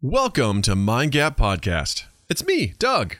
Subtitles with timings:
[0.00, 2.04] Welcome to Mind Gap Podcast.
[2.28, 3.16] It's me, Doug.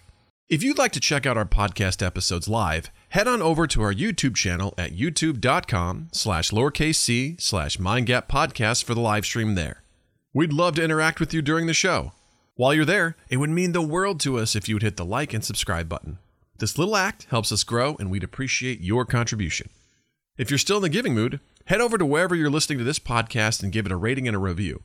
[0.48, 3.92] If you'd like to check out our podcast episodes live, head on over to our
[3.92, 9.82] YouTube channel at youtube.com slash lowercase c slash mindgap podcast for the live stream there.
[10.32, 12.12] We'd love to interact with you during the show.
[12.54, 15.04] While you're there, it would mean the world to us if you would hit the
[15.04, 16.18] like and subscribe button.
[16.60, 19.68] This little act helps us grow, and we'd appreciate your contribution.
[20.36, 23.00] If you're still in the giving mood, head over to wherever you're listening to this
[23.00, 24.84] podcast and give it a rating and a review.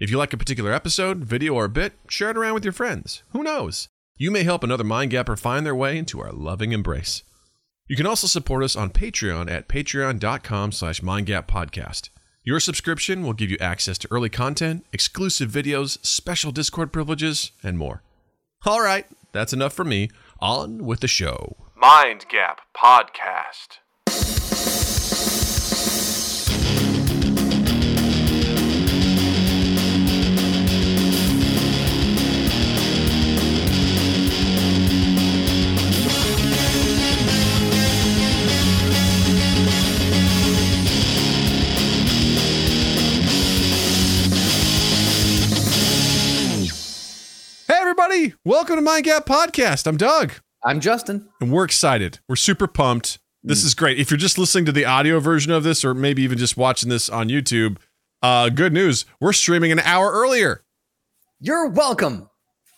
[0.00, 3.22] If you like a particular episode, video, or bit, share it around with your friends.
[3.32, 3.88] Who knows?
[4.16, 7.22] You may help another mind gapper find their way into our loving embrace.
[7.86, 12.08] You can also support us on Patreon at patreon.com slash mindgappodcast.
[12.42, 17.76] Your subscription will give you access to early content, exclusive videos, special Discord privileges, and
[17.76, 18.02] more.
[18.64, 20.08] All right, that's enough for me.
[20.40, 21.56] On with the show.
[21.76, 23.80] Mind Gap Podcast.
[48.00, 48.34] Everybody.
[48.46, 49.86] Welcome to Mind Gap Podcast.
[49.86, 50.32] I'm Doug.
[50.64, 51.28] I'm Justin.
[51.40, 52.18] and we're excited.
[52.28, 53.18] We're super pumped.
[53.42, 53.98] This is great.
[53.98, 56.88] If you're just listening to the audio version of this, or maybe even just watching
[56.88, 57.76] this on YouTube,
[58.22, 59.04] uh, good news.
[59.20, 60.64] We're streaming an hour earlier.
[61.40, 62.30] You're welcome.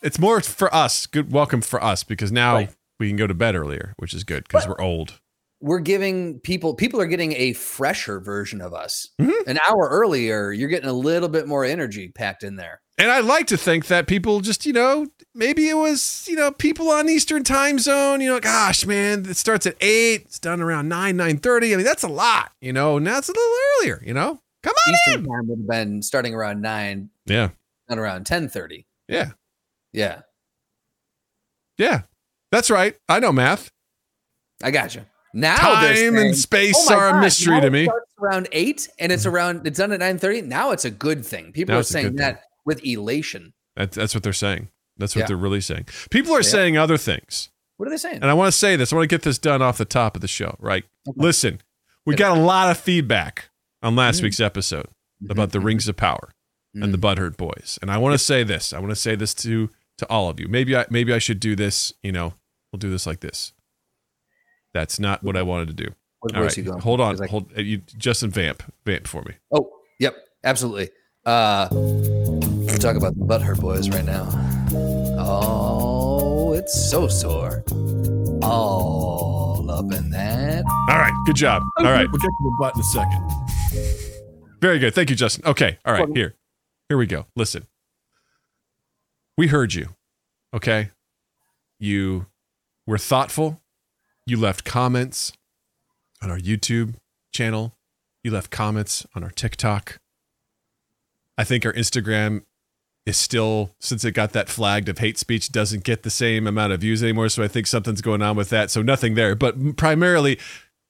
[0.03, 1.07] It's more for us.
[1.07, 2.75] Good welcome for us because now Right.
[2.99, 5.21] we can go to bed earlier, which is good because we're old.
[5.61, 9.09] We're giving people people are getting a fresher version of us.
[9.21, 9.47] Mhm.
[9.47, 12.82] An hour earlier, you're getting a little bit more energy packed in there.
[12.99, 16.53] And I like to think that people just, you know, maybe it was, you know,
[16.53, 20.61] people on Eastern time zone, you know, gosh, man, it starts at eight, it's done
[20.61, 21.73] around nine, nine thirty.
[21.73, 22.99] I mean, that's a lot, you know.
[22.99, 24.41] Now it's a little earlier, you know.
[24.63, 25.27] Come on Eastern in.
[25.27, 27.51] time would have been starting around nine, Yeah.
[27.89, 28.87] not around ten thirty.
[29.09, 29.31] Yeah.
[29.93, 30.23] Yeah,
[31.79, 32.03] Yeah.
[32.51, 32.95] That's right.
[33.09, 33.71] I know math.
[34.63, 35.05] I got you.
[35.35, 37.85] Now Time and space "Oh are a mystery to it me.
[37.85, 39.35] starts around eight, and it's mm-hmm.
[39.35, 40.43] around it's done at nine thirty.
[40.43, 41.53] Now it's a good thing.
[41.53, 43.53] People Now are saying that with elation.
[43.77, 44.69] That's, that's what they're saying.
[44.99, 45.27] That's what Yeah.
[45.29, 45.87] they're really saying.
[46.11, 46.49] People are Yeah.
[46.49, 47.49] saying other things.
[47.79, 48.17] What are they saying?
[48.17, 48.93] And I want to say this.
[48.93, 50.85] I want to get this done off the top of the show, right?
[51.09, 51.21] Okay.
[51.21, 51.61] Listen,
[52.07, 53.49] we got a lot of feedback
[53.83, 54.25] on last Mm.
[54.25, 54.87] week's episode
[55.29, 55.61] about the.
[55.61, 56.31] Rings of Power
[56.75, 57.79] and the Butthurt Boys.
[57.83, 58.73] And I want to say this.
[58.73, 60.49] I want to say this to to all of you.
[60.49, 62.35] Maybe I maybe I should do this, you know,
[62.73, 63.53] we'll do this like this.
[64.75, 65.95] That's not what I wanted to do.
[66.21, 66.67] What All right.
[66.83, 67.19] Hold on.
[67.29, 68.63] Hold you Justin vamp.
[68.87, 69.35] Vamp for me.
[69.53, 70.91] Oh, yep, absolutely.
[71.27, 71.69] Uh
[72.83, 74.29] talk about the butthurt boys right now.
[75.17, 77.63] Oh, it's so sore.
[78.43, 80.65] All up in that.
[80.89, 81.13] All right.
[81.25, 81.63] Good job.
[81.79, 82.09] All right.
[82.11, 84.61] We'll get to the butt in a second.
[84.61, 84.95] Very good.
[84.95, 85.47] Thank you, Justin.
[85.47, 85.79] Okay.
[85.85, 86.09] All right.
[86.13, 86.35] Here.
[86.89, 87.27] Here we go.
[87.37, 87.67] Listen.
[89.39, 89.91] We heard you.
[90.53, 90.91] Okay.
[91.79, 92.27] You
[92.87, 93.61] were thoughtful.
[94.27, 95.33] You left comments
[96.21, 96.95] on our YouTube
[97.33, 97.77] channel.
[98.25, 99.99] You left comments on our TikTok.
[101.39, 102.43] I think our Instagram
[103.05, 106.73] is still, since it got that flagged of hate speech, doesn't get the same amount
[106.73, 107.29] of views anymore.
[107.29, 108.71] So I think something's going on with that.
[108.71, 109.35] So nothing there.
[109.35, 110.39] But primarily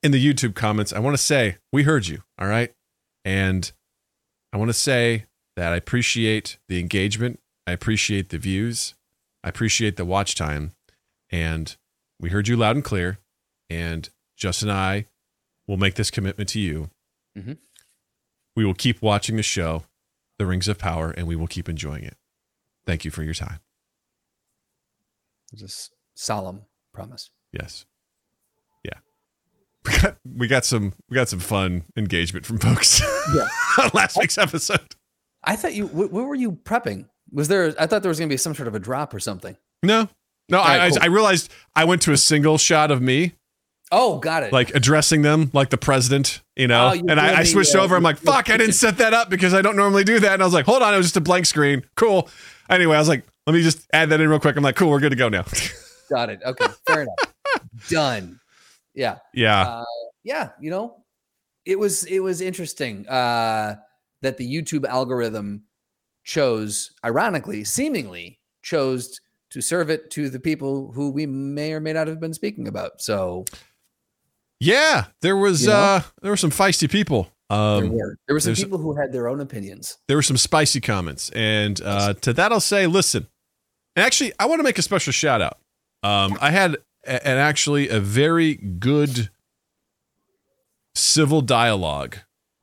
[0.03, 2.23] in the YouTube comments, I want to say we heard you.
[2.39, 2.73] All right.
[3.25, 3.73] And
[4.53, 5.25] I want to say
[5.57, 7.41] that I appreciate the engagement.
[7.67, 8.95] I appreciate the views.
[9.43, 10.73] I appreciate the watch time.
[11.31, 11.75] And
[12.21, 13.19] we heard you loud and clear.
[13.71, 15.07] And Justin and I
[15.67, 16.91] will make this commitment to you.
[17.39, 17.57] Mhm.
[18.55, 19.85] We will keep watching the show,
[20.39, 22.17] The Rings of Power, and we will keep enjoying it.
[22.87, 23.61] Thank you for your time.
[25.53, 26.63] It's a solemn
[26.93, 27.31] promise.
[27.53, 27.85] Yes.
[28.85, 28.99] Yeah.
[29.85, 33.01] We got, we got some we got some fun engagement from folks
[33.35, 33.49] Yeah.
[33.95, 34.95] last week's episode.
[35.45, 35.87] I thought you.
[35.89, 37.07] What, what were you prepping?
[37.33, 37.75] Was there?
[37.79, 39.57] I thought there was going to be some sort of a drop or something.
[39.83, 40.09] No,
[40.49, 40.59] no.
[40.61, 40.99] All I, cool.
[41.01, 43.33] I I realized I went to a single shot of me,
[43.95, 44.53] Oh, got it.
[44.55, 46.93] like addressing them like the president, you know.
[46.95, 47.95] Oh, and I, I switched uh, over.
[47.95, 50.33] I'm like, fuck, I didn't set that up because I don't normally do that.
[50.33, 51.85] And I was like, hold on, it was just a blank screen.
[51.95, 52.29] Cool.
[52.71, 54.57] Anyway, I was like, let me just add that in real quick.
[54.57, 55.45] I'm like, cool, we're good to go now.
[56.11, 56.41] got it.
[56.45, 57.35] Okay, fair enough.
[57.89, 58.41] Done.
[58.95, 59.19] Yeah.
[59.35, 59.61] yeah.
[59.61, 59.85] uh,
[60.25, 61.05] yeah, you know,
[61.67, 63.77] it was it was interesting uh,
[64.23, 65.65] that the YouTube algorithm
[66.25, 71.93] chose, ironically, seemingly chose to serve it to the people who we may or may
[71.93, 73.03] not have been speaking about.
[73.03, 73.45] So
[74.65, 75.07] yeah.
[75.21, 75.75] There was You know?
[75.75, 77.29] uh there were some feisty people.
[77.51, 79.99] there Um were there were some people who had their own opinions.
[80.09, 81.31] there were some spicy comments.
[81.31, 83.27] And uh, to that, I'll say, listen.
[83.97, 85.59] And actually, I want to make a special shout out.
[86.03, 86.77] Um, I had
[87.07, 89.29] a- an actually a very good
[90.95, 92.17] civil dialogue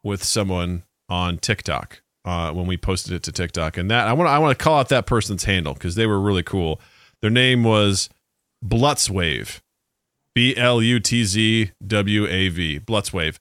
[0.04, 4.30] with someone on TikTok uh, when we posted it to TikTok, and that I want
[4.30, 6.80] I want to call out that person's handle because they were really cool.
[7.22, 8.10] Their name was
[8.66, 9.60] Blutzwave,
[10.36, 13.38] B L U T Z W A V, Blutzwave.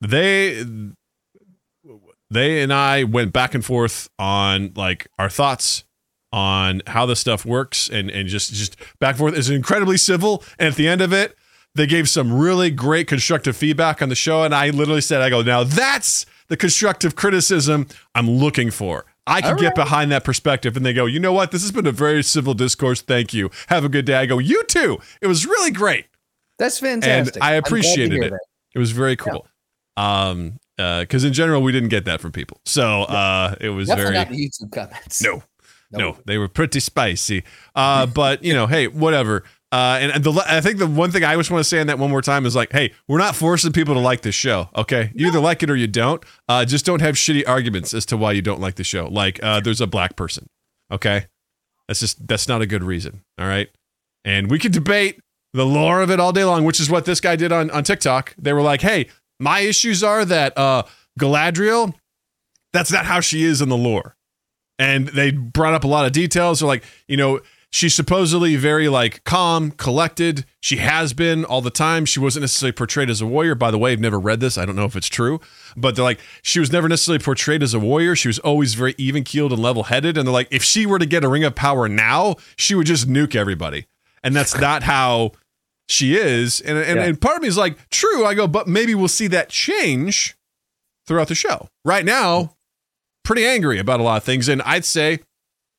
[0.00, 0.64] They
[2.30, 5.84] they and I went back and forth on like our thoughts
[6.32, 9.36] on how this stuff works and and just just back and forth.
[9.36, 11.36] is incredibly civil, and at the end of it,
[11.74, 15.30] they gave some really great constructive feedback on the show, and I literally said, "I
[15.30, 19.74] go now that's the constructive criticism I'm looking for." I can All get right.
[19.76, 21.50] behind that perspective, and they go, "You know what?
[21.52, 23.02] This has been a very civil discourse.
[23.02, 23.50] Thank you.
[23.68, 24.98] Have a good day." I go, "You too.
[25.20, 26.06] It was really great."
[26.58, 27.36] That's fantastic.
[27.36, 28.30] and I I'm glad to appreciated it.
[28.30, 28.40] that.
[28.74, 29.46] It was very cool.
[29.96, 34.12] Um, because in general we didn't get that from people, so uh, it was Definitely
[34.12, 35.22] very not the YouTube comments.
[35.22, 35.42] no,
[35.90, 37.42] no, they were pretty spicy.
[37.74, 39.44] Uh, but you know, hey, whatever.
[39.70, 41.88] Uh, and, and the I think the one thing I just want to say on
[41.88, 44.70] that one more time is like, hey, we're not forcing people to like this show.
[44.74, 46.24] Okay, you either like it or you don't.
[46.48, 49.08] Uh, just don't have shitty arguments as to why you don't like the show.
[49.08, 50.48] Like, uh, there's a black person.
[50.90, 51.26] Okay,
[51.86, 53.22] that's just that's not a good reason.
[53.38, 53.68] All right,
[54.24, 55.20] and we could debate
[55.52, 57.84] the lore of it all day long, which is what this guy did on on
[57.84, 58.34] TikTok.
[58.38, 60.84] They were like, hey, my issues are that uh,
[61.20, 61.92] Galadriel,
[62.72, 64.16] that's not how she is in the lore
[64.78, 66.60] and they brought up a lot of details.
[66.60, 70.44] They're like, you know, she's supposedly very like calm, collected.
[70.60, 72.04] She has been all the time.
[72.04, 73.54] She wasn't necessarily portrayed as a warrior.
[73.54, 74.56] By the way, I've never read this.
[74.58, 75.40] I don't know if it's true,
[75.76, 78.16] but they're like, she was never necessarily portrayed as a warrior.
[78.16, 80.16] She was always very even keeled and level headed.
[80.16, 82.86] And they're like, if she were to get a ring of power now, she would
[82.86, 83.86] just nuke everybody.
[84.24, 85.32] And that's not how
[85.88, 86.60] she is.
[86.60, 87.04] And, and, Yeah.
[87.06, 88.24] and part of me is like, true.
[88.24, 90.36] I go, but maybe we'll see that change
[91.06, 91.68] throughout the show.
[91.84, 92.56] Right now,
[93.24, 95.20] pretty angry about a lot of things, and I'd say,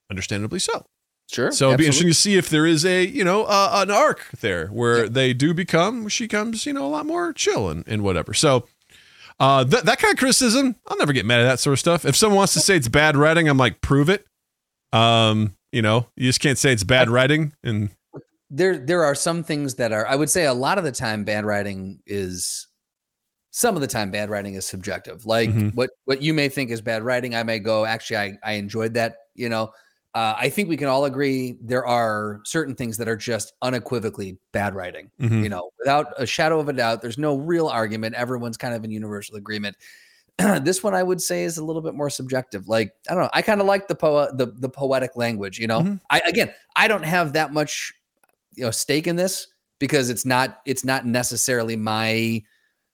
[0.09, 0.85] understandably so.
[1.31, 1.51] Sure.
[1.51, 4.27] So it'd be interesting to see if there is a you know uh, an arc
[4.41, 8.01] there where they do become she comes you know a lot more chill and, and
[8.03, 8.33] whatever.
[8.33, 8.67] So
[9.39, 12.03] uh, that that kind of criticism, I'll never get mad at that sort of stuff.
[12.03, 14.25] If someone wants to say it's bad writing, I'm like, prove it.
[14.91, 17.89] Um, you know, you just can't say it's bad writing, and
[18.49, 21.23] there there are some things that are I would say a lot of the time
[21.23, 22.67] bad writing is
[23.51, 25.27] some of the time bad writing is subjective.
[25.27, 25.75] Like Mhm.
[25.75, 28.95] what what you may think is bad writing, I may go, actually I I enjoyed
[28.95, 29.71] that, you know.
[30.15, 34.37] Uh, I think we can all agree there are certain things that are just unequivocally
[34.51, 35.11] bad writing.
[35.21, 35.43] Mhm.
[35.43, 38.15] You know, without a shadow of a doubt, there's no real argument.
[38.15, 39.77] Everyone's kind of in universal agreement.
[40.61, 42.67] this one I would say is a little bit more subjective.
[42.67, 45.59] Like I don't know, I kind of like the po- the the poetic language.
[45.59, 45.99] You know, Mhm.
[46.09, 47.93] I again I don't have that much
[48.55, 49.47] you know stake in this
[49.77, 52.41] because it's not it's not necessarily my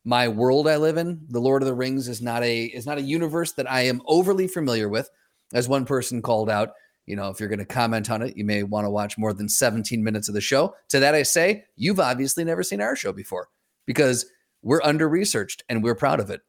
[0.04, 1.22] my world I live in.
[1.30, 4.02] The Lord of the Rings is not a is not a universe that I am
[4.06, 5.10] overly familiar with.
[5.54, 6.72] As one person called out,
[7.06, 9.34] you know, if you're going to comment on it, you may want to watch more
[9.34, 10.76] than 17 minutes of the show.
[10.90, 13.50] To that I say, you've obviously never seen our show before
[13.86, 14.26] because
[14.64, 16.42] we're under researched and we're proud of it.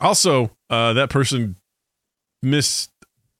[0.00, 1.56] also uh, that person
[2.42, 2.90] missed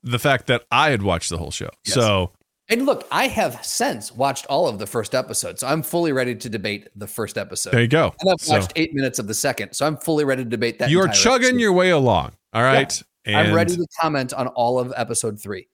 [0.02, 1.68] the fact that I had watched the whole show.
[1.84, 1.94] Yes.
[1.94, 2.32] So
[2.68, 6.34] And look, I have since watched all of the first episode, so I'm fully ready
[6.34, 7.72] to debate the first episode.
[7.72, 8.14] there you go.
[8.20, 10.78] And I've So watched eight minutes of the second, so I'm fully ready to debate
[10.78, 10.90] that.
[10.90, 11.60] you are chugging episode.
[11.60, 12.32] your way along.
[12.54, 13.02] All right.
[13.26, 15.68] I'm ready to comment on all of episode three.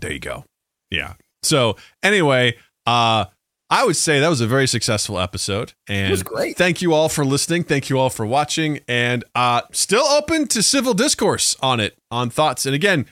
[0.00, 0.44] There you go.
[0.90, 1.14] Yeah.
[1.42, 2.56] So anyway,
[2.86, 3.26] uh
[3.68, 5.72] I would say that was a very successful episode.
[5.88, 6.56] And it was great.
[6.56, 7.64] thank you all for listening.
[7.64, 8.80] Thank you all for watching.
[8.86, 12.66] And uh still open to civil discourse on it, on thoughts.
[12.66, 13.06] And again,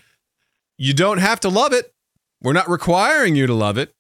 [0.79, 1.93] you don't have to love it.
[2.43, 3.93] We're not requiring you to love it.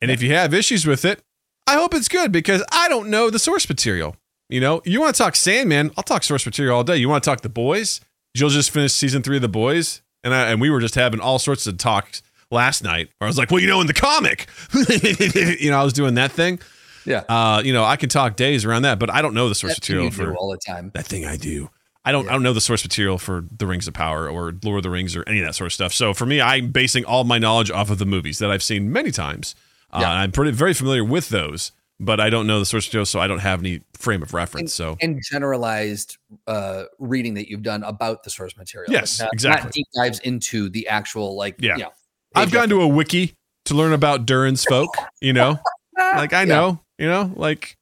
[0.00, 1.20] And if you have issues with it,
[1.66, 4.16] I hope it's good because I don't know the source material.
[4.48, 6.96] You know, you want to talk Sandman, I'll talk source material all day.
[6.96, 8.00] You want to talk The Boys?
[8.34, 11.20] Jill just finished season three of The Boys, and I, and we were just having
[11.20, 13.08] all sorts of talks last night.
[13.18, 14.46] Where I was like, well, you know, in the comic,
[15.60, 16.60] you know, I was doing that thing.
[17.04, 17.24] Yeah.
[17.28, 19.76] Uh, you know, I can talk days around that, but I don't know the source
[19.78, 20.90] material for all the time.
[20.94, 21.70] that thing I do.
[22.04, 24.78] I don't I don't know the source material for The Rings of Power or Lord
[24.78, 25.92] of the Rings or any of that sort of stuff.
[25.92, 28.90] So for me, I'm basing all my knowledge off of the movies that I've seen
[28.92, 29.54] many times.
[29.92, 30.10] Uh, Yeah.
[30.10, 33.20] and I'm pretty very familiar with those, but I don't know the source material, so
[33.20, 34.72] I don't have any frame of reference.
[34.72, 38.90] So And generalized uh, reading that you've done about the source material.
[38.92, 39.64] Yes, Not- exactly.
[39.66, 41.56] Not deep dives into the actual like.
[41.58, 41.76] Yeah.
[41.76, 41.92] You know,
[42.38, 43.34] I've gone to a wiki
[43.66, 44.94] to learn about Durin's folk.
[45.20, 45.58] You know,
[45.96, 46.44] like I Yeah.
[46.44, 47.76] know, you know, like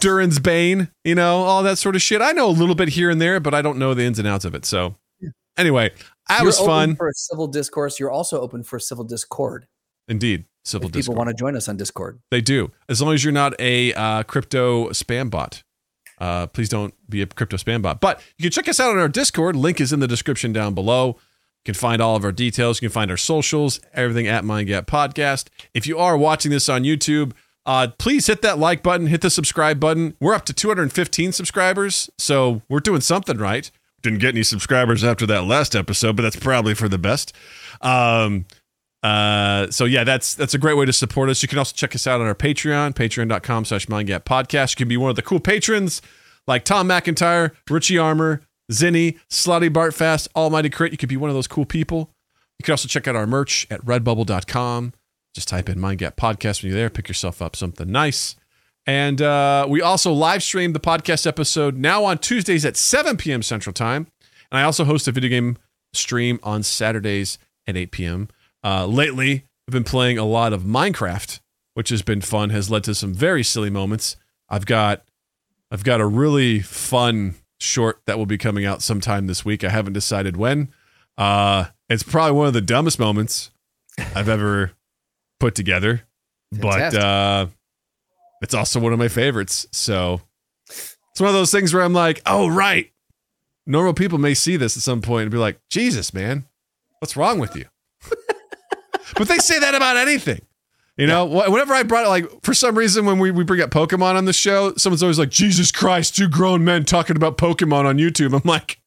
[0.00, 2.20] Durin's Bane, you know, all that sort of shit.
[2.22, 4.28] I know a little bit here and there, but I don't know the ins and
[4.28, 4.64] outs of it.
[4.64, 4.96] So
[5.56, 5.92] anyway,
[6.28, 6.96] that You're was open fun.
[6.96, 7.98] for a civil discourse.
[7.98, 9.66] You're also open for a civil discord.
[10.08, 12.20] Indeed, civil If people want to join us on Discord.
[12.32, 15.62] They do, as long as you're not a uh, crypto spam bot.
[16.18, 18.00] Uh, please don't be a crypto spam bot.
[18.00, 19.56] But you can check us out on our Discord.
[19.56, 21.18] Link is in the description down below.
[21.64, 22.82] You can find all of our details.
[22.82, 25.46] You can find our socials, everything at Mind MindGap Podcast.
[25.72, 27.32] If you are watching this on YouTube,
[27.64, 30.16] uh, please hit that like button, hit the subscribe button.
[30.18, 33.70] We're up to 215 subscribers, so we're doing something right.
[34.02, 37.32] didn't get any subscribers after that last episode, but that's probably for the best.
[37.80, 38.46] Um,
[39.04, 41.42] uh, so yeah, that's that's a great way to support us.
[41.42, 44.72] You can also check us out on our Patreon, patreon.com slash mindgap podcast.
[44.72, 46.02] You can be one of the cool patrons
[46.46, 50.92] like Tom McIntyre, Richie Armor, Zinni, Slotty Bartfast, Almighty Crit.
[50.92, 52.10] You could be one of those cool people.
[52.58, 54.92] You can also check out our merch at redbubble.com.
[55.34, 58.36] Just type in mindgap podcast when you're there, pick yourself up something nice.
[58.86, 63.42] And uh, we also live stream the podcast episode now on Tuesdays at 7 p.m.
[63.42, 64.08] Central Time.
[64.50, 65.56] And I also host a video game
[65.92, 68.28] stream on Saturdays at 8 p.m.
[68.62, 71.40] Uh, lately, I've been playing a lot of Minecraft,
[71.74, 74.16] which has been fun, has led to some very silly moments.
[74.48, 75.04] I've got
[75.70, 79.64] I've got a really fun short that will be coming out sometime this week.
[79.64, 80.72] I haven't decided when.
[81.16, 83.50] Uh, it's probably one of the dumbest moments
[84.14, 84.72] I've ever
[85.38, 86.02] put together,
[86.50, 87.46] but uh,
[88.40, 89.66] it's also one of my favorites.
[89.72, 90.20] So
[90.68, 92.90] it's one of those things where I'm like, oh, right.
[93.66, 96.46] Normal people may see this at some point and be like, Jesus, man,
[96.98, 97.66] what's wrong with you?
[99.16, 100.40] but they say that about anything.
[100.98, 103.60] You know, wh- whenever I brought it, like, for some reason, when we, we bring
[103.62, 107.38] up Pokemon on the show, someone's always like, Jesus Christ, two grown men talking about
[107.38, 108.34] Pokemon on YouTube.
[108.34, 108.78] I'm like,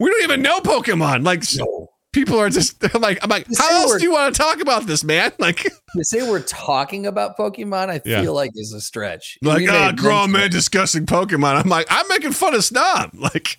[0.00, 1.22] we don't even know Pokemon.
[1.24, 1.88] Like, No.
[2.14, 4.86] people are just like, I'm like, You how else do you want to talk about
[4.86, 5.32] this, man?
[5.38, 8.22] Like, To say we're talking about Pokemon, I Yeah.
[8.22, 9.36] feel like is a stretch.
[9.42, 11.62] like, We ah, grown men discussing Pokemon.
[11.62, 13.10] I'm like, I'm making fun of Snom.
[13.20, 13.58] Like,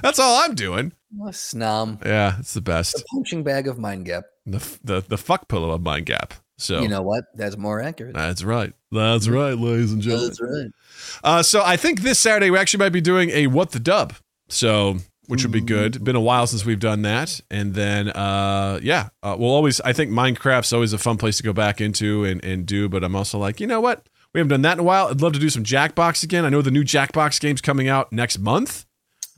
[0.00, 0.92] that's all I'm doing.
[1.26, 2.02] Snom.
[2.04, 2.94] Yeah, it's the best.
[2.96, 4.24] The punching bag of Mind Gap.
[4.50, 6.34] The the the fuck pillow of Mind Gap.
[6.58, 7.24] So You know what?
[7.34, 8.14] That's more accurate.
[8.14, 8.72] that's right.
[8.90, 10.28] That's right, ladies and gentlemen.
[10.28, 10.70] That's right.
[11.22, 14.14] Uh, so I think this Saturday we actually might be doing a what the dub.
[14.48, 14.96] So
[15.28, 16.02] which would be good.
[16.02, 19.80] Been a while since we've done that, and then uh, yeah, uh, we'll always.
[19.82, 22.88] I think Minecraft's always a fun place to go back into and and do.
[22.88, 24.08] But I'm also like, you know what?
[24.34, 25.08] We haven't done that in a while.
[25.08, 26.44] I'd love to do some Jackbox again.
[26.44, 28.86] I know the new Jackbox game's coming out next month.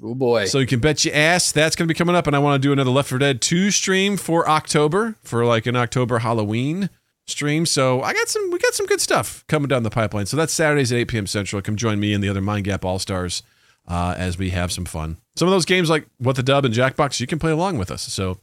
[0.02, 0.47] Oh boy.
[0.47, 2.26] So you can bet your ass that's going to be coming up.
[2.26, 5.66] And I want to do another Left 4 Dead 2 stream for October, for like
[5.66, 6.90] an October Halloween
[7.26, 7.66] stream.
[7.66, 10.26] So I got some, we got some good stuff coming down the pipeline.
[10.26, 11.26] So that's Saturdays at 8 p.m.
[11.26, 11.61] Central.
[11.62, 13.42] Come join me and the other Mind Gap All Stars
[13.87, 15.19] uh, as we have some fun.
[15.37, 17.90] Some of those games like What the Dub and Jackbox, you can play along with
[17.90, 18.02] us.
[18.02, 18.38] So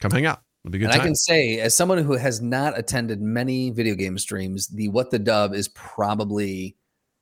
[0.00, 0.42] come hang out.
[0.64, 3.94] It'll be good and I can say, as someone who has not attended many video
[3.94, 6.76] game streams, the What the Dub is probably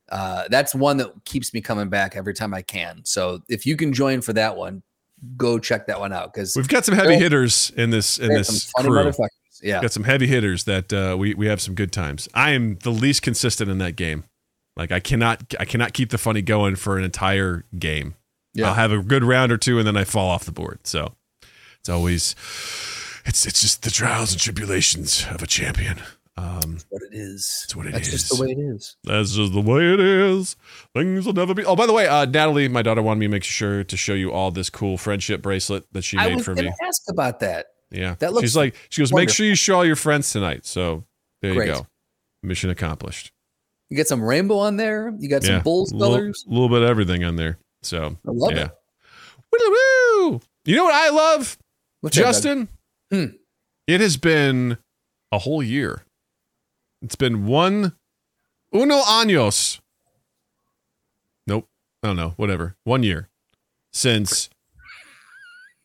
[0.09, 3.01] uh, that's one that keeps me coming back every time I can.
[3.05, 4.83] So if you can join for that one,
[5.37, 8.71] go check that one out because We've got some heavy hitters in this in this
[8.71, 9.13] funny crew.
[9.63, 12.29] Yeah, got some heavy hitters that uh, we we have some good times.
[12.35, 14.25] I am the least consistent in that game.
[14.77, 18.15] Like I cannot I cannot keep the funny going for an entire game.
[18.53, 18.69] Yeah.
[18.69, 20.87] I'll have a good round or two and then I fall off the board.
[20.87, 21.15] So
[21.81, 22.35] it's always
[23.25, 26.01] it's it's just the trials and tribulations of a champion.
[26.39, 27.61] Um, That's what it is.
[27.63, 28.13] That's what it That's is.
[28.29, 28.97] just the way it is.
[29.05, 30.57] that's just the way it is.
[30.95, 31.65] Things will never be.
[31.65, 34.13] Oh, by the way, uh, Natalie, my daughter, wanted me to make sure to show
[34.13, 36.71] you all this cool friendship bracelet that she I made for me.
[36.87, 37.67] ask about that.
[37.91, 38.17] Yeah.
[38.19, 40.67] That looks She's like, she goes, make sure you show all your friends tonight.
[40.67, 41.05] So
[41.41, 41.69] there Great.
[41.69, 41.87] you go.
[42.43, 43.33] Mission accomplished.
[43.89, 45.15] You got some rainbow on there.
[45.19, 45.61] You got some yeah.
[45.63, 46.45] Bulls Little- colors.
[46.47, 47.59] little bit of everything on there.
[47.83, 48.65] So I love yeah.
[48.65, 50.43] it.
[50.65, 51.57] You know what I love,
[52.01, 52.23] What's that?
[52.23, 52.69] Justin?
[53.13, 53.27] Hmm.
[53.87, 54.79] It has been
[55.31, 56.03] a whole year.
[57.03, 57.97] It's been one
[58.75, 59.81] uno años.
[61.47, 61.69] Nope.
[62.03, 62.35] I don't know.
[62.37, 62.77] Whatever.
[62.85, 63.29] One year
[63.93, 64.51] since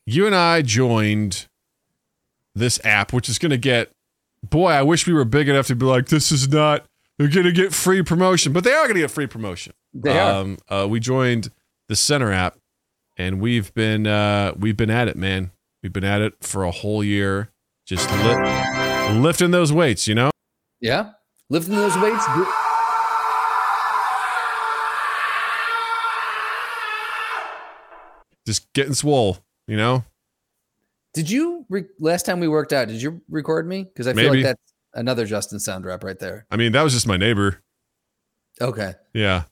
[0.06, 1.48] you and I joined
[2.54, 3.92] this app, which is going to get.
[4.44, 6.86] Boy, I wish we were big enough to be like, this is not.
[7.18, 9.74] They're going to get free promotion, but they are going to get free promotion.
[9.94, 10.42] They are.
[10.42, 11.52] Um, uh, we joined
[11.88, 12.58] the Centr app,
[13.18, 15.52] and we've been uh, we've been at it, man.
[15.84, 17.50] We've been at it for a whole year,
[17.86, 20.08] just li- lifting those weights.
[20.08, 20.32] You know,
[20.82, 21.12] Yeah,
[21.50, 22.26] lifting those weights.
[22.36, 22.48] do-
[28.46, 29.38] just getting swole.
[29.68, 30.04] You know,
[31.14, 32.88] Did you re- last time we worked out?
[32.88, 33.84] Did you record me?
[33.84, 34.38] Because I feel Maybe.
[34.44, 36.46] like that's another Justin sound rep right there.
[36.52, 37.62] I mean, that was just my neighbor.
[38.60, 39.44] Okay, Yeah,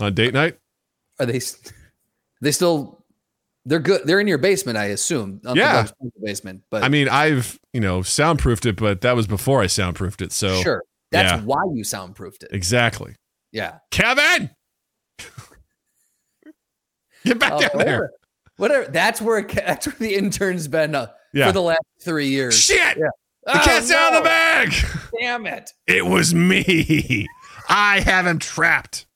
[0.00, 0.58] on date night.
[1.18, 1.36] are they?
[1.36, 1.60] s-
[2.40, 3.01] They still?
[3.64, 4.02] They're good.
[4.04, 5.40] They're in your basement, I assume.
[5.44, 5.86] Uncle Yeah.
[6.22, 6.62] Basement.
[6.70, 10.32] But I mean, I've you know soundproofed it, but that was before I soundproofed it.
[10.32, 11.40] So sure, that's yeah.
[11.42, 12.48] why you soundproofed it.
[12.52, 13.14] exactly,
[13.52, 13.78] Yeah.
[13.90, 14.50] Kevin,
[17.24, 17.76] get back Oh, down there.
[17.76, 18.10] whatever.
[18.56, 18.90] Whatever.
[18.90, 22.58] That's where that's where the intern's been uh, Yeah, for the last three years.
[22.58, 23.06] shit, Yeah.
[23.44, 24.72] the Oh, cat's out of the bag.
[25.20, 25.70] Damn it.
[25.86, 27.26] It was me.
[27.68, 29.06] I have him trapped.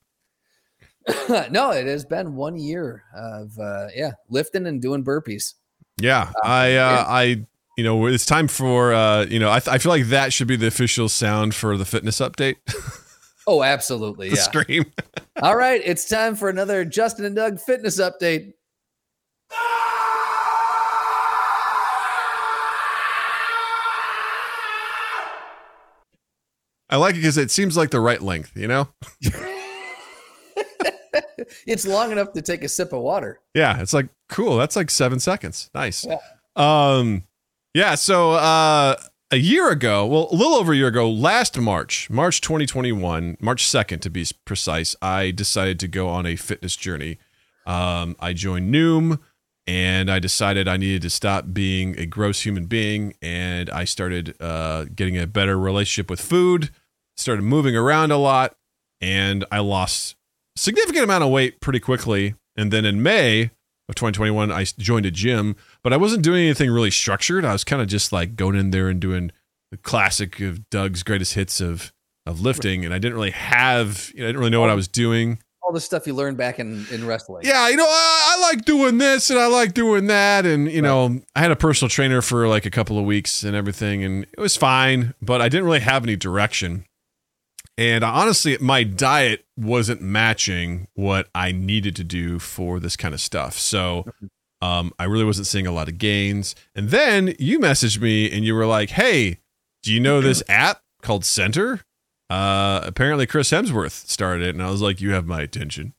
[1.51, 5.53] no, it has been one year of uh yeah, lifting and doing burpees.
[5.99, 7.05] Yeah, I, uh, yeah.
[7.07, 7.23] I,
[7.77, 10.47] you know, it's time for, uh, you know, I, th- I feel like that should
[10.47, 12.55] be the official sound for the fitness update.
[13.49, 14.27] Oh, absolutely.
[14.29, 14.41] the Yeah.
[14.41, 14.85] scream.
[15.41, 15.79] All right.
[15.85, 18.51] It's time for another Justin and Doug fitness update.
[26.89, 28.87] I like it because it seems like the right length, you know?
[31.67, 33.39] It's long enough to take a sip of water.
[33.53, 34.57] Yeah, it's like cool.
[34.57, 35.69] That's like seven seconds.
[35.73, 36.05] Nice.
[36.05, 36.17] Yeah.
[36.55, 37.23] Um,
[37.73, 37.95] yeah.
[37.95, 38.95] So uh,
[39.31, 43.65] a year ago, well, a little over a year ago, last March, March 2021, March
[43.65, 47.19] 2nd to be precise, I decided to go on a fitness journey.
[47.65, 49.19] Um, I joined Noom,
[49.67, 54.35] and I decided I needed to stop being a gross human being, and I started
[54.41, 56.69] uh, getting a better relationship with food.
[57.17, 58.55] Started moving around a lot,
[59.01, 60.15] and I lost
[60.57, 62.35] significant amount of weight pretty quickly.
[62.55, 63.51] And then in May
[63.89, 67.45] of 2021, I joined a gym, but I wasn't doing anything really structured.
[67.45, 69.31] I was kind of just like going in there and doing
[69.71, 71.91] the classic of Doug's greatest hits of
[72.25, 74.75] of lifting, and I didn't really have, you know, I didn't really know what I
[74.75, 75.39] was doing.
[75.61, 77.43] All the stuff you learned back in, in wrestling.
[77.45, 80.81] Yeah, you know, I, I like doing this and I like doing that, and you
[80.81, 84.25] know, I had a personal trainer for like a couple of weeks and everything, and
[84.25, 86.85] it was fine, but I didn't really have any direction.
[87.77, 93.21] And honestly, my diet wasn't matching what I needed to do for this kind of
[93.21, 93.57] stuff.
[93.57, 94.05] So
[94.61, 96.55] um, I really wasn't seeing a lot of gains.
[96.73, 99.39] And then you messaged me and you were like, hey,
[99.83, 101.81] do you know this app called Centr?
[102.29, 104.55] Uh, apparently, Chris Hemsworth started it.
[104.55, 105.93] And I was like, you have my attention.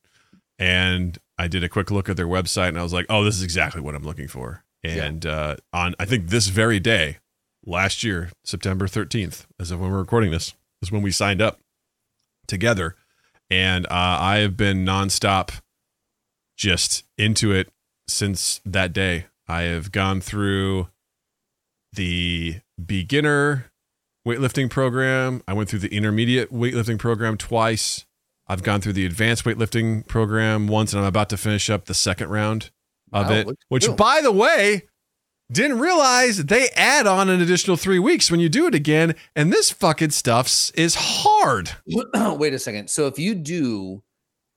[0.59, 3.37] And I did a quick look at their website and I was like, oh, this
[3.37, 4.65] is exactly what I'm looking for.
[4.83, 7.19] And uh, on, I think this very day,
[7.65, 11.61] last year, September 13th, as of when we're recording this, is when we signed up
[12.49, 12.97] together.
[13.51, 15.61] And uh, I have been nonstop
[16.57, 17.69] just into it
[18.09, 19.27] since that day.
[19.47, 20.89] I have gone through
[21.93, 23.71] the beginner
[24.27, 25.43] weightlifting program.
[25.49, 28.05] I went through the intermediate weightlifting program twice.
[28.47, 31.95] I've gone through the advanced weightlifting program once, and I'm about to finish up the
[31.95, 32.71] second round
[33.13, 33.49] of Wow, it.
[33.69, 33.95] Which, cool.
[33.95, 34.83] by the way,
[35.51, 39.15] didn't realize they add on an additional three weeks when you do it again.
[39.35, 41.71] And this fucking stuff is hard.
[41.87, 42.91] Wait a second.
[42.91, 44.03] So if you do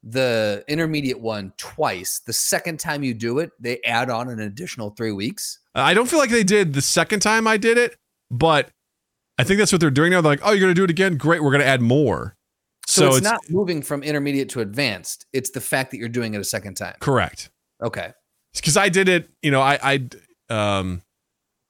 [0.04, 4.89] the intermediate one twice, the second time you do it, they add on an additional
[4.89, 5.60] three weeks.
[5.76, 7.96] Uh, I don't feel like they did the second time I did it,
[8.30, 8.70] but
[9.38, 10.22] I think that's what they're doing now.
[10.22, 11.18] They're like, oh, you're going to do it again?
[11.18, 11.42] Great.
[11.42, 12.36] We're going to add more.
[12.88, 15.26] So, it's, not moving from intermediate to advanced.
[15.32, 16.96] It's the fact that you're doing it a second time.
[17.00, 17.50] correct.
[17.82, 18.12] Okay.
[18.54, 19.30] because I did it.
[19.42, 20.10] You know, I, I,
[20.52, 21.02] um,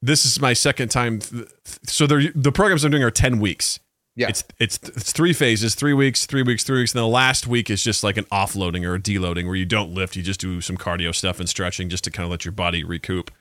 [0.02, 1.20] this is my second time.
[1.20, 1.48] th-
[1.84, 3.80] So the programs I'm doing are ten weeks.
[4.16, 4.28] Yeah.
[4.28, 6.94] It's it's it's three phases: three weeks, three weeks, three weeks.
[6.94, 9.94] And the last week is just like an offloading or a deloading, where you don't
[9.94, 12.52] lift, you just do some cardio stuff and stretching, just to kind of let your
[12.52, 13.32] body recoup.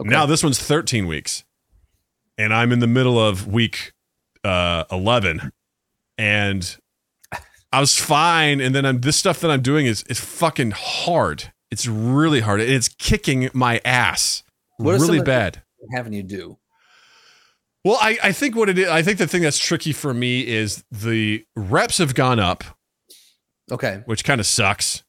[0.00, 0.10] Okay.
[0.10, 1.44] Now this one's 13 weeks,
[2.36, 3.92] and I'm in the middle of week
[4.44, 5.50] uh, 11,
[6.18, 6.76] and
[7.72, 8.60] I was fine.
[8.60, 11.52] And then I'm, this stuff that I'm doing is is fucking hard.
[11.70, 12.60] It's really hard.
[12.60, 14.42] and It's kicking my ass
[14.78, 15.62] What really bad.
[15.92, 16.58] Having you do.
[17.84, 20.46] Well, I, I think what it is, I think the thing that's tricky for me
[20.46, 22.64] is the reps have gone up,
[23.70, 24.02] Okay.
[24.06, 25.04] which kind of sucks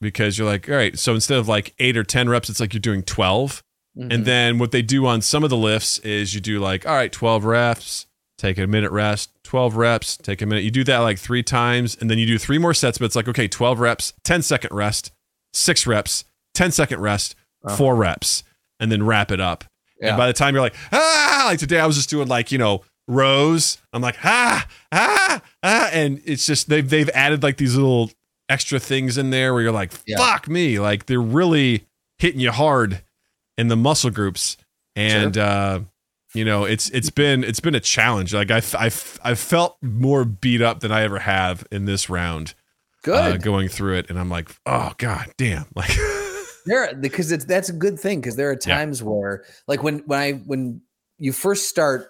[0.00, 2.72] because you're like, all right, so instead of like eight or 10 reps, it's like
[2.72, 3.62] you're doing 12.
[3.98, 4.12] Mhm.
[4.12, 6.94] And then what they do on some of the lifts is you do like, all
[6.94, 8.06] right, 12 reps,
[8.38, 10.64] take a minute rest, 12 reps, take a minute.
[10.64, 13.16] You do that like three times, and then you do three more sets, but it's
[13.16, 15.12] like, okay, 12 reps, 10 second rest,
[15.52, 16.24] six reps,
[16.54, 17.76] 10 second rest, Uh-huh.
[17.76, 18.42] four reps,
[18.80, 19.64] and then wrap it up.
[20.00, 20.08] Yeah.
[20.10, 22.58] And by the time you're like, ah, like today I was just doing like, you
[22.58, 23.78] know, rows.
[23.92, 25.90] I'm like, ah, ah, ah.
[25.92, 28.10] And it's just they've they've added like these little
[28.48, 30.18] extra things in there where you're like, Yeah.
[30.18, 30.78] fuck me.
[30.78, 31.86] Like they're really
[32.18, 33.02] hitting you hard
[33.58, 34.56] in the muscle groups.
[34.94, 35.80] And uh,
[36.34, 38.34] you know, it's it's been it's been a challenge.
[38.34, 38.86] Like I I
[39.22, 42.54] I felt more beat up than I ever have in this round
[43.02, 43.14] Good.
[43.14, 44.10] uh, going through it.
[44.10, 45.66] And I'm like, oh god damn.
[45.74, 45.90] Like
[46.66, 48.76] there because it's that's a good thing because there are Yeah.
[48.76, 50.82] times where like when when I when
[51.18, 52.08] you first start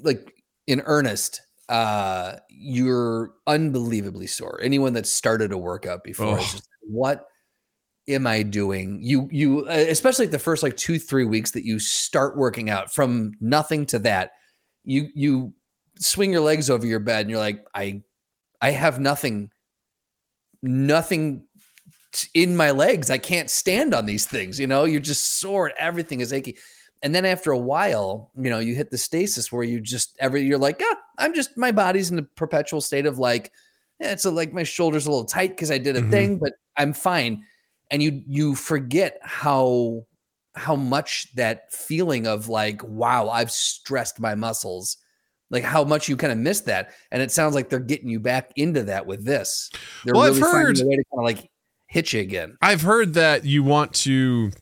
[0.00, 0.34] like
[0.66, 6.52] in earnest uh you're unbelievably sore anyone that started a workout before is Oh.
[6.52, 7.26] just what
[8.08, 11.78] am i doing you you uh, especially the first like 2 3 weeks that you
[11.78, 14.32] start working out from nothing to that
[14.84, 15.52] you you
[15.98, 18.02] swing your legs over your bed and you're like i
[18.62, 19.50] i have nothing
[20.62, 21.44] nothing
[22.34, 23.10] in my legs.
[23.10, 24.58] I can't stand on these things.
[24.58, 25.72] You know, you're just sore.
[25.78, 26.56] Everything is achy.
[27.02, 30.42] And then after a while, you know, you hit the stasis where you just every
[30.42, 33.52] you're like, ah, I'm just my body's in a perpetual state of like,
[34.00, 36.10] yeah, it's a, like my shoulders a little tight because I did a Mhm.
[36.10, 37.44] thing, but I'm fine.
[37.90, 40.06] And you you forget how
[40.56, 44.96] how much that feeling of like, wow, I've stressed my muscles
[45.50, 46.90] like how much you kind of missed that.
[47.10, 49.70] And it sounds like they're getting you back into that with this.
[50.04, 51.50] They're Well, I've really finding a way to kind of like
[51.88, 52.56] hit you again.
[52.62, 54.52] I've heard that you want to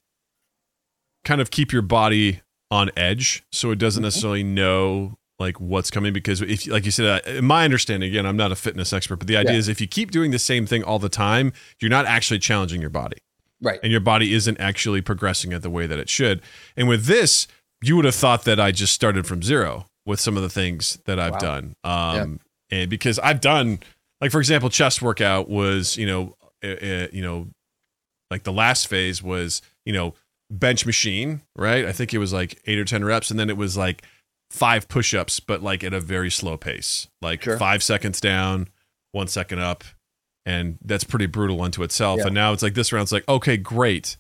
[1.25, 4.07] kind of keep your body on edge so it doesn't Mhm.
[4.07, 8.25] necessarily know like what's coming because if like you said uh, in my understanding again
[8.27, 9.59] I'm not a fitness expert but the idea Yeah.
[9.59, 12.81] is if you keep doing the same thing all the time you're not actually challenging
[12.81, 13.19] your body
[13.61, 13.79] Right.
[13.83, 16.41] and your body isn't actually progressing at the way that it should
[16.77, 17.47] and with this
[17.83, 20.99] you would have thought that I just started from zero with some of the things
[21.05, 21.39] that I've Wow.
[21.39, 23.79] done um and because I've done
[24.21, 26.37] like for example chest workout was you know
[26.67, 27.49] uh, uh, you know
[28.31, 30.15] like the last phase was you know
[30.51, 31.85] bench machine right?
[31.85, 34.03] I think it was like eight or ten reps and then it was like
[34.51, 37.09] five push-ups but like at a very slow pace.
[37.23, 37.59] Like Sure.
[37.59, 38.69] five seconds down
[39.13, 39.83] one second up
[40.45, 42.19] and that's pretty brutal unto itself.
[42.21, 42.27] Yeah.
[42.27, 44.17] and now it's like this round's like okay great.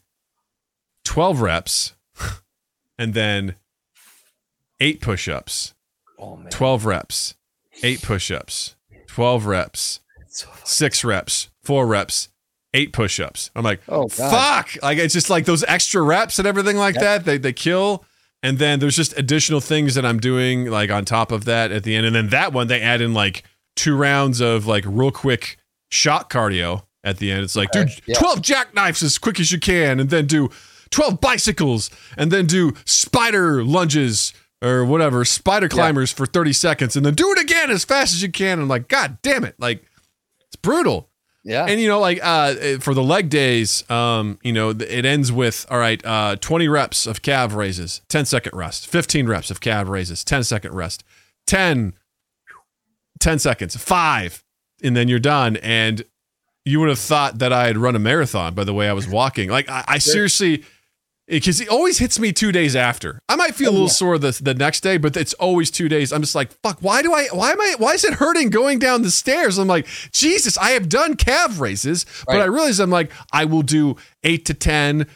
[1.04, 1.94] 12 reps
[2.98, 3.54] and then
[4.80, 5.74] eight push-ups.
[6.18, 7.34] Oh 12 reps
[7.82, 8.74] eight push-ups.
[9.06, 12.28] 12 reps So- six reps, four reps,
[12.76, 13.50] eight push-ups.
[13.56, 14.30] I'm like, Oh, God.
[14.30, 14.82] fuck!
[14.82, 17.02] Like it's just like those extra reps and everything like Yep.
[17.02, 17.24] that.
[17.24, 18.04] They they kill.
[18.42, 21.82] And then there's just additional things that I'm doing like on top of that at
[21.82, 22.06] the end.
[22.06, 23.42] And then that one they add in like
[23.74, 25.56] two rounds of like real quick
[25.90, 27.42] shot cardio at the end.
[27.42, 27.86] It's like, Okay.
[27.86, 28.18] dude, Yeah.
[28.18, 30.50] 12 jackknives as quick as you can, and then do
[30.90, 37.04] 12 bicycles, and then do spider lunges or whatever, spider climbers for 30 seconds, and
[37.04, 38.60] then do it again as fast as you can.
[38.60, 39.54] I'm like, God damn it.
[39.58, 39.84] Like
[40.46, 41.08] it's brutal.
[41.46, 41.64] Yeah.
[41.64, 45.64] And you know, like uh, for the leg days, um, you know, it ends with
[45.70, 49.88] all right, uh, 20 reps of calf raises, 10 second rest, 15 reps of calf
[49.88, 51.04] raises, 10 second rest,
[51.46, 51.94] 10,
[53.20, 54.42] 10 seconds, five,
[54.82, 55.56] and then you're done.
[55.58, 56.02] And
[56.64, 59.06] you would have thought that I had run a marathon by the way I was
[59.06, 59.48] walking.
[59.48, 60.64] Like I, I seriously,
[61.28, 63.18] Eh, because it always hits me two days after.
[63.28, 63.92] I might feel a Oh, little yeah.
[63.92, 66.12] sore the, the next day, but it's always two days.
[66.12, 68.78] I'm just like, fuck, why do I, why am I, why is it hurting going
[68.78, 69.58] down the stairs?
[69.58, 73.62] I'm like, Jesus, I have done calf raises, but I realize I'm like, I will
[73.62, 75.06] do eight to 10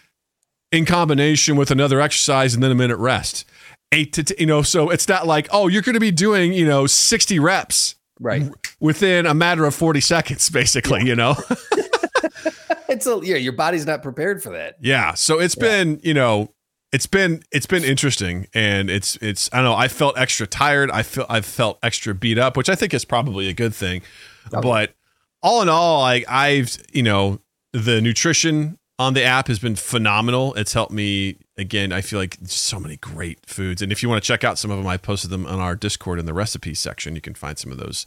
[0.72, 3.44] in combination with another exercise and then a minute rest.
[3.92, 6.52] Eight to, t- you know, so it's not like, oh, you're going to be doing,
[6.52, 8.50] you know, 60 reps right.
[8.80, 11.34] within a matter of 40 seconds, basically, you know?
[12.90, 14.76] It's a yeah, your body's not prepared for that.
[14.80, 15.14] Yeah.
[15.14, 16.52] So it's been, you know,
[16.92, 20.90] it's been it's been interesting and it's it's I don't know, I felt extra tired.
[20.90, 24.02] I feel I've felt extra beat up, which I think is probably a good thing.
[24.52, 24.60] Okay.
[24.60, 24.94] But
[25.42, 27.40] all in all, like I've, you know,
[27.72, 30.52] the nutrition on the app has been phenomenal.
[30.54, 33.82] It's helped me again, I feel like so many great foods.
[33.82, 35.76] And if you want to check out some of them, I posted them on our
[35.76, 37.14] Discord in the recipe section.
[37.14, 38.04] You can find some of those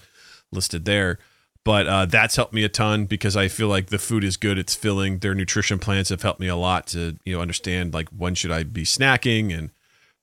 [0.52, 1.20] listed there.
[1.66, 4.58] But uh, that's helped me a ton because I feel like the food is good.
[4.58, 5.20] It's filling.
[5.20, 8.52] Their nutrition plans have helped me a lot to you know understand like when should
[8.52, 9.70] I be snacking and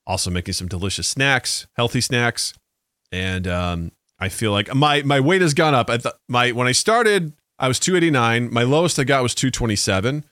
[0.06, 2.52] also making some delicious snacks, healthy snacks.
[3.12, 5.88] And um, I feel like my my weight has gone up.
[5.88, 8.52] I th- my when I started, I was 289.
[8.52, 10.24] My lowest I got was 227.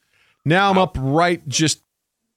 [0.44, 1.82] Now I'm up right just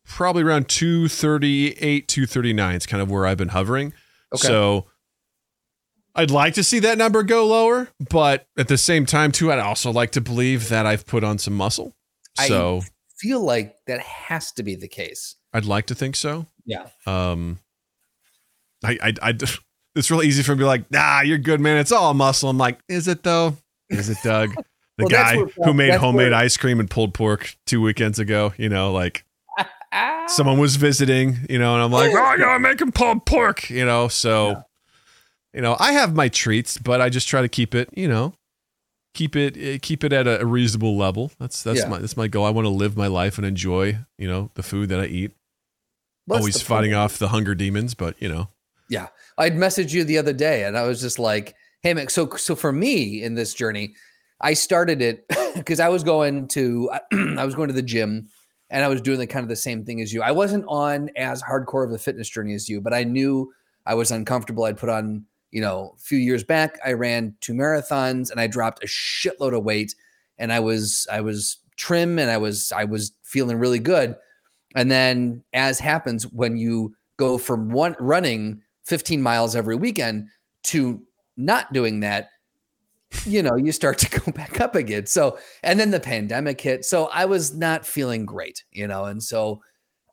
[0.05, 2.75] probably around 238, 239.
[2.75, 3.93] It's kind of where I've been hovering.
[4.34, 4.47] Okay.
[4.47, 4.86] So
[6.15, 9.60] I'd like to see that number go lower, but at the same time, too, I'd
[9.60, 11.95] also like to believe that I've put on some muscle.
[12.38, 12.82] I- So
[13.17, 15.36] Feel like that has to be the case.
[15.54, 16.47] I'd like to think so.
[16.65, 16.88] Yeah.
[17.06, 17.60] Um,
[18.84, 19.34] I, I, I,
[19.95, 21.78] it's really easy for me to be like, nah, you're good, man.
[21.78, 22.50] It's all muscle.
[22.50, 23.58] I'm like, is it though?
[23.89, 24.50] Is it Doug?
[24.97, 28.19] The Well, guy where- who made homemade where- ice cream and pulled pork two weekends
[28.19, 29.24] ago, you know, like
[30.28, 33.69] someone was visiting, you know, and I'm like, oh, I gotta make him pulled pork,
[33.69, 34.08] you know.
[34.10, 34.62] So, Yeah.
[35.54, 38.34] You know, I have my treats, but I just try to keep it, you know,
[39.14, 41.32] keep it eh, keep it at a, reasonable level.
[41.40, 41.88] That's that's Yeah.
[41.90, 42.46] my that's my goal.
[42.46, 45.32] I want to live my life and enjoy, you know, the food that I eat.
[46.26, 48.50] What's Always fighting off the hunger demons, but you know,
[48.90, 49.08] Yeah.
[49.38, 52.56] I'd messaged you the other day and I was just like, hey man, so so
[52.56, 53.96] for me in this journey,
[54.40, 56.90] I started it because I was going to
[57.38, 58.28] I was going to the gym
[58.70, 60.22] and I was doing the kind of the same thing as you.
[60.22, 63.52] I wasn't on as hardcore of a fitness journey as you, but I knew
[63.86, 64.64] I was uncomfortable.
[64.64, 68.48] I'd put on, you know, a few years back, I ran two marathons and I
[68.48, 69.96] dropped a shitload of weight
[70.38, 74.16] and I was I was trim and I was I was feeling really good.
[74.76, 80.28] And then as happens when you go from one running 15 miles every weekend
[80.64, 81.02] to
[81.38, 82.30] not doing that,
[83.26, 85.06] you know, you start to go back up again.
[85.06, 86.86] So, and then the pandemic hit.
[86.86, 89.62] So I was not feeling great, you know, and so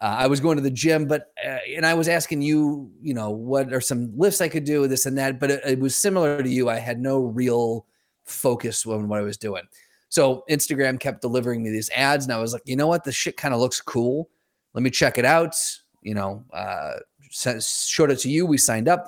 [0.01, 3.15] uh, I was going to the gym, but, uh, and I was asking you, you
[3.15, 5.97] know, what are some lifts I could do, this and that, but it, it was
[5.97, 6.69] similar to you.
[6.69, 7.87] I had no real
[8.25, 9.65] focus on what I was doing.
[10.09, 13.15] So Instagram kept delivering me these ads, and I was like, you know what, this
[13.15, 14.31] shit kind of looks cool.
[14.75, 15.55] Let me check it out.
[16.03, 16.95] You know, uh,
[17.31, 18.47] showed it to you.
[18.47, 19.07] We signed up,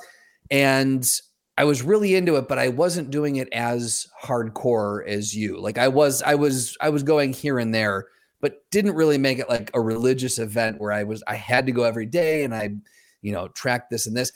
[0.50, 1.08] and
[1.56, 5.60] I was really into it, but I wasn't doing it as hardcore as you.
[5.60, 8.06] Like I was, I was, I was going here and there,
[8.40, 11.72] but didn't really make it like a religious event where I was, I had to
[11.72, 12.70] go every day and I,
[13.22, 14.32] you know, track this and this.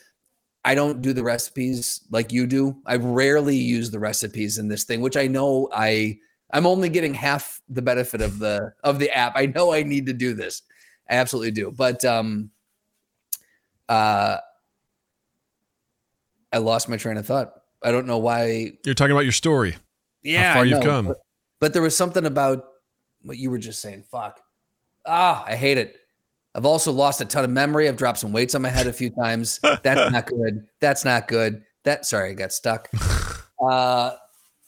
[0.64, 2.76] I don't do the recipes like you do.
[2.86, 6.18] I rarely use the recipes in this thing, which I know I
[6.50, 9.32] I'm only getting half the benefit of the of the app.
[9.36, 10.62] I know I need to do this.
[11.10, 11.70] I absolutely do.
[11.70, 12.50] But um
[13.88, 14.38] uh
[16.52, 17.52] I lost my train of thought.
[17.82, 18.72] I don't know why.
[18.84, 19.76] You're talking about your story.
[20.22, 21.06] Yeah, How far I you've know, come.
[21.08, 21.16] But,
[21.60, 22.64] but there was something about
[23.24, 24.04] what you were just saying.
[24.10, 24.40] Fuck.
[25.06, 25.96] Ah, I hate it.
[26.54, 27.88] I've also lost a ton of memory.
[27.88, 29.58] I've dropped some weights on my head a few times.
[29.82, 30.66] That's not good.
[30.80, 31.64] That's not good.
[31.82, 32.88] That sorry, I got stuck.
[33.60, 34.12] Uh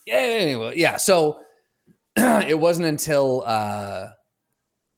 [0.05, 0.97] yeah, anyway, yeah.
[0.97, 1.41] So
[2.17, 4.09] it wasn't until uh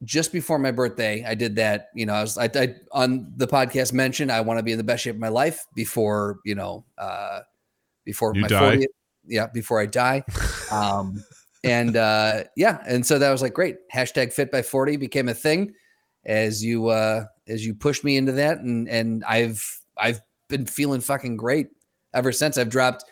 [0.04, 1.88] just before my birthday I did that.
[1.94, 4.78] You know, I was I, I on the podcast mentioned I want to be in
[4.78, 7.40] the best shape of my life before you know uh
[8.04, 8.76] before You my die.
[8.76, 8.86] 40th.
[9.26, 10.24] Yeah, before I die.
[10.72, 11.22] Um
[11.64, 13.76] and uh yeah, and so that was like great.
[13.92, 15.74] Hashtag fit by 40 became a thing
[16.24, 21.00] as you uh as you pushed me into that and and I've I've been feeling
[21.00, 21.68] fucking great
[22.14, 23.04] ever since I've dropped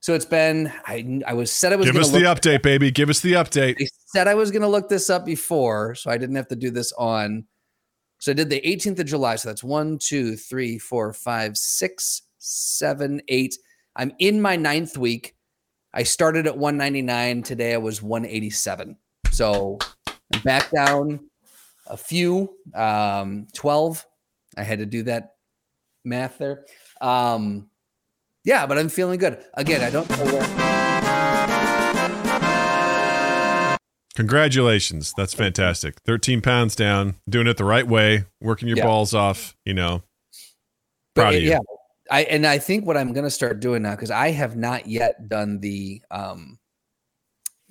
[0.00, 2.62] so it's been I I was said I was Give gonna us look, the update,
[2.62, 2.90] baby.
[2.90, 3.76] Give us the update.
[3.80, 6.70] I said I was gonna look this up before so I didn't have to do
[6.70, 7.44] this on
[8.18, 12.22] so I did the 18th of July so that's one two three four five six
[12.38, 13.56] seven eight
[13.96, 15.34] I'm in my ninth week
[15.94, 18.96] I started at 199 today I was 187
[19.30, 19.78] so
[20.32, 21.28] I'm back down
[21.86, 24.06] a few um 12
[24.56, 25.34] i had to do that
[26.04, 26.64] math there
[27.00, 27.68] um
[28.44, 30.58] yeah but i'm feeling good again i don't know where
[34.14, 35.14] Congratulations.
[35.16, 35.98] That's fantastic.
[36.04, 38.84] 13 pounds down, doing it the right way, working your Yeah.
[38.84, 40.02] balls off, you know.
[41.14, 41.48] Proud it- of you.
[41.50, 41.58] yeah
[42.10, 44.86] i and i think what i'm going to start doing now because i have not
[44.86, 46.58] yet done the um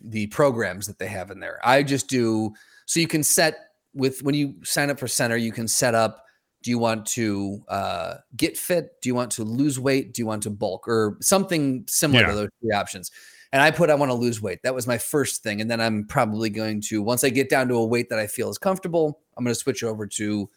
[0.04, 1.60] the programs that they have in there.
[1.64, 2.54] I just do
[2.86, 3.56] so you can set
[3.94, 6.24] with when you sign up for Centr you can set up
[6.64, 9.02] do you want to uh, get fit?
[9.02, 10.14] Do you want to lose weight?
[10.14, 10.88] Do you want to bulk?
[10.88, 12.28] Or something similar Yeah.
[12.28, 13.10] to those three options.
[13.52, 14.60] And i put i want to lose weight.
[14.64, 15.62] That was my first thing.
[15.62, 18.28] And then i'm probably going to once i get down to a weight that i
[18.28, 20.50] feel is comfortable i'm going to switch over to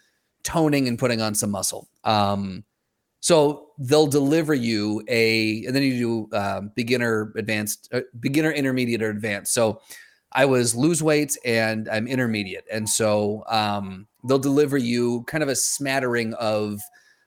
[0.42, 1.88] toning and putting on some muscle.
[2.04, 2.64] Um,
[3.24, 9.02] so they'll deliver you a, and then you do um, beginner, advanced, uh, beginner, intermediate,
[9.02, 9.54] or advanced.
[9.54, 9.80] So
[10.32, 15.48] I was lose weight and I'm intermediate, and so um, they'll deliver you kind of
[15.48, 16.82] a smattering of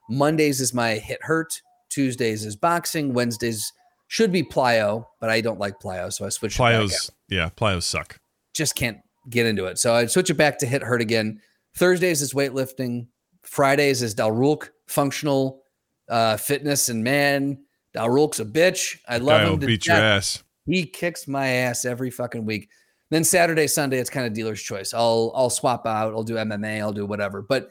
[0.07, 3.73] Mondays is my hit hurt, Tuesdays is boxing, Wednesdays
[4.07, 6.57] should be plyo, but I don't like plyo, so I switched.
[6.57, 8.19] it back Plyos, yeah, plyos suck.
[8.53, 8.99] just can't
[9.31, 9.79] get into it.
[9.79, 11.41] So I switch it back to hit hurt again.
[11.75, 13.07] Thursdays is weightlifting.
[13.41, 15.63] Fridays is Dalrulk functional
[16.09, 16.89] uh, fitness.
[16.89, 17.59] And man,
[17.95, 18.99] Dalrulk's a bitch.
[19.07, 19.59] I love Guy him.
[19.59, 20.43] to beat your ass.
[20.65, 22.69] He kicks my ass every fucking week.
[23.09, 24.93] Then Saturday, Sunday, it's kind of dealer's choice.
[24.93, 26.13] I'll I'll swap out.
[26.13, 26.79] I'll do MMA.
[26.81, 27.41] I'll do whatever.
[27.41, 27.69] But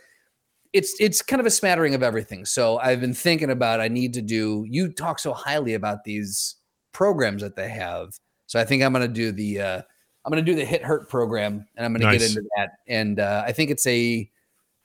[0.73, 2.45] it's it's kind of a smattering of everything.
[2.47, 3.81] So I've been thinking about.
[3.81, 4.65] I need to do.
[4.69, 6.57] You talk so highly about these
[6.93, 8.15] programs that they have.
[8.47, 9.61] So I think I'm going to do the.
[9.61, 9.83] Uh,
[10.25, 12.21] I'm to do the hit hurt program, and I'm going to Nice.
[12.21, 12.71] get into that.
[12.89, 14.29] And uh, I think it's a.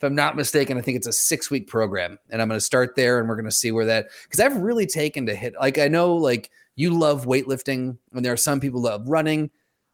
[0.02, 2.66] If I'm not mistaken, I think it's a six week program, and I'm going to
[2.66, 4.08] start there, and we're going to see where that.
[4.24, 5.54] Because I've really taken to HIIT.
[5.60, 9.52] Like I know, like you love weightlifting, and there are some people that love running.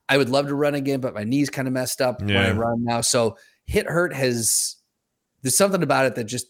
[0.07, 2.51] I would love to run again, but my knees kind of messed up when I
[2.51, 3.01] run now.
[3.01, 4.77] So hit hurt has
[5.41, 6.47] there's something about it that just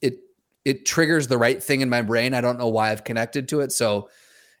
[0.00, 0.20] it
[0.64, 2.34] it triggers the right thing in my brain.
[2.34, 3.72] I don't know why I've connected to it.
[3.72, 4.08] So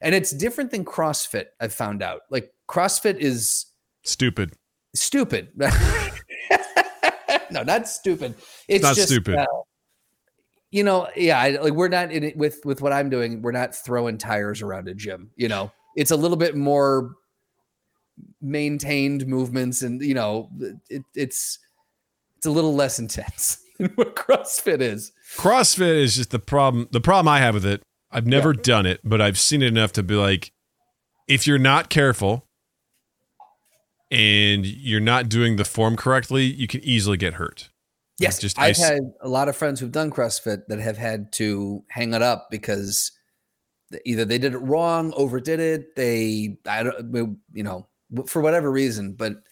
[0.00, 2.22] and it's different than CrossFit, I've found out.
[2.28, 3.66] Like CrossFit is
[4.02, 4.54] Stupid.
[4.96, 5.50] stupid.
[7.50, 8.34] no, not stupid.
[8.68, 9.36] It's Not just, stupid.
[9.36, 9.46] uh,
[10.70, 13.42] you know, yeah, I, like we're not in it with with what I'm doing.
[13.42, 15.30] We're not throwing tires around a gym.
[15.36, 17.16] You know, it's a little bit more
[18.40, 20.48] maintained movements, and you know,
[20.88, 21.58] it, it's
[22.36, 25.12] it's a little less intense than what CrossFit is.
[25.36, 26.88] CrossFit is just the problem.
[26.92, 29.92] The problem I have with it, I've never done it, but I've seen it enough
[29.92, 30.52] to be like,
[31.26, 32.46] if you're not careful
[34.10, 37.70] and you're not doing the form correctly, you can easily get hurt.
[38.18, 41.32] Yes, just I've ice- had a lot of friends who've done CrossFit that have had
[41.34, 43.12] to hang it up because
[44.04, 47.88] either they did it wrong, overdid it, they I don't you know
[48.26, 49.42] for whatever reason, but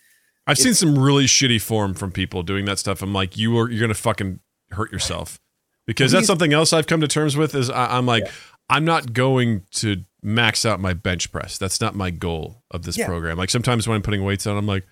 [0.46, 3.02] I've seen some really shitty form from people doing that stuff.
[3.02, 4.40] I'm like, you are you're gonna fucking
[4.70, 5.40] hurt yourself
[5.86, 7.54] because that's something else I've come to terms with.
[7.54, 8.30] Is I, I'm like,
[8.70, 11.58] I'm not going to max out my bench press.
[11.58, 13.06] That's not my goal of this Yeah.
[13.06, 13.38] program.
[13.38, 14.84] Like sometimes when I'm putting weights on, I'm like,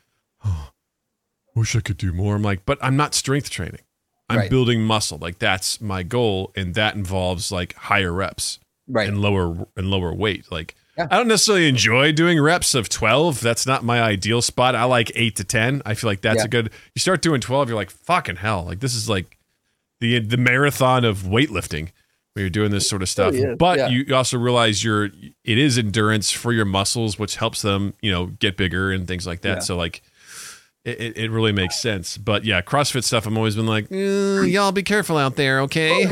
[0.45, 0.71] oh,
[1.55, 2.37] wish I could do more.
[2.37, 3.81] I'm like, but I'm not strength training.
[4.29, 4.51] I'm Right.
[4.51, 5.19] building muscle.
[5.19, 8.59] Like that's my goal, and that involves like higher reps
[8.89, 9.09] Right.
[9.09, 10.51] and lower and lower weight.
[10.51, 11.07] Like Yeah.
[11.11, 13.41] I don't necessarily enjoy doing reps of 12.
[13.41, 14.75] That's not my ideal spot.
[14.75, 15.83] I like 8 to 10.
[15.85, 16.45] I feel like that's Yeah.
[16.45, 16.71] a good.
[16.95, 18.65] You start doing 12, you're like fucking hell.
[18.65, 19.39] Like this is like
[20.01, 21.91] the the marathon of weightlifting
[22.37, 23.33] where you're doing this sort of stuff.
[23.33, 23.89] really but yeah.
[23.89, 28.27] you also realize you're it is endurance for your muscles which helps them, you know,
[28.27, 29.57] get bigger and things like that.
[29.57, 29.61] Yeah.
[29.61, 30.03] So like
[30.85, 32.17] it, it- really makes sense.
[32.17, 36.07] But yeah, CrossFit stuff, I'm always been like, "Eh, y'all be careful out there, okay?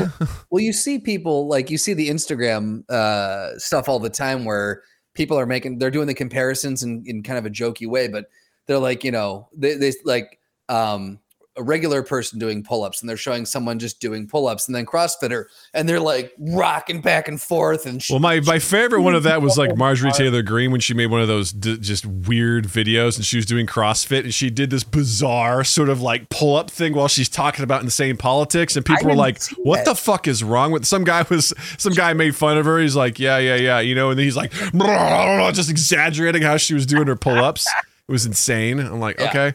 [0.49, 4.81] Well, you see people like you see the Instagram uh, stuff all the time where
[5.13, 8.25] people are making they're doing the comparisons in, in kind of a jokey way, but
[8.67, 11.19] they're like, you know, they, they like um,
[11.57, 15.45] a regular person doing pull-ups and they're showing someone just doing pull-ups and then CrossFitter
[15.73, 19.23] and they're like rocking back and forth and sh- Well, my my favorite one of
[19.23, 22.65] that was like Marjorie Taylor Greene when she made one of those d- just weird
[22.67, 26.55] videos and she was doing CrossFit and she did this bizarre sort of like pull
[26.55, 29.85] up thing while she's talking about insane politics and people were like, "What that.
[29.85, 32.79] the fuck is wrong with?" Some guy was some guy made fun of her.
[32.79, 34.51] He's like, "Yeah, yeah, yeah," you know, and then he's like,
[35.53, 37.65] just exaggerating how she was doing her pull ups.
[38.07, 38.79] It was insane.
[38.79, 39.29] I'm like, Yeah.
[39.29, 39.53] okay,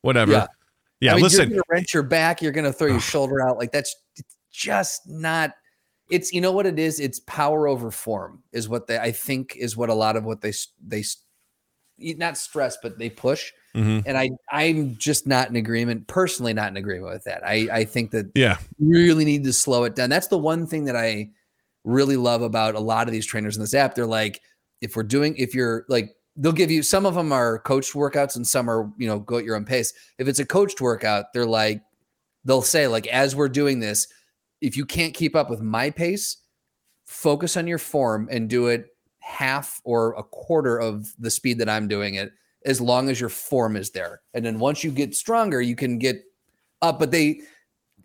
[0.00, 0.32] whatever.
[0.32, 0.46] Yeah.
[1.02, 3.58] Yeah, I mean, listen, you're gonna wrench your back, you're gonna throw your shoulder out.
[3.58, 3.94] Like that's
[4.52, 5.52] just not.
[6.10, 7.00] It's you know what it is.
[7.00, 10.40] It's power over form is what they I think is what a lot of what
[10.40, 10.52] they
[10.86, 11.02] they
[11.98, 13.52] not stress but they push.
[13.74, 14.04] Mhm.
[14.06, 16.52] And I I'm just not in agreement personally.
[16.52, 17.44] Not in agreement with that.
[17.44, 20.08] I I think that yeah, really need to slow it down.
[20.08, 21.30] That's the one thing that I
[21.82, 23.96] really love about a lot of these trainers in this app.
[23.96, 24.40] They're like,
[24.80, 28.36] if we're doing, if you're like, they'll give you some of them are coached workouts
[28.36, 29.92] and some are, you know, go at your own pace.
[30.18, 31.82] If it's a coached workout, they're like,
[32.44, 34.08] they'll say, like, as we're doing this,
[34.60, 36.38] if you can't keep up with my pace,
[37.04, 38.86] focus on your form and do it
[39.18, 42.32] half or a quarter of the speed that I'm doing it,
[42.64, 44.20] as long as your form is there.
[44.34, 46.22] And then once you get stronger, you can get
[46.80, 46.98] up.
[46.98, 47.40] But they,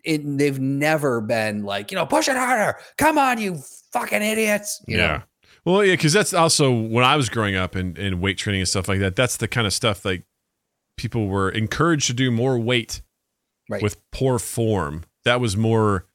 [0.04, 2.78] it, they've never been like, you know, push it harder.
[2.96, 3.58] Come on, you
[3.92, 4.82] fucking idiots.
[4.86, 5.06] You yeah.
[5.06, 5.22] know?
[5.68, 8.68] Well, yeah, because that's also when I was growing up in, in weight training and
[8.68, 9.16] stuff like that.
[9.16, 10.22] That's the kind of stuff like
[10.96, 13.02] people were encouraged to do more weight
[13.68, 13.82] Right.
[13.82, 15.04] with poor form.
[15.26, 16.06] That was more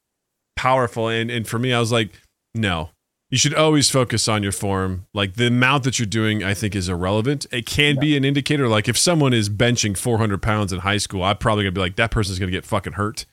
[0.56, 1.06] powerful.
[1.06, 2.20] And and for me, I was like,
[2.52, 2.90] no,
[3.30, 5.06] you should always focus on your form.
[5.14, 7.46] Like the amount that you're doing, I think is irrelevant.
[7.52, 8.66] It can be an indicator.
[8.66, 11.94] Like if someone is benching 400 pounds in high school, I'm probably gonna be like,
[11.94, 13.24] that person's gonna get fucking hurt.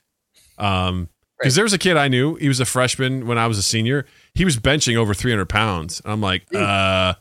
[0.60, 1.10] Um,
[1.41, 2.36] because there was a kid I knew.
[2.36, 4.06] He was a freshman when I was a senior.
[4.36, 6.01] He was benching over 300 pounds.
[6.06, 6.62] I'm like, Dude.
[6.62, 7.15] uh,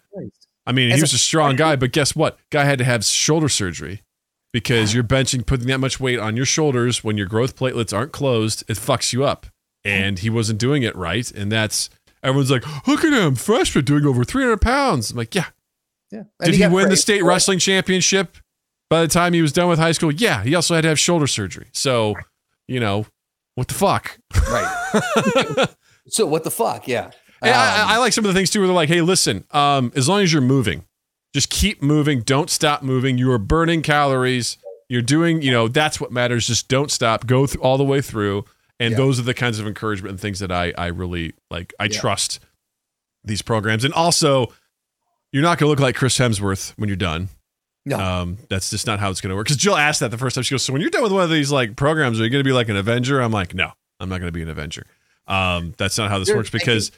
[0.67, 2.39] I mean, As he was a strong guy, but guess what?
[2.51, 4.03] Guy had to have shoulder surgery
[4.53, 8.13] because you're benching, putting that much weight on your shoulders when your growth platelets aren't
[8.13, 8.63] closed.
[8.69, 9.47] It fucks you up.
[9.85, 11.31] And he wasn't doing it right.
[11.33, 11.89] And that's
[12.23, 15.11] everyone's like, look at him, freshman doing over 300 pounds.
[15.11, 15.47] I'm like, yeah.
[16.11, 16.25] Yeah.
[16.43, 18.37] Did he win the state wrestling championship
[18.91, 20.13] by the time he was done with high school?
[20.13, 20.43] Yeah.
[20.43, 21.69] He also had to have shoulder surgery.
[21.73, 22.17] So,
[22.69, 23.07] you know,
[23.55, 24.19] what the fuck?
[24.51, 25.69] Right.
[26.09, 26.87] so what the fuck?
[26.89, 27.07] Yeah.
[27.43, 29.93] Um, I, I like some of the things too where they're like, hey, listen, um,
[29.95, 30.85] as long as you're moving,
[31.35, 32.21] just keep moving.
[32.21, 33.17] Don't stop moving.
[33.19, 34.59] You are burning calories.
[34.89, 36.47] You're doing, you know, that's what matters.
[36.47, 37.27] Just don't stop.
[37.27, 38.45] Go th- all the way through.
[38.79, 38.97] And Yeah.
[38.99, 41.73] those are the kinds of encouragement and things that I, I really like.
[41.79, 42.01] I Yeah.
[42.01, 42.41] trust
[43.25, 43.85] these programs.
[43.85, 44.49] And also,
[45.33, 47.29] you're not going to look like Chris Hemsworth when you're done.
[47.87, 47.99] No.
[47.99, 49.47] Um, that's just not how it's going to work.
[49.47, 50.45] Because Jill asked that the first time.
[50.45, 52.45] She goes, "So when you're done with one of these like programs, are you going
[52.45, 54.87] to be like an Avenger?" I'm like, "No, I'm not going to be an Avenger.
[55.27, 56.91] Um, that's not how this You're works because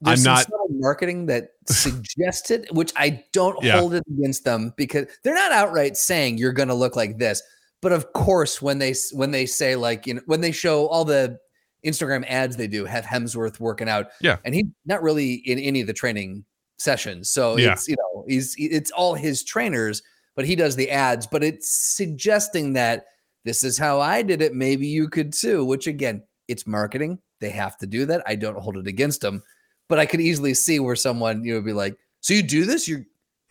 [0.00, 3.78] There's I'm some not- marketing that suggests it, which I don't Yeah.
[3.78, 7.42] hold it against them because they're not outright saying you're going to look like this.
[7.80, 11.04] But of course, when they when they say like you know when they show all
[11.04, 11.38] the
[11.86, 14.38] Instagram ads they do have Hemsworth working out, Yeah.
[14.44, 16.44] and he's not really in any of the training
[16.78, 17.72] sessions, so Yeah.
[17.72, 20.02] it's you know he's it's all his trainers,
[20.36, 23.06] but he does the ads, but it's suggesting that
[23.44, 24.54] this is how I did it.
[24.54, 25.64] Maybe you could too.
[25.64, 27.18] Which again, it's marketing.
[27.40, 28.22] They have to do that.
[28.26, 29.42] I don't hold it against them,
[29.88, 32.64] but I could easily see where someone you know would be like, "So you do
[32.64, 32.88] this?
[32.88, 33.04] You're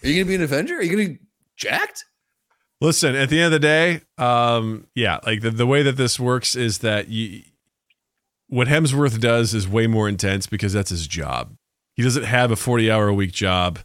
[0.03, 0.75] are you going to be an Avenger?
[0.75, 1.19] Are you going to be
[1.55, 2.05] jacked?"
[2.79, 6.19] Listen, at the end of the day, um, yeah, like the, the way that this
[6.19, 7.41] works is that you,
[8.49, 11.55] what Hemsworth does is way more intense because that's his job.
[11.97, 13.79] He doesn't have a 40 hour a week job.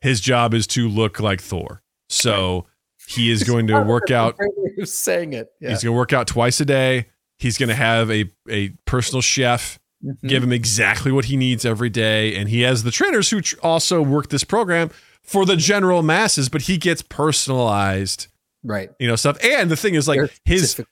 [0.00, 1.82] His job is to look like Thor.
[2.08, 2.66] So
[3.06, 4.38] he is going to work out.
[4.76, 5.48] Who's saying it?
[5.60, 5.70] Yeah.
[5.70, 7.06] He's going to work out twice a day.
[7.38, 10.28] He's going to have a, a personal chef Mhm.
[10.28, 12.34] give him exactly what he needs every day.
[12.34, 14.90] And he has the trainers who tr- also work this program
[15.22, 18.26] for the general masses, but he gets personalized
[18.64, 18.90] right.
[18.98, 20.82] you know stuff and the thing is like They're his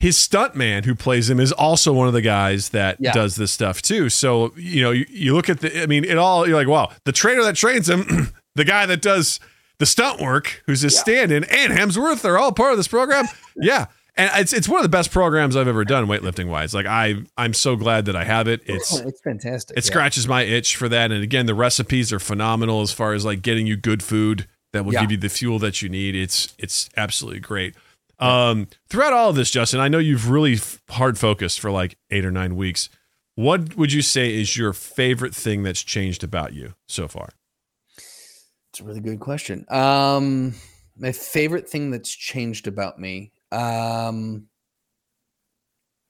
[0.00, 3.12] his stunt man who plays him is also one of the guys that Yeah.
[3.12, 6.16] does this stuff too so you know you, you look at the i mean it
[6.18, 9.40] all you're like wow the trainer that trains him the guy that does
[9.78, 11.00] the stunt work who's his Yeah.
[11.00, 13.26] stand-in and hemsworth are all part of this program
[13.56, 13.86] yeah
[14.16, 16.74] and it's it's one of the best programs I've ever done weightlifting wise.
[16.74, 18.62] Like I I'm so glad that I have it.
[18.68, 19.76] Oh, it's it's fantastic.
[19.76, 19.86] it yeah.
[19.86, 21.12] scratches my itch for that.
[21.12, 24.84] And again, the recipes are phenomenal as far as like getting you good food that
[24.84, 26.16] will give you the fuel that you need.
[26.16, 27.76] It's it's absolutely great.
[28.20, 31.96] Um, throughout all of this, Justin, I know you've really f- hard focused for like
[32.10, 32.88] eight or nine weeks.
[33.36, 37.28] What would you say is your favorite thing that's changed about you so far?
[37.96, 39.64] It's a really good question.
[39.68, 40.54] Um,
[40.96, 43.32] my favorite thing that's changed about me.
[43.52, 44.48] Um,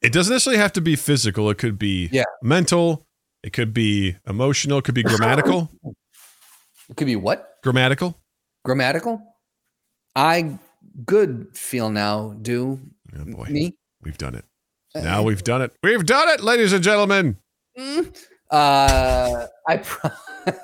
[0.00, 1.50] It doesn't necessarily have to be physical.
[1.50, 2.24] It could be Yeah.
[2.42, 3.06] mental.
[3.42, 4.78] It could be emotional.
[4.78, 5.70] It could be grammatical.
[6.88, 8.18] it could be what grammatical.
[8.64, 9.20] grammatical.
[10.16, 10.58] I
[11.06, 12.34] good feel now.
[12.42, 12.80] Do
[13.18, 13.76] Oh boy, me?
[14.02, 14.44] we've done it.
[14.94, 15.72] Now we've done it.
[15.82, 17.36] We've done it, ladies and gentlemen.
[17.78, 18.16] Mm.
[18.50, 20.10] Uh, I pro-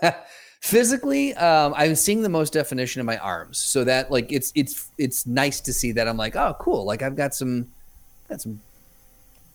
[0.61, 3.59] physically, um, I'm seeing the most definition in my arms.
[3.59, 6.85] So that like it's it's it's nice to see that I'm like, oh, cool.
[6.85, 7.69] Like I've got some
[8.29, 8.61] got some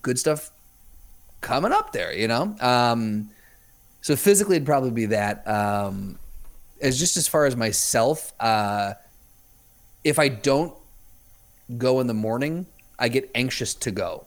[0.01, 0.51] good stuff
[1.41, 2.13] coming up there.
[2.13, 2.55] You know.
[2.61, 3.29] Um,
[4.01, 5.45] so physically, it'd probably be that.
[5.47, 6.17] Um,
[6.81, 8.93] as just as far as myself, uh,
[10.03, 10.73] if I don't
[11.77, 12.65] go in the morning,
[12.97, 14.25] I get anxious to go.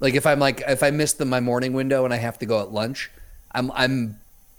[0.00, 2.46] Like if I'm like if I miss the my morning window and I have to
[2.46, 3.10] go at lunch,
[3.52, 4.18] I'm I'm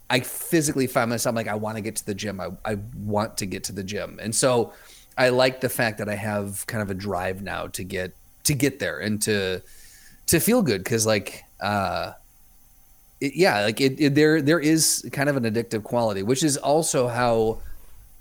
[0.09, 2.39] I physically find myself like I want to get to the gym.
[2.39, 4.19] I I want to get to the gym.
[4.21, 4.73] And so
[5.17, 8.13] I like the fact that I have kind of a drive now to get
[8.45, 9.61] to get there and to
[10.27, 12.13] to feel good cuz like uh
[13.19, 16.57] it, yeah, like it, it there there is kind of an addictive quality, which is
[16.57, 17.61] also how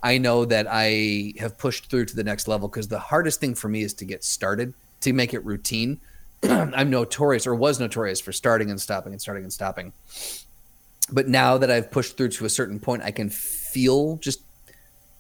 [0.07, 3.57] I know that I have pushed through to the next level because the hardest thing
[3.57, 6.01] for me is to get started, to make it routine.
[6.45, 9.93] I'm notorious or was notorious for starting and stopping and starting and stopping.
[11.11, 14.43] But now that I've pushed through to a certain point, I can feel just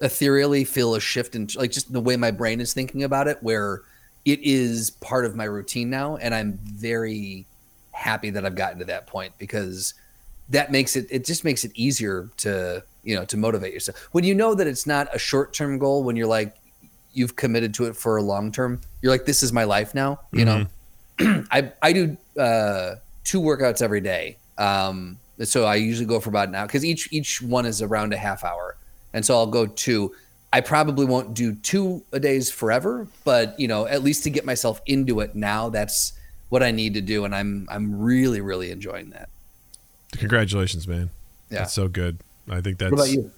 [0.00, 3.42] ethereally feel a shift in like just the way my brain is thinking about it,
[3.42, 3.82] where
[4.24, 6.14] it is part of my routine now.
[6.14, 7.44] And I'm very
[7.90, 9.94] happy that I've gotten to that point because
[10.50, 14.08] that makes it, it just makes it easier to, you know, to motivate yourself.
[14.12, 16.56] When you know that it's not a short term goal, when you're like,
[17.14, 20.20] you've committed to it for a long term, you're like, this is my life now,
[20.32, 20.66] you know?
[21.18, 24.36] I I do uh, two workouts every day.
[24.58, 28.12] Um, so I usually go for about an hour because each each one is around
[28.12, 28.76] a half hour,
[29.14, 30.14] and so I'll go two.
[30.52, 34.44] I probably won't do two a days forever, but you know, at least to get
[34.44, 36.12] myself into it now, that's
[36.48, 39.28] what I need to do, and I'm I'm really really enjoying that.
[40.12, 41.10] Congratulations, man.
[41.50, 41.60] Yeah.
[41.60, 42.18] That's so good.
[42.50, 43.30] I think that's What about you?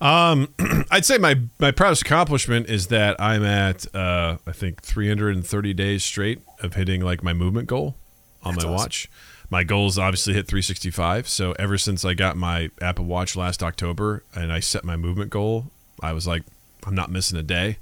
[0.00, 0.48] Um,
[0.90, 6.02] I'd say my my proudest accomplishment is that I'm at uh, I think 330 days
[6.04, 7.94] straight of hitting like my movement goal
[8.42, 9.08] on my watch.
[9.48, 11.28] My goal is obviously hit 365.
[11.28, 15.30] So ever since I got my Apple Watch last October and I set my movement
[15.30, 15.66] goal,
[16.02, 16.42] I was like,
[16.86, 17.76] I'm not missing a day.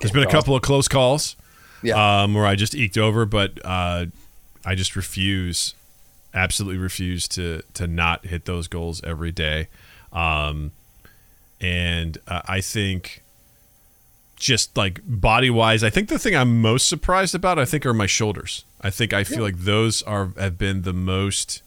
[0.00, 1.36] There's been a couple of close calls
[1.82, 2.22] Yeah.
[2.24, 4.06] um, where I just eked over, but uh,
[4.66, 5.74] I just refuse,
[6.34, 9.68] absolutely refuse to to not hit those goals every day.
[10.14, 10.72] Um,
[11.60, 13.22] and uh, I think
[14.36, 17.94] just like body wise, I think the thing I'm most surprised about, I think, are
[17.94, 18.64] my shoulders.
[18.80, 21.62] I think I feel like those are have been the most.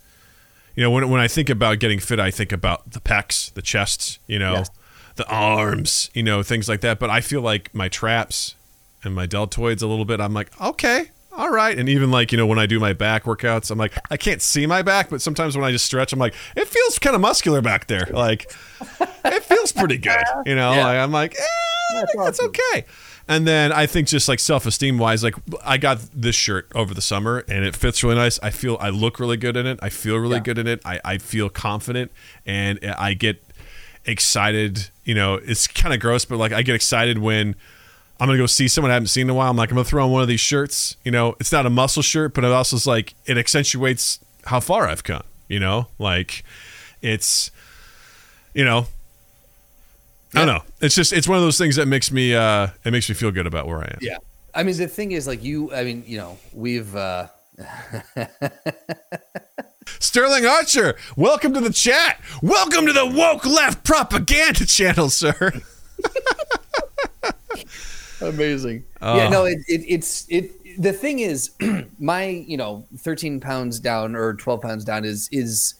[0.75, 3.61] You know, when when I think about getting fit, I think about the pecs, the
[3.63, 4.69] chests, you know, Yes.
[5.15, 6.99] the arms, you know, things like that.
[6.99, 8.53] But I feel like my traps
[9.03, 10.19] and my deltoids a little bit.
[10.21, 11.77] I'm like, okay, all right.
[11.77, 14.41] And even like, you know, when I do my back workouts, I'm like, I can't
[14.41, 17.21] see my back, but sometimes when I just stretch, I'm like, it feels kind of
[17.21, 18.07] muscular back there.
[18.11, 18.51] Like,
[19.23, 20.23] it feels pretty good.
[20.45, 20.83] You know, Yeah.
[20.85, 22.85] like, I'm like, eh, I think that's okay.
[23.29, 26.93] And then I think just like self esteem wise, like I got this shirt over
[26.93, 28.39] the summer and it fits really nice.
[28.41, 29.77] I feel I look really good in it.
[29.81, 30.43] I feel really Yeah.
[30.43, 30.81] good in it.
[30.85, 32.11] I, I feel confident
[32.45, 33.43] and I get
[34.05, 34.89] excited.
[35.03, 37.55] You know, it's kind of gross, but like I get excited when
[38.19, 39.49] I'm gonna go see someone I haven't seen in a while.
[39.49, 40.97] I'm like, I'm gonna throw on one of these shirts.
[41.03, 44.59] You know, it's not a muscle shirt, but it also is like it accentuates how
[44.59, 45.23] far I've come.
[45.47, 46.43] You know, like
[47.01, 47.51] it's,
[48.53, 48.87] you know,
[50.33, 50.63] I don't know.
[50.81, 53.31] It's just it's one of those things that makes me uh it makes me feel
[53.31, 53.99] good about where I am.
[54.01, 54.17] Yeah.
[54.57, 57.27] I mean, the thing is, like you, I mean, you know, we've, uh,
[59.99, 62.19] Sterling Archer, welcome to the chat.
[62.41, 65.51] Welcome to the woke left propaganda channel, sir.
[68.21, 68.83] amazing.
[69.01, 70.81] yeah, no, it, it, it's it.
[70.81, 71.51] The thing is,
[71.99, 75.75] my you know, thirteen pounds down or twelve pounds down is is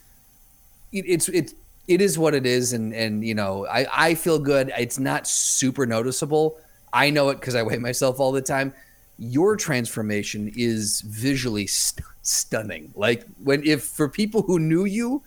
[0.92, 1.54] it, it's it
[1.88, 4.72] it is what it is, and and you know, I I feel good.
[4.78, 6.58] It's not super noticeable.
[6.94, 8.74] I know it because I weigh myself all the time.
[9.20, 12.92] Your transformation is visually st- stunning.
[12.96, 15.24] Like when if for people who knew you,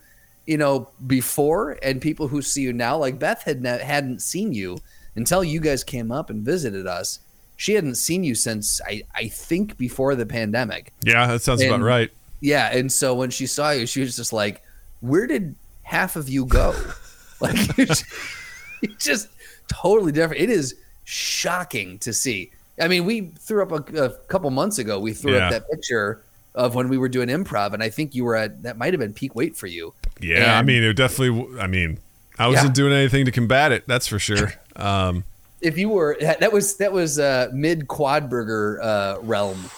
[0.47, 4.53] you know, before and people who see you now, like Beth had ne- hadn't seen
[4.53, 4.79] you
[5.17, 7.19] until you guys came up and visited us.
[7.57, 10.93] she hadn't seen you since I I think before the pandemic.
[11.05, 12.11] Yeah, that sounds about right.
[12.41, 14.63] Yeah, and so when she saw you, she was just like,
[15.01, 16.75] "Where did half of you go?"
[17.41, 19.29] like you're just,
[19.69, 20.41] totally different.
[20.43, 22.51] It is shocking to see.
[22.81, 24.99] I mean, we threw up a, a couple months ago.
[24.99, 25.47] We threw Yeah.
[25.47, 26.23] up that picture
[26.55, 29.01] of when we were doing improv, and I think you were at that might have
[29.01, 29.93] been peak weight for you.
[30.19, 31.61] Yeah, I mean, it definitely.
[31.61, 31.99] I mean,
[32.39, 33.87] I wasn't doing anything to combat it.
[33.87, 34.55] That's for sure.
[34.81, 35.25] Um,
[35.61, 39.71] If you were that was that was uh, mid quad burger uh, realm.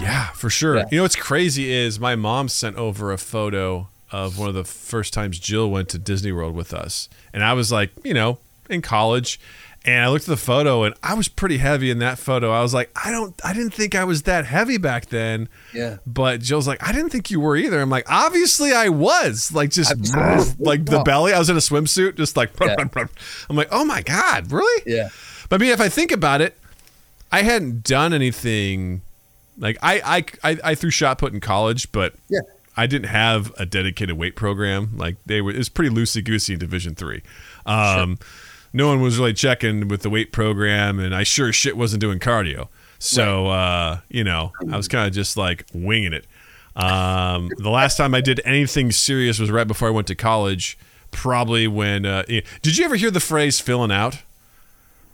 [0.00, 0.76] yeah, for sure.
[0.76, 0.84] Yeah.
[0.90, 4.64] You know what's crazy is my mom sent over a photo of one of the
[4.64, 8.38] first times Jill went to Disney World with us, and I was like, you know,
[8.70, 9.38] in college.
[9.86, 12.50] And I looked at the photo, and I was pretty heavy in that photo.
[12.50, 15.48] I was like, I don't, I didn't think I was that heavy back then.
[15.72, 15.98] Yeah.
[16.04, 17.80] But Jill's like, I didn't think you were either.
[17.80, 19.52] I'm like, obviously I was.
[19.52, 19.92] Like just
[20.58, 21.32] like the belly.
[21.32, 22.50] I was in a swimsuit, just like.
[22.60, 22.74] Yeah.
[23.48, 24.82] I'm like, oh my god, really?
[24.86, 25.08] Yeah.
[25.48, 26.56] But I mean, if I think about it,
[27.30, 29.02] I hadn't done anything.
[29.56, 32.40] Like I, I, I, I threw shot put in college, but Yeah.
[32.76, 34.96] I didn't have a dedicated weight program.
[34.96, 37.22] Like they were, it was pretty loosey goosey in Division three.
[37.64, 38.18] Um,
[38.76, 42.18] No one was really checking with the weight program, and I sure shit wasn't doing
[42.18, 42.68] cardio.
[42.98, 46.26] So uh, you know, I was kind of just like winging it.
[46.76, 50.78] Um, the last time I did anything serious was right before I went to college.
[51.10, 52.24] Probably when uh,
[52.60, 54.22] did you ever hear the phrase "filling out"?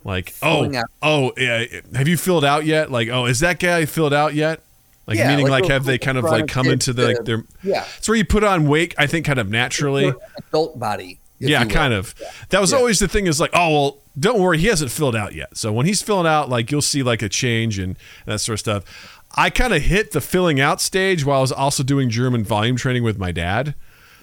[0.03, 0.85] Like, Filling oh, out.
[1.01, 1.63] oh, yeah,
[1.95, 2.91] have you filled out yet?
[2.91, 4.61] Like, oh, is that guy filled out yet?
[5.07, 7.43] Like, Yeah, meaning, like like, have they kind of like come into the like their?
[7.61, 7.85] Yeah.
[7.97, 8.93] It's where you put on weight.
[8.97, 10.13] I think kind of naturally.
[10.37, 11.19] Adult body.
[11.49, 12.15] Yeah, kind of.
[12.49, 12.77] That was Yeah.
[12.79, 13.27] always the thing.
[13.27, 15.55] Is like, oh well, don't worry, he hasn't filled out yet.
[15.57, 18.59] So when he's filling out, like you'll see like a change and that sort of
[18.59, 19.19] stuff.
[19.35, 22.75] I kind of hit the filling out stage while I was also doing German volume
[22.75, 23.73] training with my dad.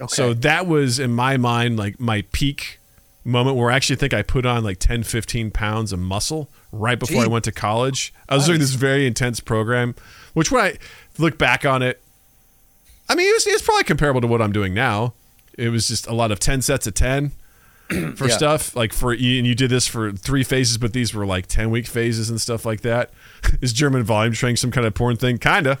[0.07, 2.79] So that was in my mind like my peak
[3.23, 6.97] moment where I actually think I put on like 10, 15 pounds of muscle right
[6.97, 8.13] before I went to college.
[8.29, 9.93] I was doing this very intense program,
[10.33, 10.77] which when I
[11.19, 12.01] look back on it,
[13.09, 15.13] I mean, it was, it's probably comparable to what I'm doing now.
[15.57, 17.31] It was just a lot of 10 sets of 10
[18.15, 18.37] for Yeah.
[18.37, 21.47] stuff like for you and you did this for three phases but these were like
[21.47, 23.09] 10 week phases and stuff like that
[23.61, 25.77] is german volume training some kind of porn thing kinda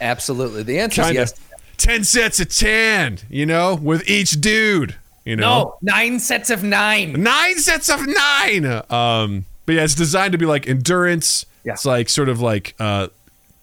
[0.00, 0.62] Absolutely.
[0.62, 1.34] The answer kinda yes.
[1.76, 4.94] 10 sets of 10 you know with each dude
[5.24, 5.42] you know
[5.82, 7.12] No, nine sets of nine.
[7.22, 11.74] nine sets of nine um but yeah it's designed to be like endurance Yeah.
[11.74, 13.08] it's like sort of like uh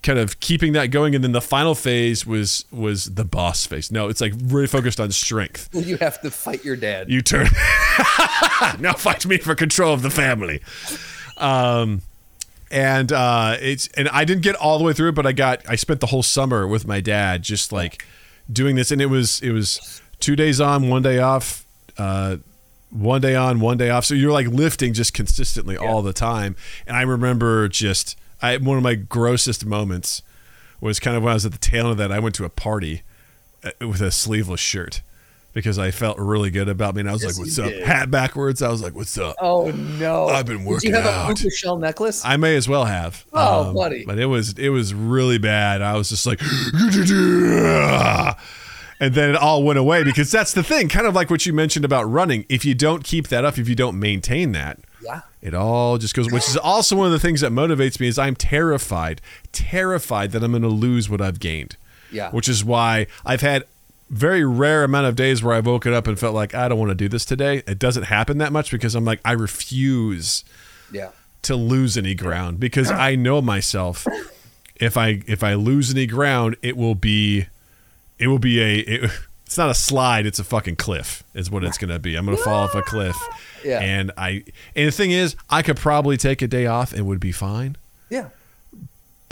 [0.02, 1.14] kind of keeping that going.
[1.16, 3.92] And then the final phase was was the boss phase.
[3.92, 5.70] No it's like really focused on strength.
[5.90, 7.10] You have to fight your dad.
[7.10, 7.48] you turn
[8.80, 10.62] now fight me for control of the family.
[11.38, 12.02] Um
[12.72, 15.60] and uh it's and i didn't get all the way through it but i got
[15.68, 18.06] i spent the whole summer with my dad just like
[18.52, 18.92] doing this.
[18.92, 21.66] And it was it was two days on one day off
[21.98, 22.38] uh
[22.92, 24.06] one day on one day off.
[24.06, 26.56] So you're like lifting just consistently all the time.
[26.88, 30.22] And i remember just i one of my grossest moments
[30.82, 32.46] was kind of when i was at the tail end of that i went to
[32.46, 33.02] a party
[33.64, 35.02] uh, with a sleeveless shirt
[35.52, 37.84] because I felt really good about me, and I was Yes, like, "What's up?" did.
[37.84, 38.62] Hat backwards.
[38.62, 40.28] I was like, "What's up?" Oh no!
[40.28, 40.92] I've been working.
[40.92, 41.32] Did working you have out.
[41.32, 42.24] a puka shell necklace?
[42.24, 43.26] I may as well have.
[43.34, 44.06] Um, Oh, buddy.
[44.06, 45.82] But it was it was really bad.
[45.82, 46.40] I was just like,
[49.02, 50.88] and then it all went away because that's the thing.
[50.88, 52.46] Kind of like what you mentioned about running.
[52.48, 55.22] If you don't keep that up, if you don't maintain that, yeah.
[55.42, 56.32] it all just goes.
[56.32, 58.08] Which is also one of the things that motivates me.
[58.08, 59.22] Is I'm terrified,
[59.52, 61.76] terrified that I'm going to lose what I've gained.
[62.12, 62.32] Yeah.
[62.32, 63.66] Which is why I've had
[64.10, 66.90] very rare amount of days where I've woken up and felt like I don't want
[66.90, 67.62] to do this today.
[67.68, 70.44] It doesn't happen that much because I'm like I refuse
[70.92, 71.10] Yeah.
[71.44, 74.08] to lose any ground because I know myself.
[74.78, 77.46] If I if I lose any ground, it will be
[78.18, 79.12] it will be a it,
[79.50, 81.24] it's not a slide, it's a fucking cliff.
[81.34, 82.16] Is what it's going to be.
[82.16, 83.18] I'm going to fall off a cliff.
[83.66, 83.80] Yeah.
[83.80, 84.44] And I
[84.76, 87.76] and the thing is, I could probably take a day off and would be fine.
[88.12, 88.30] Yeah.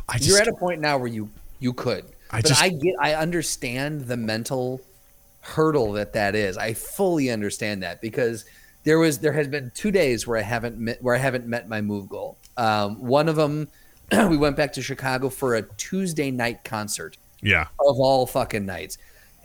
[0.10, 2.04] I just You're at a point now where you you could.
[2.32, 4.82] I but just- I get I understand the mental
[5.42, 6.58] hurdle that that is.
[6.58, 8.46] I fully understand that because
[8.86, 11.70] there was there has been two days where I haven't met where I haven't met
[11.70, 12.40] my move goal.
[12.58, 13.68] Um, one of them,
[14.12, 17.68] we went back to Chicago for a Tuesday night concert yeah.
[17.80, 18.98] of all fucking nights.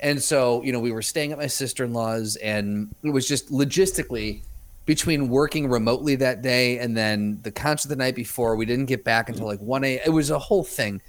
[0.03, 3.27] And so, you know, we were staying at my sister in law's, and it was
[3.27, 4.43] just logistically
[4.85, 9.05] between working remotely that day and then the concert the night before, we didn't get
[9.05, 10.01] back until like 1 a.
[10.05, 11.01] It was a whole thing.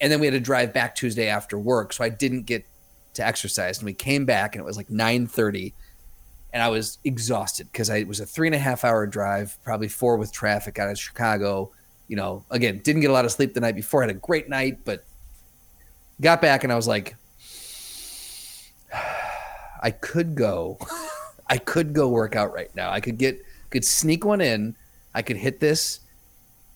[0.00, 1.92] And then we had to drive back Tuesday after work.
[1.92, 2.64] So I didn't get
[3.14, 3.78] to exercise.
[3.78, 5.74] And we came back and it was like 9 30.
[6.52, 9.88] And I was exhausted because it was a three and a half hour drive, probably
[9.88, 11.72] four with traffic out of Chicago.
[12.06, 14.00] You know, again, didn't get a lot of sleep the night before.
[14.00, 15.04] Had a great night, but
[16.20, 17.16] got back and I was like,
[19.82, 20.78] I could go,
[21.48, 22.90] I could go work out right now.
[22.90, 24.74] I could get, could sneak one in.
[25.14, 26.00] I could hit this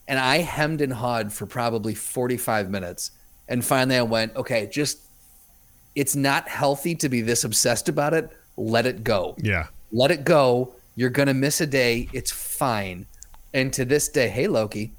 [0.09, 3.13] And I hemmed and hawed for probably 45 minutes.
[3.49, 4.99] And finally I went, okay, just
[5.95, 8.31] it's not healthy to be this obsessed about it.
[8.57, 9.37] Let it go.
[9.39, 9.67] Yeah.
[9.93, 10.75] Let it go.
[10.97, 12.09] You're gonna miss a day.
[12.13, 13.07] It's fine.
[13.55, 14.93] And to this day, hey Loki.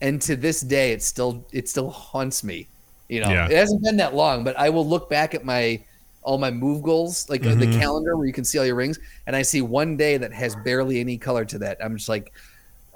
[0.00, 2.66] And to this day, it still it still haunts me.
[3.08, 3.46] You know, Yeah.
[3.46, 5.80] it hasn't been that long, but I will look back at my
[6.24, 8.98] all my move goals, like uh the calendar where you can see all your rings,
[9.26, 11.78] and I see one day that has barely any color to that.
[11.84, 12.32] I'm just like,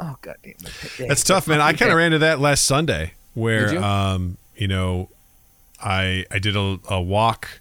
[0.01, 1.09] oh god damn it.
[1.09, 1.61] That's tough, man.
[1.61, 3.83] I kind of ran into that last Sunday where, you?
[3.83, 5.11] um, you know,
[5.81, 7.61] I I did a, a walk.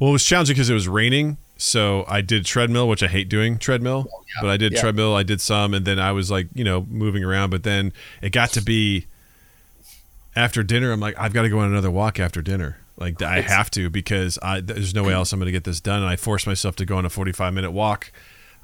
[0.00, 3.28] Well, it was challenging because it was raining, so I did treadmill, which I hate
[3.28, 4.08] doing treadmill.
[4.40, 4.80] But I did Oh, Yeah.
[4.80, 5.14] treadmill.
[5.14, 7.50] I did some, and then I was like, you know, moving around.
[7.50, 9.06] But then it got to be
[10.34, 10.90] after dinner.
[10.90, 12.78] I'm like, I've got to go on another walk after dinner.
[12.96, 15.64] Like I It's- have to because I there's no way else I'm going to get
[15.64, 16.02] this done.
[16.02, 18.12] And I forced myself to go on a 45 minute walk.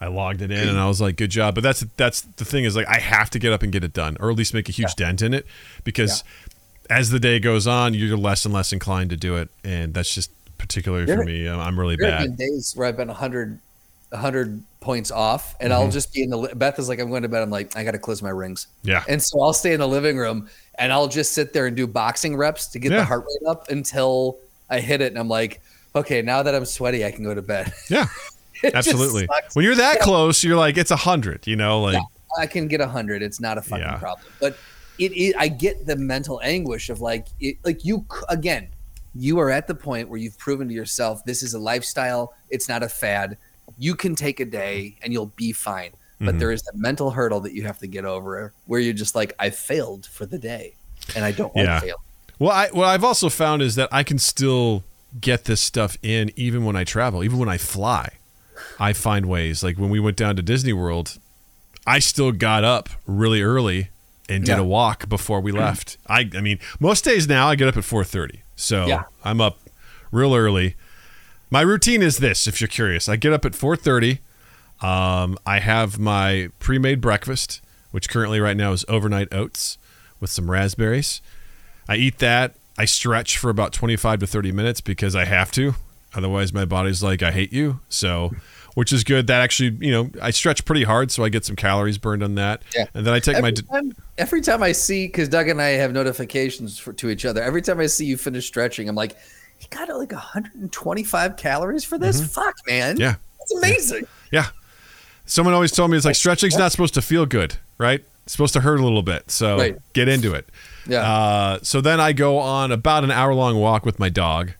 [0.00, 1.54] I logged it in and I was like, good job.
[1.54, 3.92] But that's that's the thing is like I have to get up and get it
[3.92, 5.46] done, or at least make a huge dent in it,
[5.84, 6.24] because
[6.88, 10.14] as the day goes on, you're less and less inclined to do it, and that's
[10.14, 11.48] just particularly for me.
[11.48, 12.36] I'm really There have bad.
[12.36, 13.58] been days where I've been 100,
[14.10, 15.90] 100 points off, and I'll mm-hmm.
[15.90, 16.52] just be in the.
[16.54, 17.42] Beth is like, I'm going to bed.
[17.42, 18.66] I'm like, I got to close my rings.
[18.82, 19.04] Yeah.
[19.08, 20.48] And so I'll stay in the living room
[20.80, 22.98] and I'll just sit there and do boxing reps to get Yeah.
[22.98, 25.12] the heart rate up until I hit it.
[25.12, 25.60] And I'm like,
[25.94, 27.72] okay, now that I'm sweaty, I can go to bed.
[27.88, 28.06] Yeah,
[28.74, 29.26] absolutely.
[29.54, 31.46] When you're that close, you're like it's a hundred.
[31.46, 32.02] You know, like
[32.38, 33.22] I can get a hundred.
[33.22, 33.96] It's not a fucking Yeah.
[33.98, 34.26] problem.
[34.40, 34.56] But
[34.98, 38.68] it, it, I get the mental anguish of like, it, like you again,
[39.14, 42.34] you are at the point where you've proven to yourself this is a lifestyle.
[42.50, 43.36] It's not a fad.
[43.78, 45.90] You can take a day and you'll be fine.
[46.20, 46.38] But Mhm.
[46.38, 49.32] there is a mental hurdle that you have to get over, where you're just like,
[49.38, 50.74] I failed for the day,
[51.16, 51.80] and I don't want Yeah.
[51.80, 52.02] to fail.
[52.38, 54.84] Well, I, what I've also found is that I can still
[55.20, 58.10] get this stuff in even when I travel, even when I fly.
[58.78, 59.62] I find ways.
[59.62, 61.18] Like when we went down to Disney World,
[61.86, 63.88] I still got up really early
[64.28, 64.60] and did Yeah.
[64.60, 65.96] a walk before we left.
[66.06, 69.04] I, I mean, most days now I get up at four thirty, so Yeah.
[69.24, 69.58] I'm up
[70.12, 70.76] real early.
[71.50, 74.20] My routine is this: if you're curious, I get up at four thirty.
[74.82, 77.60] Um, I have my pre-made breakfast,
[77.90, 79.78] which currently right now is overnight oats
[80.20, 81.20] with some raspberries.
[81.88, 82.54] I eat that.
[82.78, 85.74] I stretch for about 25 to 30 minutes because I have to.
[86.14, 87.80] Otherwise, my body's like, I hate you.
[87.88, 88.32] So,
[88.74, 89.26] which is good.
[89.26, 92.36] That actually, you know, I stretch pretty hard, so I get some calories burned on
[92.36, 92.62] that.
[92.74, 92.86] Yeah.
[92.94, 93.48] And then I take my.
[93.48, 97.24] Every time, every time I see, because Doug and I have notifications for, to each
[97.24, 97.42] other.
[97.42, 99.16] Every time I see you finish stretching, I'm like,
[99.60, 102.34] you got like 125 calories for this?
[102.34, 102.94] Fuck, man.
[102.94, 103.02] Mm-hmm.
[103.02, 103.14] Yeah.
[103.38, 104.06] that's amazing.
[104.32, 104.48] Yeah.
[105.30, 108.02] Someone always told me it's like stretching's not supposed to feel good, right?
[108.24, 109.30] It's supposed to hurt a little bit.
[109.30, 109.78] So Right.
[109.92, 110.48] get into it.
[110.88, 111.02] Yeah.
[111.08, 114.54] Uh, so then I go on about an hour long walk with my dog.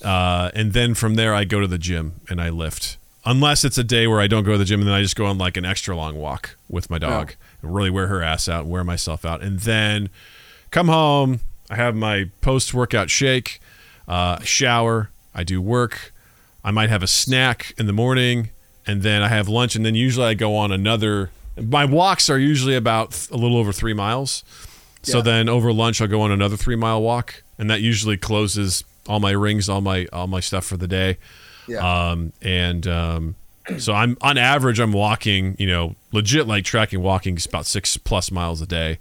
[0.00, 2.96] Uh, and then from there, I go to the gym and I lift.
[3.24, 5.16] Unless it's a day where I don't go to the gym and then I just
[5.16, 8.48] go on like an extra long walk with my dog and really wear her ass
[8.48, 9.42] out and wear myself out.
[9.42, 10.10] And then
[10.70, 11.40] come home.
[11.68, 13.60] I have my post workout shake,
[14.06, 15.10] uh, shower.
[15.34, 16.12] I do work.
[16.64, 18.50] I might have a snack in the morning
[18.88, 19.76] and then I have lunch.
[19.76, 21.30] And then usually I go on another.
[21.60, 24.42] My walks are usually about th- a little over three miles.
[25.02, 25.22] So Yeah.
[25.24, 27.42] then over lunch, I'll go on another three mile walk.
[27.58, 31.18] And that usually closes all my rings, all my all my stuff for the day.
[31.68, 31.78] Yeah.
[32.10, 33.34] Um, and um,
[33.78, 37.96] so I'm on average, I'm walking, you know, legit like tracking walking is about six
[37.96, 38.98] plus miles a day.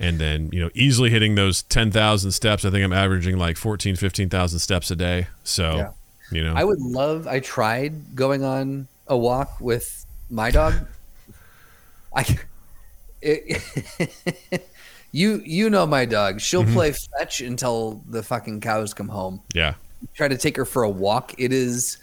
[0.00, 2.64] And then, you know, easily hitting those 10,000 steps.
[2.64, 5.28] I think I'm averaging like 14, 15,000 steps a day.
[5.44, 5.88] So, Yeah.
[6.32, 7.28] you know, I would love.
[7.28, 10.74] I tried going on a walk with my dog.
[12.14, 12.38] I,
[13.20, 13.62] it,
[15.12, 16.40] you you know my dog.
[16.40, 16.72] She'll Mm-hmm.
[16.74, 19.40] play fetch until the fucking cows come home.
[19.54, 19.74] yeah.
[20.14, 21.32] Try to take her for a walk.
[21.38, 21.98] It is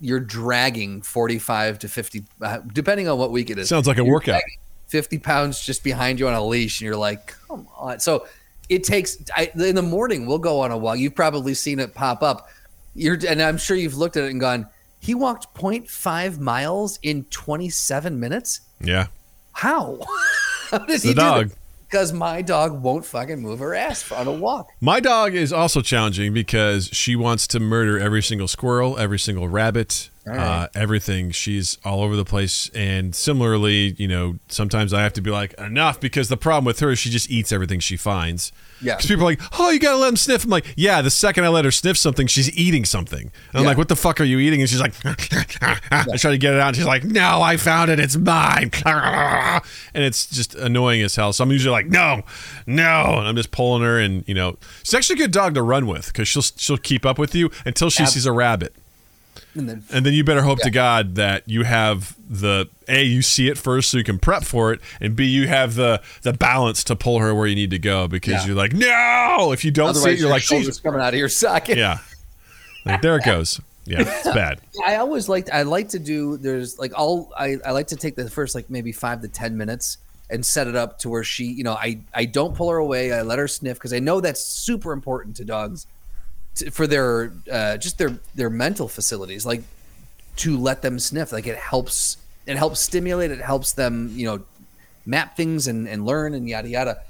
[0.00, 3.68] you're dragging forty five to fifty, uh, depending on what week it is.
[3.68, 4.40] Sounds like a workout.
[4.88, 8.00] Fifty pounds just behind you on a leash, and you're like, come on.
[8.00, 8.26] So
[8.70, 9.18] it takes.
[9.36, 10.98] I, in the morning, we'll go on a walk.
[10.98, 12.48] You've probably seen it pop up.
[12.94, 14.66] You're, and I'm sure you've looked at it and gone.
[15.06, 18.60] He walked 0.5 miles in 27 minutes.
[18.80, 19.06] Yeah.
[19.52, 20.00] How?
[20.70, 21.42] How does The he dog.
[21.44, 21.58] do that?
[21.88, 24.68] Because my dog won't fucking move her ass on a walk.
[24.80, 29.48] My dog is also challenging because she wants to murder every single squirrel, every single
[29.48, 31.30] rabbit, All uh, everything.
[31.30, 32.68] She's all over the place.
[32.74, 36.80] And similarly, you know, sometimes I have to be like, enough, because the problem with
[36.80, 38.50] her is she just eats everything she finds.
[38.82, 38.96] Yeah.
[38.96, 40.42] Because people are like, oh, you got to let him sniff.
[40.44, 43.20] I'm like, yeah, the second I let her sniff something, she's eating something.
[43.20, 43.68] And I'm Yeah.
[43.68, 44.60] like, what the fuck are you eating?
[44.60, 46.68] And she's like, I try to get it out.
[46.68, 48.00] And she's like, no, I found it.
[48.00, 48.70] It's mine.
[49.94, 51.32] And it's just annoying as hell.
[51.32, 52.22] So I'm usually like, no,
[52.66, 53.14] no.
[53.18, 53.98] And I'm just pulling her.
[53.98, 57.06] And, you know, she's actually a good dog to run with because she'll, she'll keep
[57.06, 58.74] up with you until she Ab- sees a rabbit.
[59.56, 63.22] And then And then you better hope to God that you have the A, you
[63.22, 66.32] see it first so you can prep for it, and B, you have the the
[66.32, 68.46] balance to pull her where you need to go because Yeah.
[68.46, 69.52] you're like, no.
[69.52, 70.78] If you don't see it, you're like, Jesus.
[70.80, 71.78] coming out of your socket.
[71.78, 71.98] Yeah.
[72.84, 73.60] Like, there it goes.
[73.84, 74.60] Yeah, it's bad.
[74.86, 78.16] I always like I like to do there's like all I, I like to take
[78.16, 79.98] the first like maybe five to ten minutes
[80.28, 83.12] and set it up to where she you know I I don't pull her away
[83.12, 85.86] I let her sniff because I know that's super important to dogs
[86.72, 89.62] for their uh, just their their mental facilities like
[90.36, 91.32] to let them sniff.
[91.32, 94.42] Like it helps it helps stimulate it helps them you know
[95.04, 97.02] map things and and learn and yada yada.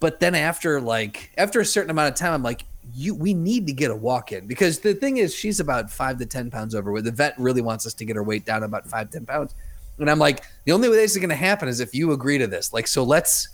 [0.00, 2.62] But then after like after a certain amount of time i'm like
[2.94, 4.46] you we need to get a walk in.
[4.46, 7.86] Because the thing is she's about five to ten pounds overweight the vet really wants
[7.86, 9.54] us to get her weight down about five ten pounds.
[9.98, 12.38] And i'm like the only way this is going to happen is if you agree
[12.38, 12.72] to this.
[12.72, 13.48] Like so let's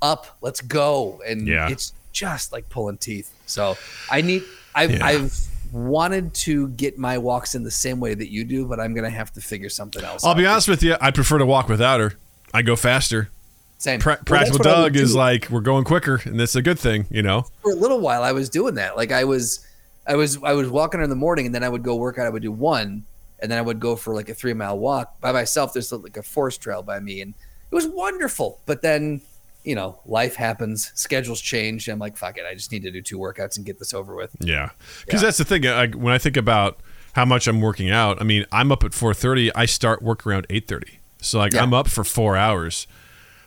[0.00, 1.20] up let's go.
[1.26, 1.68] And Yeah.
[1.68, 3.76] it's just like pulling teeth so
[4.10, 4.42] i need
[4.74, 5.04] i've Yeah.
[5.06, 5.34] i've
[5.72, 9.04] wanted to get my walks in the same way that you do but i'm going
[9.10, 10.96] to have to figure something else I'll be honest with you.
[11.00, 12.12] I prefer to walk without her.
[12.52, 13.30] I go faster.
[13.78, 17.06] same Pra- well, Practical Doug is like, we're going quicker, and that's a good thing,
[17.10, 17.46] you know?
[17.62, 18.96] for a little while I was doing that.
[18.98, 19.66] Like I was
[20.06, 22.18] I was I was walking her in the morning and then I would go work
[22.18, 22.26] out.
[22.26, 23.04] I would do one
[23.40, 25.72] and then I would go for like a three mile walk by myself.
[25.72, 27.32] There's like a forest trail by me and
[27.70, 28.60] it was wonderful.
[28.66, 29.22] But then,
[29.64, 31.88] you know, life happens, schedules change.
[31.88, 32.44] I'm like, fuck it.
[32.50, 34.34] I just need to do two workouts and get this over with.
[34.40, 34.70] Yeah,
[35.04, 35.26] because Yeah.
[35.26, 35.66] that's the thing.
[35.66, 36.80] I, when I think about
[37.14, 39.50] how much I'm working out, I mean, I'm up at 4:30.
[39.54, 41.62] I start work around 8:30, so like Yeah.
[41.62, 42.86] I'm up for four hours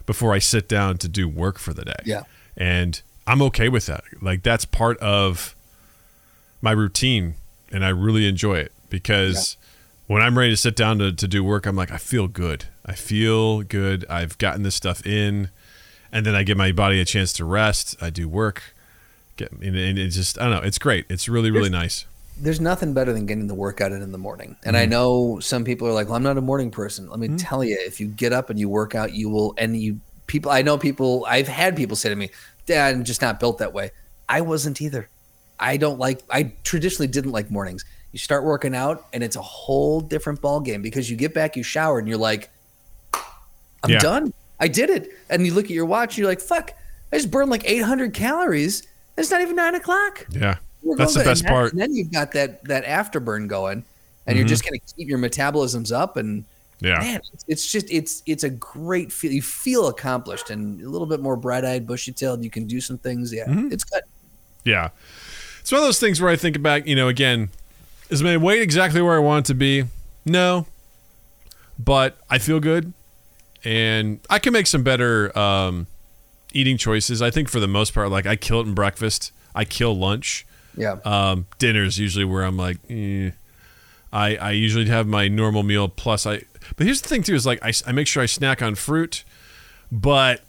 [0.06, 2.02] before I sit down to do work for the day.
[2.06, 2.24] Yeah.
[2.56, 4.04] and I'm okay with that.
[4.22, 5.56] Like that's part of
[6.62, 7.36] my routine,
[7.72, 9.58] and I really enjoy it because
[10.08, 12.66] when I'm ready to sit down to, to do work, I'm like, I feel good.
[12.86, 14.06] I feel good.
[14.10, 15.50] I've gotten this stuff in,
[16.12, 17.96] and then I give my body a chance to rest.
[18.02, 18.76] I do work.
[19.38, 20.62] Get and, and it just I don't know.
[20.62, 21.06] It's great.
[21.10, 22.06] It's really really nice.
[22.38, 24.58] There's nothing better than getting the workout in in the morning.
[24.66, 24.92] And I mm-hmm.
[24.92, 27.10] know some people are like, well, I'm not a morning person.
[27.10, 27.38] Let me mm-hmm.
[27.38, 30.52] tell you, if you get up and you work out, you will, and you people,
[30.52, 32.32] I know people, I've had people say to me,
[32.66, 33.92] Dad, I'm just not built that way.
[34.28, 35.08] I wasn't either.
[35.60, 37.86] I don't like, I traditionally didn't like mornings.
[38.12, 41.56] You start working out and it's a whole different ball game because you get back,
[41.56, 42.50] you shower, and you're like,
[43.14, 44.00] I'm Yeah.
[44.00, 44.34] done.
[44.60, 45.12] I did it.
[45.30, 46.72] And you look at your watch, and you're like, fuck,
[47.12, 48.84] I just burned like 800 calories.
[49.18, 50.26] It's not even nine o'clock.
[50.30, 51.74] Yeah, We're that's the best that- part.
[51.76, 53.84] Then you've got that that afterburn going,
[54.28, 56.18] and you're just going to keep your metabolisms up.
[56.18, 56.44] And
[56.82, 59.32] Yeah, man, it's, just it's it's a great feel.
[59.32, 62.44] You feel accomplished and a little bit more bright eyed, bushy tailed.
[62.44, 63.32] You can do some things.
[63.34, 63.72] Yeah, Mm-hmm.
[63.72, 64.04] it's good.
[64.66, 64.90] yeah.
[65.62, 67.50] It's one of those things where I think about, you know, again,
[68.12, 69.86] is my weight exactly where I want it to be?
[70.26, 70.68] No,
[71.80, 72.94] but I feel good,
[73.66, 75.88] and I can make some better um,
[76.54, 77.22] eating choices.
[77.22, 79.32] I think for the most part, like I kill it in breakfast.
[79.54, 80.46] I kill lunch.
[80.78, 83.32] Yeah, Um, is usually where I'm like, eh.
[84.12, 86.44] I I usually have my normal meal plus I.
[86.76, 89.24] But here's the thing too is like I, I make sure I snack on fruit,
[89.92, 90.42] but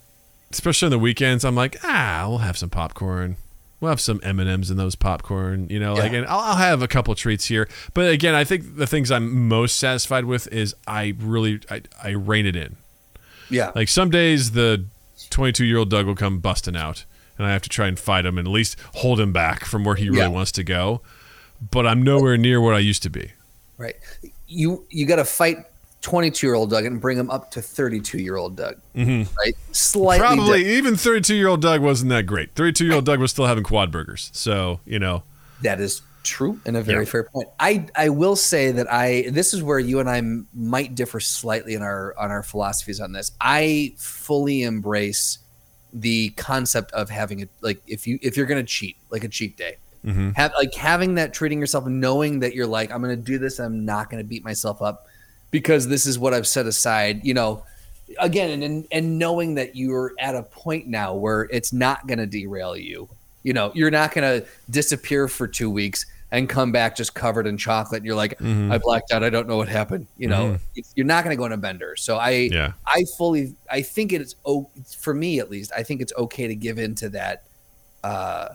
[0.50, 3.36] especially on the weekends I'm like ah we'll have some popcorn.
[3.80, 5.92] We'll have some M and M's in those popcorn, you know.
[5.94, 6.18] Like, Yeah.
[6.20, 7.68] and I'll, I'll have a couple treats here.
[7.92, 12.08] But again, I think the things I'm most satisfied with is I really I, I
[12.10, 12.76] rein it in.
[13.50, 13.72] Yeah.
[13.74, 14.84] Like some days the
[15.30, 17.04] 22 year old Doug will come busting out,
[17.38, 19.84] and I have to try and fight him and at least hold him back from
[19.84, 20.28] where he really Yeah.
[20.28, 21.00] wants to go.
[21.70, 23.32] But I'm nowhere near what I used to be.
[23.78, 23.96] right.
[24.48, 25.58] You you got to fight
[26.02, 28.76] 22 year old Doug and bring him up to 32 year old Doug.
[28.94, 29.34] Mm-hmm.
[29.36, 29.54] Right.
[29.72, 30.78] Slightly Probably different.
[30.78, 32.54] even 32 year old Doug wasn't that great.
[32.54, 34.30] 32 year old Doug was still having quad burgers.
[34.32, 35.24] So you know,
[35.62, 37.10] That is true and a very Yeah.
[37.10, 37.48] fair point.
[37.58, 41.20] I I will say that I this is where you and I m- might differ
[41.20, 43.32] slightly in our on our philosophies on this.
[43.40, 45.38] I fully embrace
[45.92, 49.56] the concept of having it like if you if you're gonna cheat like a cheat
[49.56, 50.30] day, mm-hmm.
[50.30, 53.58] have like having that treating yourself knowing that you're like I'm gonna do this.
[53.58, 55.06] I'm not gonna beat myself up
[55.50, 57.24] because this is what I've set aside.
[57.24, 57.62] You know,
[58.18, 62.26] again and and knowing that you're at a point now where it's not going to
[62.26, 63.08] derail you
[63.42, 66.06] you know you're not going to disappear for two weeks
[66.36, 69.22] and come back just covered in chocolate and you're like i blacked out.
[69.24, 70.58] I don't know what happened you know?
[70.76, 71.96] It's- you're not going to go in a bender.
[71.96, 72.72] So i Yeah.
[72.86, 74.68] i fully i think it's oh
[75.04, 77.44] for me at least i think it's okay to give in to that
[78.04, 78.48] uh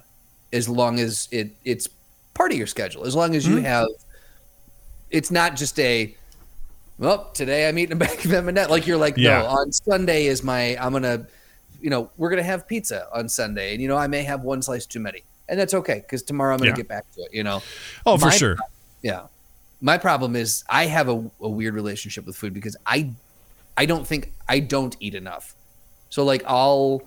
[0.53, 1.87] as long as it it's
[2.33, 3.05] part of your schedule.
[3.05, 3.87] As long as you have
[5.09, 6.15] it's not just a
[6.97, 9.39] well today i'm eating a bag of m&m like you're like Yeah.
[9.41, 11.25] no on sunday is my i'm gonna
[11.81, 14.61] you know we're gonna have pizza on sunday and you know i may have one
[14.61, 16.75] slice too many and that's okay because tomorrow i'm gonna Yeah.
[16.77, 17.61] get back to it you know
[18.07, 18.57] Oh, for My- sure.
[19.03, 19.27] yeah
[19.81, 23.11] my problem is i have a, a weird relationship with food because i
[23.77, 25.53] i don't think i don't eat enough
[26.09, 27.01] so like i'll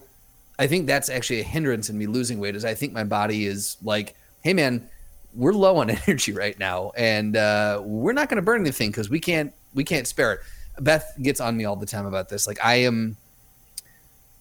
[0.59, 3.47] i think that's actually a hindrance in me losing weight is i think my body
[3.47, 4.89] is like hey man
[5.37, 9.11] we're low on energy right now, and uh, we're not going to burn anything because
[9.11, 10.41] we can't we can't spare it.
[10.79, 12.47] Beth gets on me all the time about this.
[12.47, 13.17] Like I am,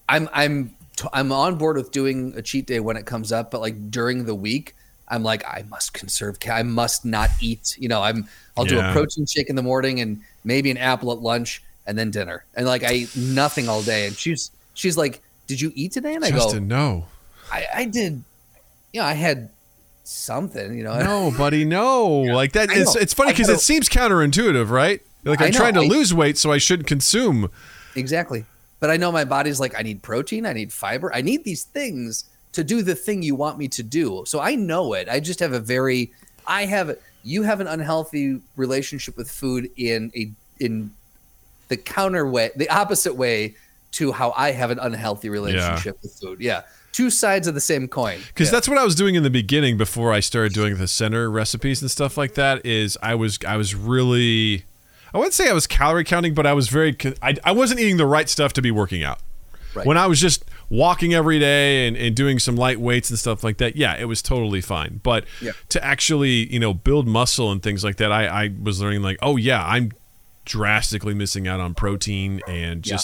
[0.07, 3.51] I'm I'm t- I'm on board with doing a cheat day when it comes up,
[3.51, 4.75] but like during the week,
[5.07, 6.39] I'm like I must conserve.
[6.39, 7.75] ca- I must not eat.
[7.79, 8.27] You know, I'm
[8.57, 11.97] I'll do a protein shake in the morning and maybe an apple at lunch and
[11.97, 14.07] then dinner, and like I eat nothing all day.
[14.07, 17.05] And she's she's like, "Did you eat today?" And I go, no.
[17.51, 18.23] I, I did.
[18.93, 19.49] You know, I had
[20.03, 20.75] something.
[20.77, 22.09] You know, No, buddy, no.
[22.33, 25.01] Like that it's it's funny because it seems counterintuitive, right?
[25.23, 27.49] Like I'm trying to I- lose weight, so I shouldn't consume.
[27.95, 28.45] exactly.
[28.83, 31.63] But I know my body's like, I need protein, I need fiber, I need these
[31.63, 34.25] things to do the thing you want me to do.
[34.27, 35.07] So I know it.
[35.07, 36.11] I just have a very,
[36.45, 36.97] I have.
[37.23, 40.29] You have an unhealthy relationship with food in a
[40.59, 40.91] in
[41.69, 43.55] the counter way, the opposite way
[43.93, 46.41] to how I have an unhealthy relationship with food.
[46.41, 48.19] Yeah, two sides of the same coin.
[48.27, 48.51] Because yeah.
[48.51, 51.81] that's what I was doing in the beginning before I started doing the Centr recipes
[51.81, 52.65] and stuff like that.
[52.65, 54.65] Is I was I was really
[55.13, 56.95] I wouldn't say I was calorie counting, but I was very.
[57.21, 59.19] I, I wasn't eating the right stuff to be working out.
[59.75, 59.85] Right.
[59.85, 63.43] When I was just walking every day and, and doing some light weights and stuff
[63.43, 64.99] like that, yeah, it was totally fine.
[65.03, 65.51] But Yeah.
[65.69, 69.17] to actually, you know, build muscle and things like that, I, I was learning like,
[69.21, 69.91] oh yeah, I'm
[70.45, 72.97] drastically missing out on protein and Yeah.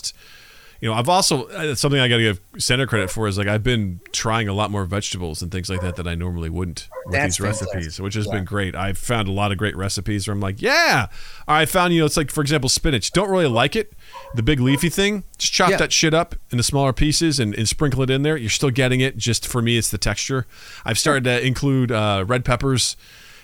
[0.81, 3.47] You know, I've also uh, something I got to give Centr credit for is like
[3.47, 6.87] I've been trying a lot more vegetables and things like that that I normally wouldn't
[7.05, 8.35] with That's these recipes, which has Yeah.
[8.35, 8.75] been great.
[8.75, 11.07] I've found a lot of great recipes where I'm like, yeah,
[11.49, 13.11] I found you know, it's like for example, spinach.
[13.11, 13.91] Don't really like it,
[14.35, 15.23] the big leafy thing.
[15.37, 15.77] Just chop Yeah.
[15.77, 18.37] that shit up into smaller pieces and, and sprinkle it in there.
[18.37, 19.17] You're still getting it.
[19.17, 20.47] Just for me, it's the texture.
[20.85, 22.95] I've started to include uh, red peppers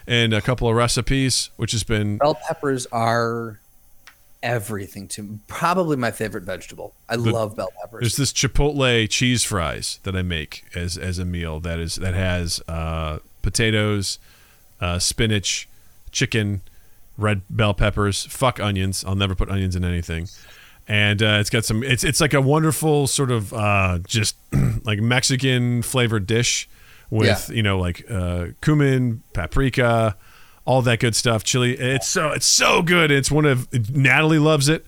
[0.08, 3.60] in a couple of recipes, which has been bell peppers are
[4.46, 5.40] everything to me.
[5.48, 6.94] Probably my favorite vegetable.
[7.10, 8.02] I love bell peppers.
[8.02, 12.14] There's this chipotle cheese fries that I make as as a meal that is that
[12.14, 14.20] has uh, potatoes,
[14.80, 15.68] uh, spinach,
[16.12, 16.62] chicken,
[17.18, 18.26] red bell peppers.
[18.26, 19.04] Fuck onions.
[19.04, 20.30] I'll never put onions in anything.
[20.88, 21.84] And uh, it's got some.
[21.84, 24.36] It's it's like a wonderful sort of uh, just
[24.84, 26.70] like Mexican flavored dish
[27.10, 30.16] with you know like uh, cumin, paprika,
[30.66, 31.44] all that good stuff.
[31.44, 31.74] Chili.
[31.78, 33.12] It's so it's so good.
[33.12, 34.86] It's one of Natalie loves it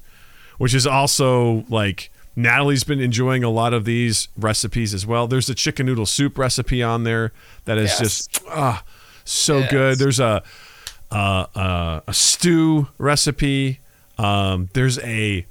[0.58, 5.28] which is also like Natalie's been enjoying a lot of these recipes as well.
[5.28, 7.32] There's a chicken noodle soup recipe on there
[7.66, 8.00] that is Yes.
[8.00, 8.84] just ah
[9.24, 9.70] so Yes.
[9.72, 10.00] good.
[10.00, 10.42] There's a
[11.12, 13.80] uh, uh, a stew recipe.
[14.18, 15.46] Um, there's a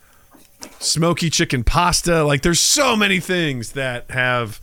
[0.80, 2.24] smoky chicken pasta.
[2.24, 4.60] Like there's so many things that have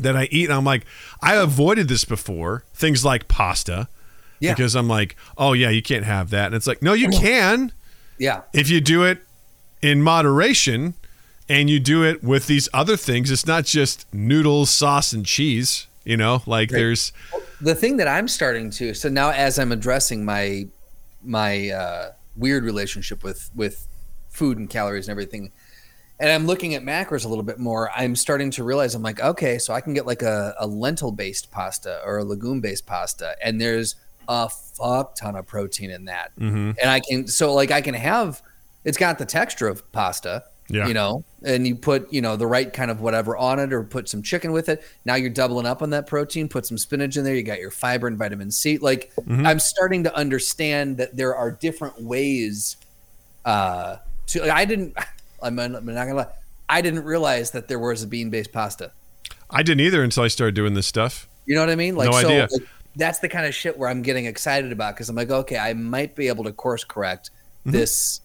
[0.00, 0.44] that I eat.
[0.46, 0.86] And I'm like,
[1.20, 2.64] I avoided this before.
[2.74, 3.88] Things like pasta.
[4.40, 4.54] Yeah.
[4.54, 6.46] Because I'm like, oh yeah, you can't have that.
[6.46, 7.72] And it's like, no, you can
[8.18, 8.42] yeah.
[8.52, 9.18] if you do it
[9.80, 10.94] in moderation
[11.48, 15.86] and you do it with these other things, it's not just noodles, sauce, and cheese.
[16.04, 16.78] You know, like Right.
[16.78, 17.12] there's
[17.60, 20.66] the thing that I'm starting to so now as I'm addressing my
[21.22, 23.86] my uh, weird relationship with with
[24.30, 25.52] food and calories and everything,
[26.18, 27.90] and I'm looking at macros a little bit more.
[27.94, 31.12] I'm starting to realize I'm like, okay, so I can get like a, a lentil
[31.12, 33.96] based pasta or a legume based pasta, and there's
[34.28, 36.76] a fuck ton of protein in that, Mhm.
[36.80, 38.42] and I can so like I can have
[38.84, 40.86] it's got the texture of pasta, Yeah.
[40.86, 43.82] you know, and you put, you know, the right kind of whatever on it or
[43.82, 44.82] put some chicken with it.
[45.04, 47.70] Now you're doubling up on that protein, put some spinach in there, you got your
[47.72, 48.78] fiber and vitamin C.
[48.78, 49.44] Like Mm-hmm.
[49.46, 52.76] I'm starting to understand that there are different ways
[53.44, 53.96] uh
[54.28, 54.94] to I didn't
[55.42, 56.26] I'm not, I'm not gonna lie.
[56.68, 58.92] I didn't realize that there was a bean based pasta.
[59.50, 61.28] I didn't either until I started doing this stuff.
[61.46, 61.96] You know what I mean?
[61.96, 62.48] Like No so idea.
[62.52, 62.62] like,
[62.96, 65.74] that's the kind of shit where I'm getting excited about because I'm like, okay, I
[65.74, 67.30] might be able to course correct
[67.68, 67.72] Mm-hmm.
[67.72, 68.20] this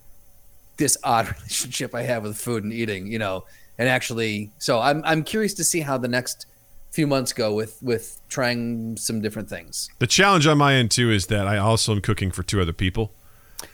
[0.78, 3.45] this odd relationship I have with food and eating, you know,
[3.78, 6.45] and actually so I'm I'm curious to see how the next
[6.91, 9.89] few months go with with trying some different things.
[9.99, 12.74] The challenge on my end too is that I also am cooking for two other
[12.74, 13.11] people,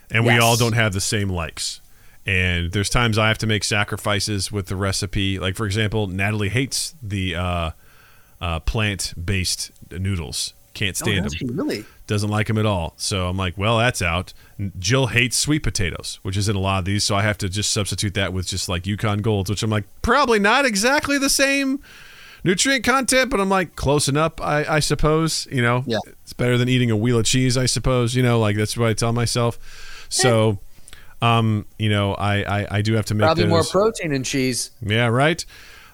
[0.09, 1.81] and we all don't have the same likes.
[2.25, 5.39] And there's times I have to make sacrifices with the recipe.
[5.39, 7.71] Like for example, Natalie hates the uh,
[8.41, 10.53] uh, plant-based noodles.
[10.73, 11.55] Can't stand does them.
[11.57, 11.85] really?
[12.07, 12.93] doesn't like them at all.
[12.97, 14.33] So I'm like, well, that's out.
[14.79, 17.03] Jill hates sweet potatoes, which is in a lot of these.
[17.03, 19.85] So I have to just substitute that with just like Yukon Golds, which I'm like,
[20.01, 21.79] probably not exactly the same
[22.43, 25.47] nutrient content, but I'm like, close enough, I, I suppose.
[25.51, 25.97] You know, Yeah.
[26.23, 28.15] it's better than eating a wheel of cheese, I suppose.
[28.15, 30.05] You know, like that's what I tell myself.
[30.09, 30.59] So,
[31.21, 34.71] um, you know, I, I, I do have to make Probably more protein and cheese.
[34.81, 35.45] yeah, right.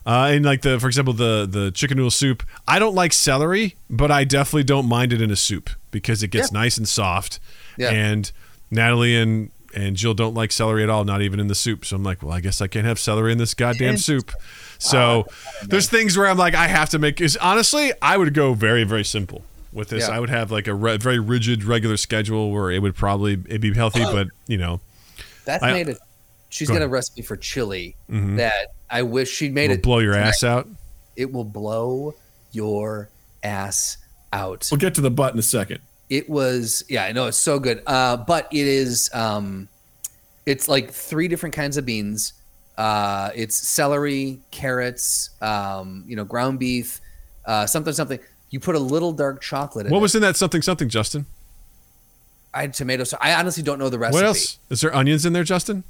[0.05, 2.43] Uh, and like the, for example, the the chicken noodle soup.
[2.67, 6.27] I don't like celery, but I definitely don't mind it in a soup because it
[6.29, 6.59] gets Yeah.
[6.59, 7.39] nice and soft.
[7.77, 7.89] Yeah.
[7.89, 8.31] And
[8.69, 11.83] Natalie and and Jill don't like celery at all, not even in the soup.
[11.85, 14.31] So I'm like, well, I guess I can't have celery in this goddamn soup.
[14.77, 15.25] So
[15.63, 17.19] there's things where I'm like, I have to make.
[17.19, 19.43] Is honestly, I would go very very simple.
[19.73, 20.07] with this.
[20.07, 20.15] Yeah.
[20.15, 23.59] I would have like a re- very rigid, regular schedule where it would probably it'd
[23.61, 24.79] be healthy, but you know,
[25.45, 25.97] that's I- made it.
[26.55, 26.91] She's Go got a ahead.
[26.91, 28.37] recipe for chili Mhm.
[28.37, 29.83] that I wish she'd made it'll it.
[29.83, 30.27] blow your tonight.
[30.29, 30.69] ass out.
[31.17, 32.15] It will blow
[32.53, 33.09] your
[33.43, 33.97] ass
[34.31, 34.67] out.
[34.71, 35.79] We'll get to the butt in a second.
[36.09, 37.81] It was yeah, I know it's so good.
[37.85, 39.67] Uh, but it is um,
[40.45, 42.31] it's like three different kinds of beans.
[42.77, 47.01] Uh, it's celery, carrots, um, you know, ground beef,
[47.45, 48.19] uh, something something.
[48.49, 50.01] You put a little dark chocolate in What it.
[50.03, 51.25] was in that something something, Justin?
[52.53, 53.19] I had tomato sauce.
[53.21, 54.15] I honestly don't know the recipe.
[54.15, 54.59] What else?
[54.69, 55.83] Is there onions in there, Justin?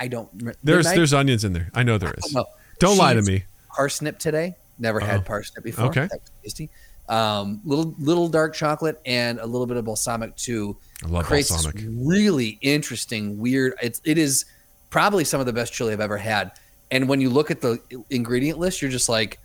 [0.00, 0.28] I don't.
[0.64, 0.96] There's midnight?
[0.96, 1.70] there's onions in there.
[1.74, 2.36] I know there is.
[2.80, 3.44] Don't lie to me.
[3.68, 4.56] Parsnip today.
[4.78, 5.22] Never had Oh.
[5.22, 5.84] parsnip before.
[5.86, 6.00] Okay.
[6.10, 6.70] That was tasty.
[7.08, 10.76] Um, little little dark chocolate and a little bit of balsamic too.
[11.04, 11.84] I love creates balsamic.
[11.88, 13.74] really interesting, weird.
[13.82, 14.46] It's it is
[14.88, 16.52] probably some of the best chili I've ever had.
[16.90, 17.78] And when you look at the
[18.10, 19.38] ingredient list, you're just like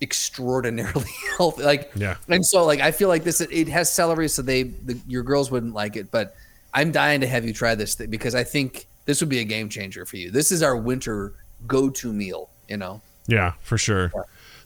[0.00, 1.04] extraordinarily
[1.36, 1.62] healthy.
[1.62, 2.16] Like Yeah.
[2.28, 5.50] and so like I feel like this it has celery, so they the, your girls
[5.50, 6.10] wouldn't like it.
[6.10, 6.34] But
[6.74, 9.44] I'm dying to have you try this thing because I think this would be a
[9.44, 10.30] game changer for you.
[10.30, 11.34] This is our winter
[11.66, 12.50] go to meal.
[12.68, 13.00] You know.
[13.26, 14.12] Yeah, for sure.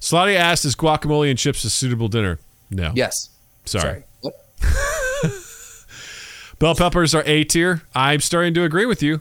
[0.01, 2.39] Slotty asked, "Is guacamole and chips a suitable dinner?"
[2.71, 2.93] No.
[2.95, 3.31] Yes.
[3.65, 4.05] Sorry.
[4.21, 4.35] What?
[6.59, 7.83] Bell peppers are A tier.
[7.95, 9.21] I'm starting to agree with you.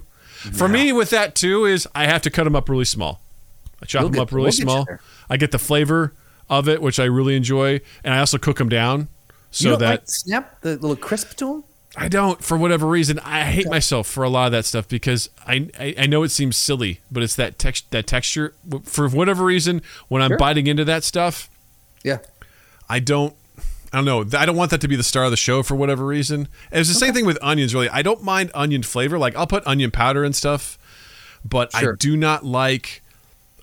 [0.53, 3.19] For me, with that too, is I have to cut them up really small.
[3.81, 4.87] I chop We'll them get- up really we'll small.
[5.29, 6.13] I get the flavor
[6.49, 9.07] of it, which I really enjoy, and I also cook them down
[9.51, 11.63] so that like snap the little crisp to them.
[11.97, 15.29] I don't, for whatever reason, I hate myself for a lot of that stuff because
[15.47, 18.53] I I, I know it seems silly, but it's that text that texture.
[18.83, 20.37] For whatever reason, when I'm Sure.
[20.37, 21.49] biting into that stuff,
[22.03, 22.17] Yeah.
[22.89, 23.33] I don't.
[23.93, 24.37] I don't know.
[24.37, 26.49] I don't want that to be the star of the show for whatever reason.
[26.69, 27.73] And it's the same thing with onions.
[27.73, 29.17] Really, I don't mind onion flavor.
[29.17, 30.77] Like I'll put onion powder and stuff,
[31.45, 33.01] but I do not like.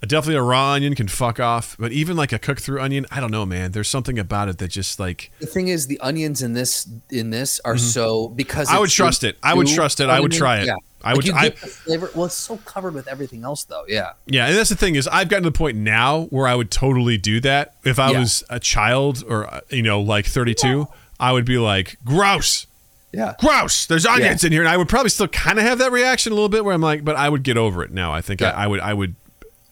[0.06, 3.20] Definitely a raw onion can fuck off, but even like a cooked through onion, I
[3.20, 3.70] don't know, man.
[3.70, 7.30] There's something about it that just like The thing is, the onions in this in
[7.30, 8.76] this are so because Mm-hmm.
[8.76, 9.38] I would trust it.
[9.44, 10.08] I would trust it.
[10.08, 10.66] I would try it.
[10.66, 10.74] Yeah.
[11.04, 12.10] I Like, would- You I- flavor.
[12.16, 13.84] Well, it's so covered with everything else, though.
[13.88, 14.12] Yeah.
[14.26, 16.70] Yeah, and that's the thing is I've gotten to the point now where I would
[16.72, 17.74] totally do that.
[17.84, 18.20] If I Yeah.
[18.20, 20.88] was a child or you know like 32,
[21.20, 22.66] I would be like, "Gross.
[23.12, 23.34] Yeah.
[23.38, 23.86] Gross.
[23.86, 26.34] There's onions in here." And I would probably still kind of have that reaction a
[26.34, 28.12] little bit where I'm like, but I would get over it now.
[28.12, 28.50] I think Yeah.
[28.50, 29.14] I, I would I would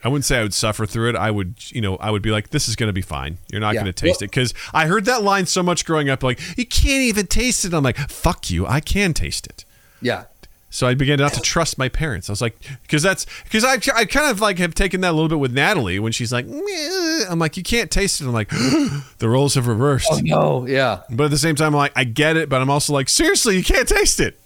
[0.03, 1.17] I wouldn't say I would suffer through it.
[1.17, 3.39] I would, you know, I would be like, this is going to be fine.
[3.51, 3.83] You're not Yeah.
[3.83, 4.31] going to taste Well- it.
[4.31, 7.75] Because I heard that line so much growing up, like, you can't even taste it.
[7.75, 8.67] I'm like, fuck you.
[8.67, 9.65] I can taste it.
[10.01, 10.25] Yeah.
[10.73, 12.31] So I began not to trust my parents.
[12.31, 15.13] I was like, because that's because I, I kind of like have taken that a
[15.13, 18.25] little bit with Natalie when she's like, "Meh." I'm like, you can't taste it.
[18.29, 18.51] I'm like,
[19.19, 20.07] the roles have reversed.
[20.13, 20.67] Oh no.
[20.69, 21.01] Yeah.
[21.11, 23.57] But at the same time, I'm like, I get it, but I'm also like, seriously,
[23.57, 24.39] you can't taste it.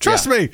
[0.00, 0.32] Trust Yeah.
[0.36, 0.50] me.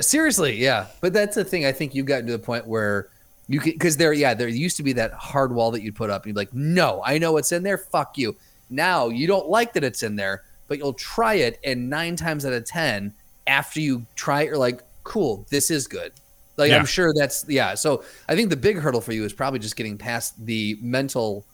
[0.00, 0.56] Seriously.
[0.56, 0.86] Yeah.
[1.00, 1.64] But that's the thing.
[1.64, 3.08] I think you've gotten to the point where
[3.48, 4.12] you can because there.
[4.12, 4.34] Yeah.
[4.34, 6.22] There used to be that hard wall that you'd put up.
[6.22, 7.78] And you'd be like, no, I know what's in there.
[7.78, 8.36] Fuck you.
[8.70, 12.44] Now you don't like that it's in there, but you'll try it, and nine times
[12.44, 13.14] out of ten,
[13.46, 16.12] after you try it, you're like, cool, this is good.
[16.58, 16.78] Like Yeah.
[16.78, 17.74] I'm sure that's yeah.
[17.74, 21.46] So I think the big hurdle for you is probably just getting past the mental,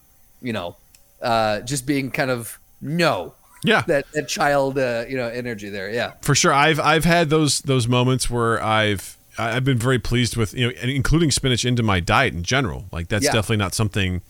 [0.42, 0.76] you know,
[1.22, 3.82] uh, just being kind of no Yeah.
[3.86, 5.90] that that child uh, you know energy there.
[5.90, 6.14] Yeah.
[6.22, 10.54] for sure i've i've had those those moments where i've i've been very pleased with
[10.54, 13.32] you know including spinach into my diet in general like that's Yeah.
[13.32, 14.22] definitely not something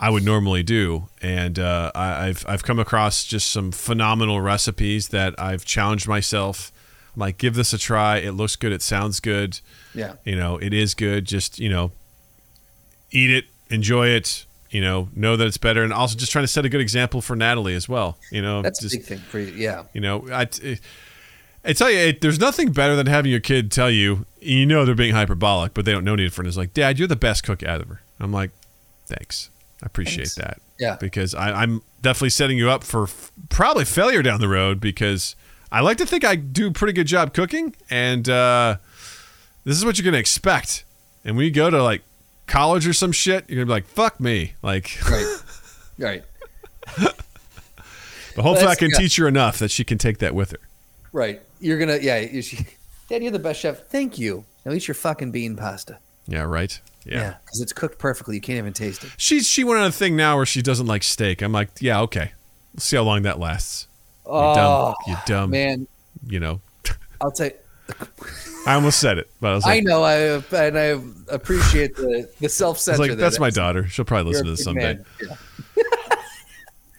[0.00, 5.08] i would normally do and uh, I, i've i've come across just some phenomenal recipes
[5.08, 6.70] that i've challenged myself
[7.14, 9.60] I'm like give this a try it looks good it sounds good
[9.94, 10.14] Yeah.
[10.24, 11.90] you know it is good just you know
[13.10, 16.48] eat it enjoy it you know know that it's better and also just trying to
[16.48, 19.18] set a good example for natalie as well you know That's just a big thing
[19.18, 19.52] for you.
[19.54, 19.84] Yeah.
[19.94, 20.46] you know, I,
[21.68, 24.86] I tell you, it, there's nothing better than having your kid tell you, you know,
[24.86, 26.48] they're being hyperbolic, but they don't know any different.
[26.48, 28.00] It's like, Dad, you're the best cook ever.
[28.18, 28.52] I'm like,
[29.04, 29.50] thanks,
[29.82, 30.34] I appreciate Thanks.
[30.36, 30.62] that.
[30.78, 30.96] Yeah.
[30.98, 35.36] because I, I'm definitely setting you up for f- probably failure down the road because
[35.70, 38.76] I like to think I do a pretty good job cooking, and uh,
[39.64, 40.84] this is what you're gonna expect.
[41.22, 42.02] And when you go to like
[42.46, 44.98] college or some shit, you're gonna be like, fuck me, like.
[45.98, 46.22] Right.
[46.96, 47.14] right.
[48.36, 48.98] But hopefully, I can yeah.
[48.98, 50.60] teach her enough that she can take that with her.
[51.12, 51.42] Right.
[51.60, 52.18] You're gonna yeah.
[52.18, 52.66] You should,
[53.08, 53.86] Dad, you're the best chef.
[53.86, 54.44] Thank you.
[54.64, 55.98] Now eat your fucking bean pasta.
[56.26, 56.78] Yeah, right.
[57.04, 57.36] Yeah.
[57.44, 58.34] Because it's cooked perfectly.
[58.34, 59.10] You can't even taste it.
[59.16, 61.42] She's she went on a thing now where she doesn't like steak.
[61.42, 62.32] I'm like, yeah, okay.
[62.74, 63.86] Let's see how long that lasts.
[64.26, 65.86] You oh, dumb, you dumb, Oh, man.
[66.26, 66.60] you know.
[67.20, 67.52] I'll tell you.
[68.66, 70.02] I almost said it, but I was I know.
[70.02, 71.00] I and I
[71.32, 73.00] appreciate the the self censor.
[73.00, 73.88] like that's my daughter.
[73.88, 74.98] She'll probably listen to this someday.
[75.22, 75.36] Yeah.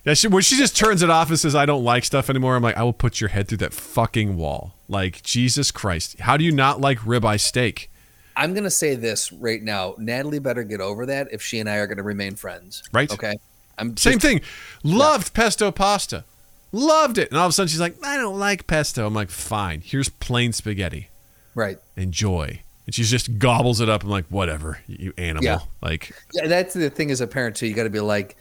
[0.10, 2.56] Yeah, she, when she just turns it off and says, "I don't like stuff anymore,"
[2.56, 6.36] I'm like, "I will put your head through that fucking wall." Like Jesus Christ, how
[6.36, 7.92] do you not like ribeye steak?
[8.36, 9.94] I'm gonna say this right now.
[10.00, 12.82] Natalie better get over that if she and I are gonna remain friends.
[12.92, 13.12] Right.
[13.12, 13.36] Okay.
[13.78, 14.42] I'm Same just- thing.
[14.82, 16.26] Loved pesto pasta.
[16.72, 17.30] Loved it.
[17.30, 19.06] And all of a sudden she's like, I don't like pesto.
[19.06, 19.82] I'm like, fine.
[19.86, 21.10] Here's plain spaghetti.
[21.54, 21.78] Right.
[21.96, 22.62] Enjoy.
[22.88, 24.04] And she just gobbles it up.
[24.04, 25.44] I'm like, whatever, you animal.
[25.44, 25.60] Yeah.
[25.84, 27.68] Like, Yeah, that's the thing as a parent too.
[27.68, 28.36] You got to be like,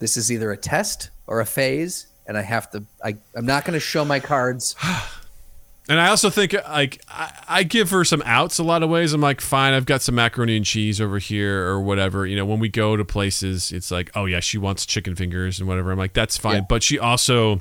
[0.00, 2.84] this is either a test or a phase, and I have to.
[3.04, 4.74] I I'm not going to show my cards.
[5.88, 9.12] and I also think like I, I give her some outs a lot of ways.
[9.12, 12.26] I'm like, fine, I've got some macaroni and cheese over here or whatever.
[12.26, 15.60] You know, when we go to places, it's like, oh yeah, she wants chicken fingers
[15.60, 15.92] and whatever.
[15.92, 16.56] I'm like, that's fine.
[16.56, 16.66] Yeah.
[16.68, 17.60] But she also,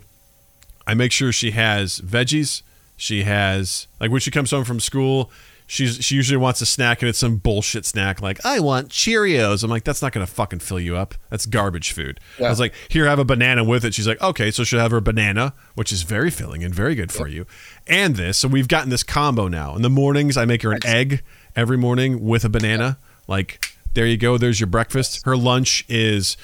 [0.87, 2.63] I make sure she has veggies.
[2.97, 5.31] She has like when she comes home from school,
[5.69, 9.63] she's she usually wants a snack and it's some bullshit snack like I want Cheerios.
[9.63, 11.13] I'm like, that's not gonna fucking fill you up.
[11.29, 12.19] That's garbage food.
[12.47, 13.93] I was like, here, have a banana with it.
[13.93, 17.11] She's like, okay, so she'll have her banana, which is very filling and very good
[17.11, 17.45] for you,
[17.87, 18.39] and this.
[18.39, 19.75] So we've gotten this combo now.
[19.75, 21.21] In the mornings, I make her an egg
[21.55, 22.97] every morning with a banana.
[23.27, 24.37] Like, there you go.
[24.37, 25.23] There's your breakfast.
[25.23, 26.35] Her lunch is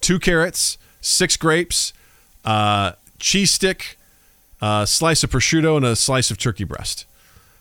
[0.00, 1.94] two carrots, six grapes,
[2.44, 3.96] uh, cheese stick,
[4.60, 7.06] a slice of prosciutto, and a slice of turkey breast.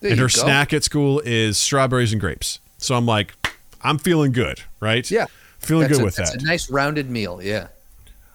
[0.02, 0.30] There and her go.
[0.30, 2.60] snack at school is strawberries and grapes.
[2.78, 3.34] So I'm like,
[3.82, 5.10] I'm feeling good, right?
[5.10, 5.26] Yeah.
[5.60, 6.42] Feeling That's good a, with that's that.
[6.42, 7.42] a nice rounded meal.
[7.42, 7.68] Yeah.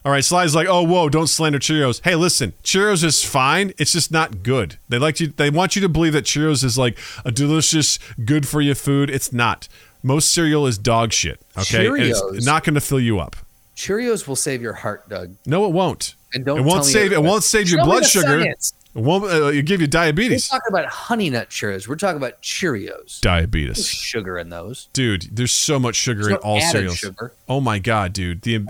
[0.05, 2.01] All right, Sly's like, oh, whoa, don't slander Cheerios.
[2.03, 3.73] Hey, listen, Cheerios is fine.
[3.79, 4.77] It's just not good.
[4.89, 5.29] They like you.
[5.29, 9.09] They want you to believe that Cheerios is like a delicious, good for you food.
[9.11, 9.69] It's not.
[10.03, 11.41] Most cereal is dog shit.
[11.57, 13.37] Okay, Cheerios- it's not going to fill you up.
[13.77, 15.37] Cheerios will save your heart, Doug.
[15.47, 16.17] No, it won't.
[16.35, 17.13] And don't It won't tell me save.
[17.13, 17.31] It otherwise.
[17.31, 18.41] won't save your blood sugar.
[18.43, 18.75] science.
[18.95, 19.25] It won't.
[19.25, 20.51] Uh, it give you diabetes.
[20.53, 21.89] We're talking about honey nut Cheerios.
[21.89, 22.91] We're talking about Cheerios.
[22.97, 24.89] There's Diabetes, sugar in those.
[24.93, 25.35] dude.
[25.35, 26.99] There's so much sugar There's in no all cereals.
[26.99, 27.33] sugar.
[27.49, 28.43] Oh my god, dude.
[28.43, 28.67] The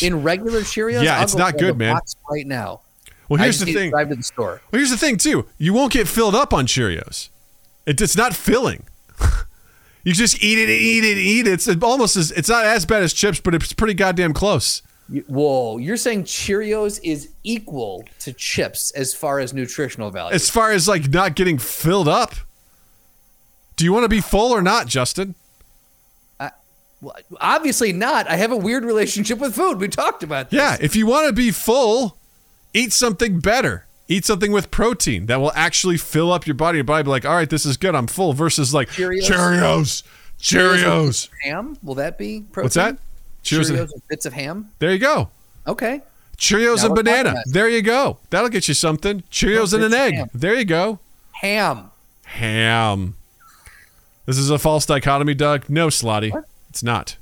[0.00, 1.98] In regular Cheerios, Yeah, I'll it's not good, man.
[2.30, 2.80] Right now.
[3.28, 3.90] well, here's the thing.
[3.90, 4.62] Drive to the store.
[4.72, 5.46] Well, here's the thing too.
[5.58, 7.28] You won't get filled up on Cheerios.
[7.84, 8.84] It, it's not filling.
[10.02, 11.66] you just eat it, eat it, eat it.
[11.66, 14.80] It's almost as it's not as bad as chips, but it's pretty goddamn close.
[15.26, 20.34] Whoa, you're saying Cheerios is equal to chips as far as nutritional value?
[20.34, 22.34] As far as like not getting filled up.
[23.76, 25.34] Do you want to be full or not, Justin?
[27.00, 28.28] Well, obviously not.
[28.28, 29.78] I have a weird relationship with food.
[29.78, 30.58] We talked about this.
[30.58, 32.18] Yeah, if you want to be full,
[32.74, 33.86] eat something better.
[34.08, 36.78] Eat something with protein that will actually fill up your body.
[36.78, 37.94] Your body be like, all right, this is good.
[37.94, 38.32] I'm full.
[38.32, 39.22] Versus like Cheerios?
[39.30, 40.02] Cheerios,
[40.40, 41.28] Cheerios.
[41.44, 41.76] Ham?
[41.82, 42.64] Will that be protein?
[42.64, 42.98] What's that?
[43.48, 44.70] Cheerios Cheerios, and- with bits of ham?
[44.78, 45.30] There you go.
[45.66, 46.02] Okay.
[46.36, 47.34] Cheerios Now and banana.
[47.46, 48.18] There you go.
[48.30, 49.22] That'll get you something.
[49.30, 50.14] Cheerios and an egg.
[50.14, 50.30] ham.
[50.34, 51.00] There you go.
[51.40, 51.90] Ham.
[52.24, 53.14] Ham.
[54.26, 55.68] This is a false dichotomy, Doug.
[55.68, 56.32] No, Slotty.
[56.32, 56.44] What?
[56.70, 57.16] It's not.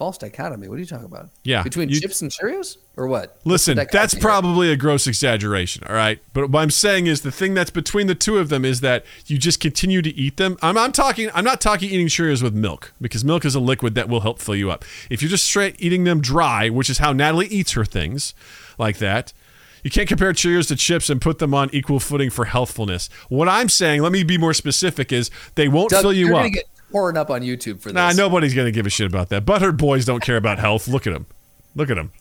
[0.00, 0.66] False dichotomy.
[0.66, 1.28] What are you talking about?
[1.44, 2.78] Yeah, Between you- chips and Cheerios?
[2.96, 3.38] Or what?
[3.44, 6.18] Listen, that's probably a gross exaggeration, all right?
[6.32, 9.04] But what I'm saying is the thing that's between the two of them is that
[9.26, 10.56] you just continue to eat them.
[10.62, 13.94] I'm, I'm talking I'm not talking eating Cheerios with milk because milk is a liquid
[13.96, 14.86] that will help fill you up.
[15.10, 18.32] If you're just straight eating them dry, which is how Natalie eats her things
[18.78, 19.34] like that,
[19.84, 23.10] you can't compare Cheerios to chips and put them on equal footing for healthfulness.
[23.28, 26.50] What I'm saying, let me be more specific, is they won't Doug, fill you up.
[26.50, 27.94] get torn up on YouTube for this.
[27.94, 29.44] Nah, nobody's gonna give a shit about that.
[29.44, 30.88] Butthurt boys don't care about health.
[30.88, 31.26] Look at them.
[31.74, 32.12] Look at them.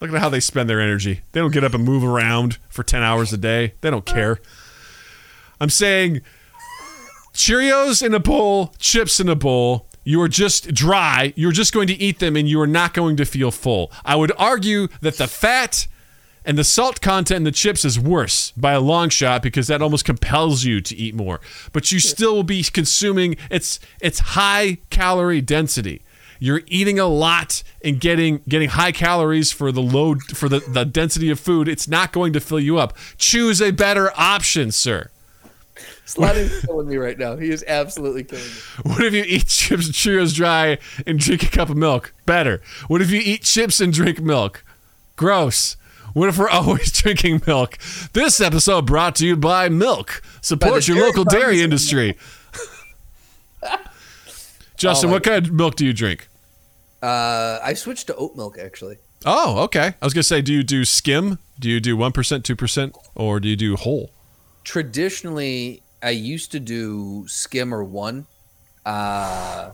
[0.00, 1.22] Look at how they spend their energy.
[1.32, 3.74] They don't get up and move around for ten hours a day.
[3.80, 4.38] They don't care.
[5.60, 6.20] I'm saying
[7.34, 9.86] Cheerios in a bowl, chips in a bowl.
[10.04, 11.34] You are just dry.
[11.36, 13.92] You're just going to eat them, and you are not going to feel full.
[14.04, 15.86] I would argue that the fat
[16.48, 19.82] and the salt content in the chips is worse by a long shot because that
[19.82, 21.42] almost compels you to eat more.
[21.74, 26.00] But you still will be consuming it's it's high calorie density.
[26.40, 30.86] You're eating a lot and getting getting high calories for the load for the, the
[30.86, 31.68] density of food.
[31.68, 32.96] It's not going to fill you up.
[33.18, 35.10] Choose a better option, sir.
[36.06, 37.36] Slotty's killing me right now.
[37.36, 38.94] He is absolutely killing me.
[38.94, 42.14] What if you eat chips and Cheerios dry and drink a cup of milk?
[42.24, 42.62] Better.
[42.86, 44.64] What if you eat chips and drink milk?
[45.16, 45.76] Gross.
[46.18, 47.78] What if we're always drinking milk?
[48.12, 50.20] This episode brought to you by Milk.
[50.40, 52.16] Support the your local dairy industry.
[54.76, 56.28] Justin, Oh, what kind of milk do you drink?
[57.00, 58.96] Uh, I switched to oat milk actually.
[59.26, 59.94] Oh, okay.
[60.02, 61.38] I was gonna say, do you do skim?
[61.60, 64.10] Do you do one percent, two percent, or do you do whole?
[64.64, 68.26] Traditionally, I used to do skim or one.
[68.84, 69.70] Uh,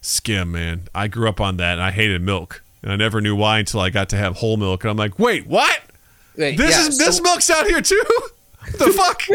[0.00, 0.88] Skim, man.
[0.94, 3.80] I grew up on that, and I hated milk, and I never knew why until
[3.80, 5.80] I got to have whole milk, and I'm like, wait, what?
[6.36, 8.02] wait, This yeah, is this milk's out here too.
[8.78, 9.22] the fuck?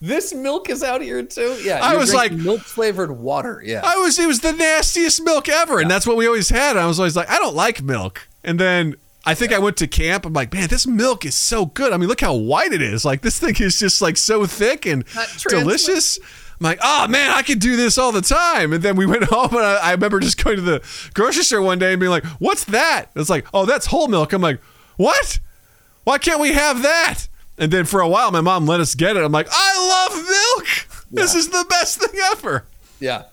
[0.00, 1.58] This milk is out here too.
[1.60, 3.60] Yeah, I was like- milk flavored water.
[3.64, 4.16] Yeah, I was.
[4.16, 6.76] It was the nastiest milk ever, and that's what we always had.
[6.76, 8.94] I was always like, I don't like milk, and then.
[9.26, 10.24] I think I went to camp.
[10.24, 11.92] I'm like, man, this milk is so good.
[11.92, 13.04] I mean, look how white it is.
[13.04, 15.04] Like this thing is just like so thick and
[15.48, 16.18] delicious.
[16.60, 18.72] I'm like, oh man, I could do this all the time.
[18.72, 21.62] And then we went home, and I, I remember just going to the grocery store
[21.62, 23.06] one day and being like, what's that?
[23.14, 24.32] It's like, oh, that's whole milk.
[24.32, 24.60] I'm like,
[24.96, 25.38] what?
[26.04, 27.28] Why can't we have that?
[27.58, 29.22] And then for a while, my mom let us get it.
[29.22, 31.04] I'm like, I love milk.
[31.10, 32.64] This is the best thing ever.
[33.00, 33.24] Yeah.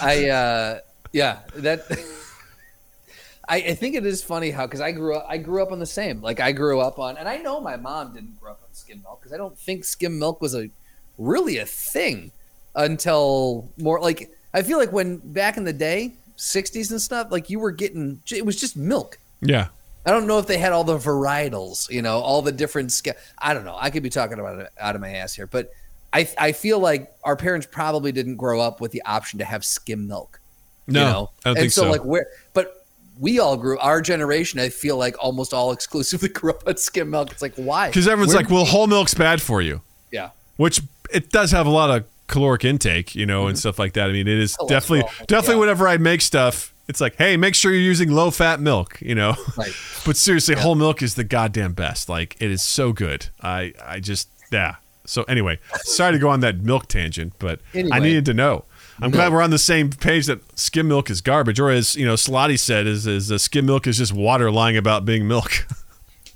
[0.00, 0.78] I uh
[1.12, 1.82] yeah, that
[3.48, 5.78] I, I think it is funny how because I grew up I grew up on
[5.78, 6.20] the same.
[6.20, 9.02] Like I grew up on and I know my mom didn't grow up on skim
[9.02, 10.70] milk because I don't think skim milk was a
[11.18, 12.32] really a thing
[12.76, 17.50] until more like I feel like when back in the day, 60s and stuff, like
[17.50, 19.18] you were getting it was just milk.
[19.40, 19.68] Yeah.
[20.04, 23.02] I don't know if they had all the varietals, you know, all the different.
[23.38, 23.76] I don't know.
[23.78, 25.72] I could be talking about it out of my ass here, but
[26.12, 29.64] I I feel like our parents probably didn't grow up with the option to have
[29.64, 30.40] skim milk.
[30.86, 31.10] No, you know?
[31.10, 31.82] I don't and think so.
[31.82, 31.90] so.
[31.90, 32.86] Like where, but
[33.18, 33.78] we all grew.
[33.78, 37.32] Our generation, I feel like almost all exclusively grew up on skim milk.
[37.32, 37.88] It's like why?
[37.88, 39.80] Because everyone's Where- like, well, whole milk's bad for you,
[40.12, 40.80] yeah, which
[41.12, 44.08] it does have a lot of caloric intake, you know, and stuff like that.
[44.08, 45.50] I mean, it is Cholesterol, definitely, definitely Mm-hmm.
[45.52, 45.56] yeah.
[45.60, 49.14] whenever I make stuff, it's like, hey, make sure you're using low fat milk, you
[49.14, 49.34] know.
[49.56, 49.72] Right.
[50.06, 52.08] but seriously, whole milk is the goddamn best.
[52.08, 53.28] Like, it is so good.
[53.42, 54.76] I, I just, yeah.
[55.04, 58.64] So anyway, sorry to go on that milk tangent, but I needed to know.
[59.00, 62.06] I'm glad we're on the same page that skim milk is garbage, or as you
[62.06, 65.66] know, Slotty said, is is uh, skim milk is just water lying about being milk.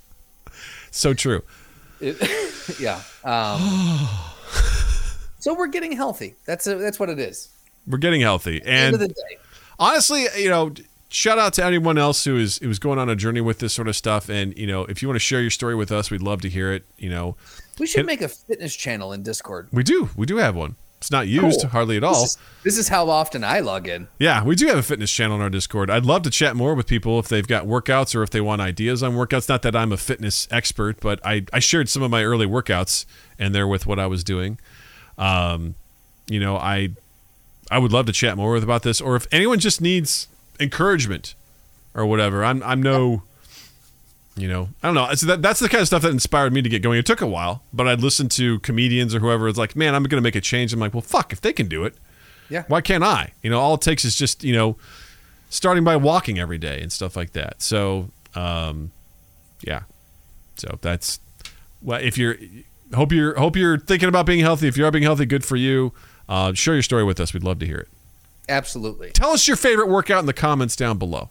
[0.91, 1.41] so true.
[1.99, 2.17] It-
[2.79, 3.01] yeah.
[3.23, 4.07] Um,
[5.41, 6.35] so we're getting healthy.
[6.45, 7.49] That's a, that's what it is.
[7.85, 9.13] We're getting healthy, and
[9.79, 10.73] honestly, you know,
[11.09, 13.73] shout out to anyone else who is who is going on a journey with this
[13.73, 14.29] sort of stuff.
[14.29, 16.49] And you know, if you want to share your story with us, we'd love to
[16.49, 16.85] hear it.
[16.97, 17.35] You know,
[17.79, 19.67] We should Hit- make a fitness channel in Discord.
[19.71, 20.75] we do, we do have one.
[20.99, 21.69] It's not used Cool.
[21.71, 22.13] hardly at all.
[22.21, 24.07] This is, this is how often I log in.
[24.19, 25.89] Yeah, we do have a fitness channel in our Discord.
[25.89, 28.61] I'd love to chat more with people if they've got workouts or if they want
[28.61, 29.49] ideas on workouts.
[29.49, 33.05] Not that I'm a fitness expert, but I, I shared some of my early workouts
[33.39, 34.59] and they're with what I was doing.
[35.21, 35.75] Um,
[36.27, 36.89] you know, I
[37.69, 40.27] I would love to chat more with about this, or if anyone just needs
[40.59, 41.35] encouragement
[41.93, 42.43] or whatever.
[42.43, 43.23] I'm I'm no
[44.37, 45.13] you know, I don't know.
[45.13, 46.97] So that, that's the kind of stuff that inspired me to get going.
[46.97, 49.49] It took a while, but I'd listen to comedians or whoever.
[49.49, 50.71] It's like, man, I'm going to make a change.
[50.71, 51.95] I'm like, well, fuck, if they can do it,
[52.49, 52.63] Yeah.
[52.69, 53.33] why can't I?
[53.43, 54.77] You know, all it takes is just you know,
[55.49, 57.61] starting by walking every day and stuff like that.
[57.61, 58.91] So, um,
[59.67, 59.81] yeah.
[60.55, 61.19] So that's
[61.81, 61.99] well.
[62.01, 62.37] If you're
[62.93, 64.67] hope you're hope you're thinking about being healthy.
[64.67, 65.93] If you are being healthy, good for you.
[66.29, 67.33] Uh, share your story with us.
[67.33, 67.87] We'd love to hear it.
[68.49, 69.11] Absolutely.
[69.11, 71.29] Tell us your favorite workout in the comments down below.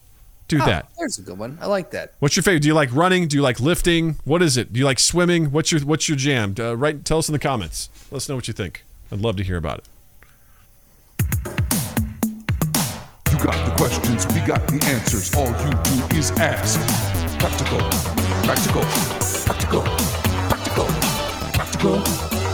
[0.48, 0.88] Do Oh, that.
[0.98, 1.58] There's a good one.
[1.60, 2.14] I like that.
[2.18, 2.62] What's your favorite?
[2.62, 3.28] Do you like running?
[3.28, 4.16] Do you like lifting?
[4.24, 4.72] What is it?
[4.72, 5.52] Do you like swimming?
[5.52, 6.54] What's your What's your jam?
[6.58, 7.04] Uh, write.
[7.04, 7.88] Tell us in the comments.
[8.10, 8.84] Let us know what you think.
[9.12, 9.84] I'd love to hear about it.
[13.30, 15.34] You got the questions, we got the answers.
[15.34, 15.70] All you
[16.08, 16.78] do is ask.
[17.38, 17.78] Practical,
[18.44, 19.82] practical, practical, practical,
[21.80, 22.02] practical,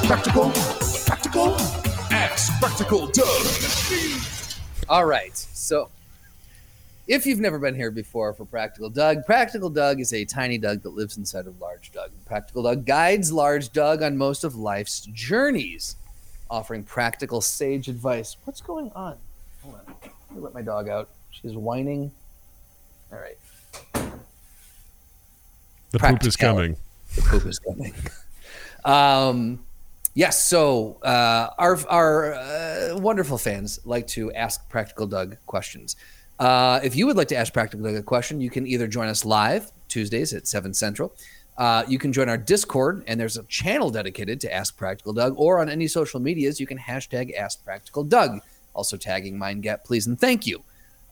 [0.07, 0.51] practical,
[1.05, 1.55] practical.
[2.13, 3.47] Ask Practical Doug.
[4.89, 5.37] All right.
[5.37, 5.89] So,
[7.09, 10.83] if you've never been here before for Practical Doug, Practical Doug is a tiny Doug
[10.83, 12.13] that lives inside of Large Doug.
[12.25, 15.97] Practical Doug guides Large Doug on most of life's journeys,
[16.49, 18.37] offering practical sage advice.
[18.45, 19.17] What's going on?
[19.65, 19.95] Hold on.
[20.03, 21.09] Let me let my dog out.
[21.33, 22.13] She's whining.
[23.13, 23.39] All right.
[25.91, 26.77] The poop is coming.
[27.17, 27.93] the poop is coming.
[28.87, 29.65] um,
[30.15, 30.43] yes.
[30.45, 35.97] So uh, our our uh, wonderful fans like to ask Practical Doug questions.
[36.39, 39.09] Uh, if you would like to ask Practical Doug a question, you can either join
[39.09, 41.13] us live Tuesdays at seven central.
[41.59, 45.35] Uh, you can join our Discord, and there's a channel dedicated to Ask Practical Doug.
[45.39, 48.41] Or on any social medias, you can hashtag Ask Practical Doug,
[48.75, 50.63] also tagging MindGap, please and thank you.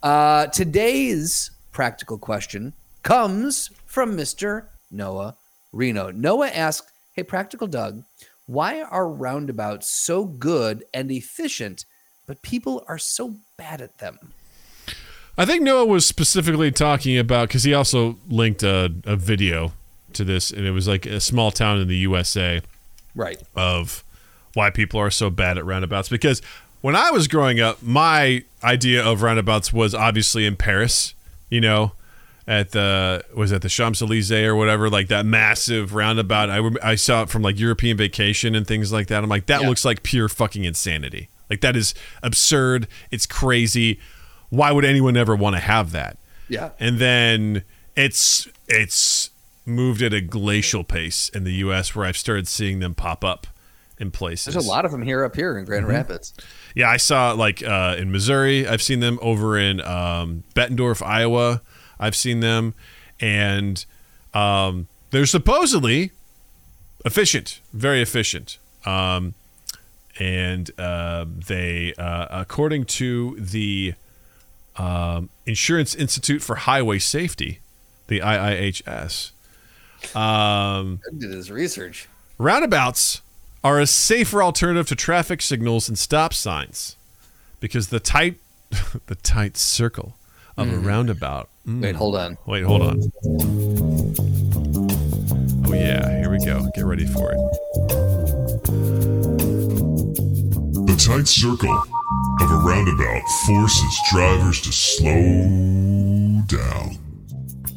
[0.02, 4.66] Uh, today's practical question comes from Mr.
[4.90, 5.34] Noah
[5.72, 6.10] Reno.
[6.10, 8.02] Noah asked, Hey, Practical Doug,
[8.46, 11.84] why are roundabouts so good and efficient,
[12.26, 14.32] but people are so bad at them?
[15.38, 19.72] I think Noah was specifically talking about because he also linked a, a video
[20.14, 22.60] to this, and it was like a small town in the USA
[23.14, 23.40] Right.
[23.54, 24.02] of
[24.54, 26.08] why people are so bad at roundabouts.
[26.08, 26.42] Because
[26.80, 31.14] when I was growing up, my idea of roundabouts was obviously in Paris,
[31.48, 31.92] you know,
[32.46, 36.50] at the was at the Champs Elysees or whatever, like that massive roundabout.
[36.50, 39.22] I I saw it from like European Vacation and things like that.
[39.22, 39.68] I'm like, that Yeah.
[39.68, 41.28] looks like pure fucking insanity.
[41.50, 42.86] Like that is absurd.
[43.10, 43.98] It's crazy.
[44.50, 46.18] Why would anyone ever want to have that?
[46.48, 46.70] Yeah.
[46.78, 47.62] and then
[47.96, 49.30] it's it's
[49.64, 51.94] moved at a glacial pace in the U.S.
[51.96, 53.46] where I've started seeing them pop up
[53.98, 54.52] in places.
[54.52, 56.34] There's a lot of them here up here in Grand Rapids.
[56.74, 58.66] Yeah, I saw like uh, in Missouri.
[58.68, 61.62] I've seen them over in um, Bettendorf, Iowa.
[61.98, 62.74] I've seen them,
[63.20, 63.84] and
[64.32, 66.10] um, they're supposedly
[67.04, 68.58] efficient, very efficient.
[68.84, 69.34] Um,
[70.18, 73.94] and uh, they, uh, according to the
[74.76, 77.60] um, Insurance Institute for Highway Safety,
[78.06, 79.32] the IIHS,
[80.14, 82.08] um, Did his research.
[82.38, 83.22] roundabouts
[83.62, 86.96] are a safer alternative to traffic signals and stop signs
[87.60, 88.38] because the tight,
[89.06, 90.16] the tight circle
[90.56, 91.48] of a roundabout.
[91.66, 91.82] Mm.
[91.82, 92.38] Wait, hold on.
[92.46, 93.00] Wait, hold on.
[95.66, 96.68] Oh yeah, here we go.
[96.74, 97.38] Get ready for it.
[100.86, 101.74] The tight circle
[102.40, 106.98] of a roundabout forces drivers to slow down.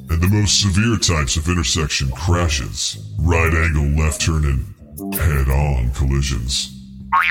[0.10, 5.92] And the most severe types of intersection crashes, right angle left turn and head on
[5.92, 6.74] collisions,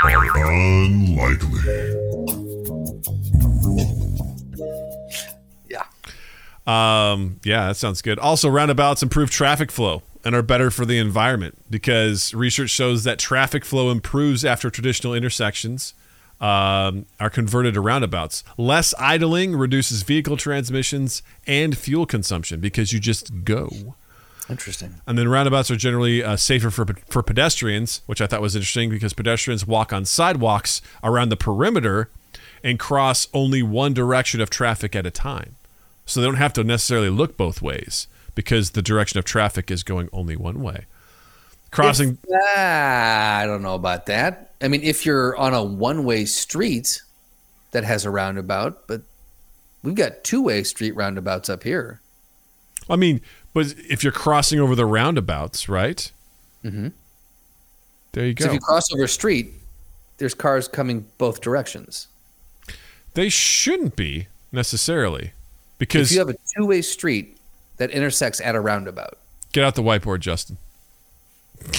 [0.04, 2.45] are unlikely.
[6.66, 8.18] Um, yeah, that sounds good.
[8.18, 13.18] Also, roundabouts improve traffic flow and are better for the environment because research shows that
[13.18, 15.94] traffic flow improves after traditional intersections
[16.40, 18.42] um, are converted to roundabouts.
[18.58, 23.94] Less idling reduces vehicle transmissions and fuel consumption because you just go.
[24.48, 24.96] Interesting.
[25.06, 28.90] And then roundabouts are generally uh, safer for for pedestrians, which I thought was interesting
[28.90, 32.10] because pedestrians walk on sidewalks around the perimeter
[32.62, 35.56] and cross only one direction of traffic at a time.
[36.06, 39.82] So they don't have to necessarily look both ways because the direction of traffic is
[39.82, 40.86] going only one way.
[41.72, 44.52] Crossing Ah, I don't know about that.
[44.62, 47.02] I mean, if you're on a one-way street
[47.72, 49.02] that has a roundabout, but
[49.82, 52.00] we've got two-way street roundabouts up here.
[52.88, 53.20] I mean,
[53.52, 56.10] but if you're crossing over the roundabouts, right?
[56.64, 56.88] Mm-hmm.
[58.12, 58.50] There you So go.
[58.50, 59.52] if you cross over a street,
[60.18, 62.06] there's cars coming both directions.
[63.14, 65.32] they shouldn't be necessarily
[65.78, 67.36] If you have a two-way street
[67.76, 69.18] that intersects at a roundabout,
[69.52, 70.58] Get out the whiteboard, Justin.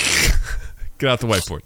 [1.00, 1.62] Get out the whiteboard.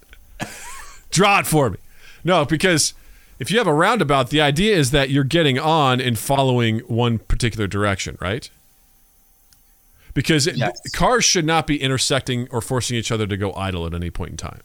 [1.09, 1.77] Draw it for me.
[2.23, 2.93] No, because
[3.39, 7.17] if you have a roundabout, the idea is that you're getting on and following one
[7.19, 8.49] particular direction, right?
[10.13, 10.77] Because it, Yes.
[10.93, 14.31] cars should not be intersecting or forcing each other to go idle at any point
[14.31, 14.59] in time.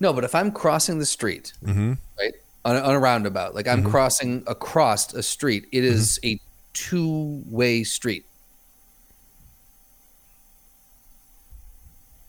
[0.00, 0.12] no.
[0.12, 1.92] But if I'm crossing the street, Mm-hmm.
[2.18, 2.34] right
[2.64, 6.40] on a, on a roundabout, like I'm crossing across a street, it is a
[6.72, 8.24] two-way street.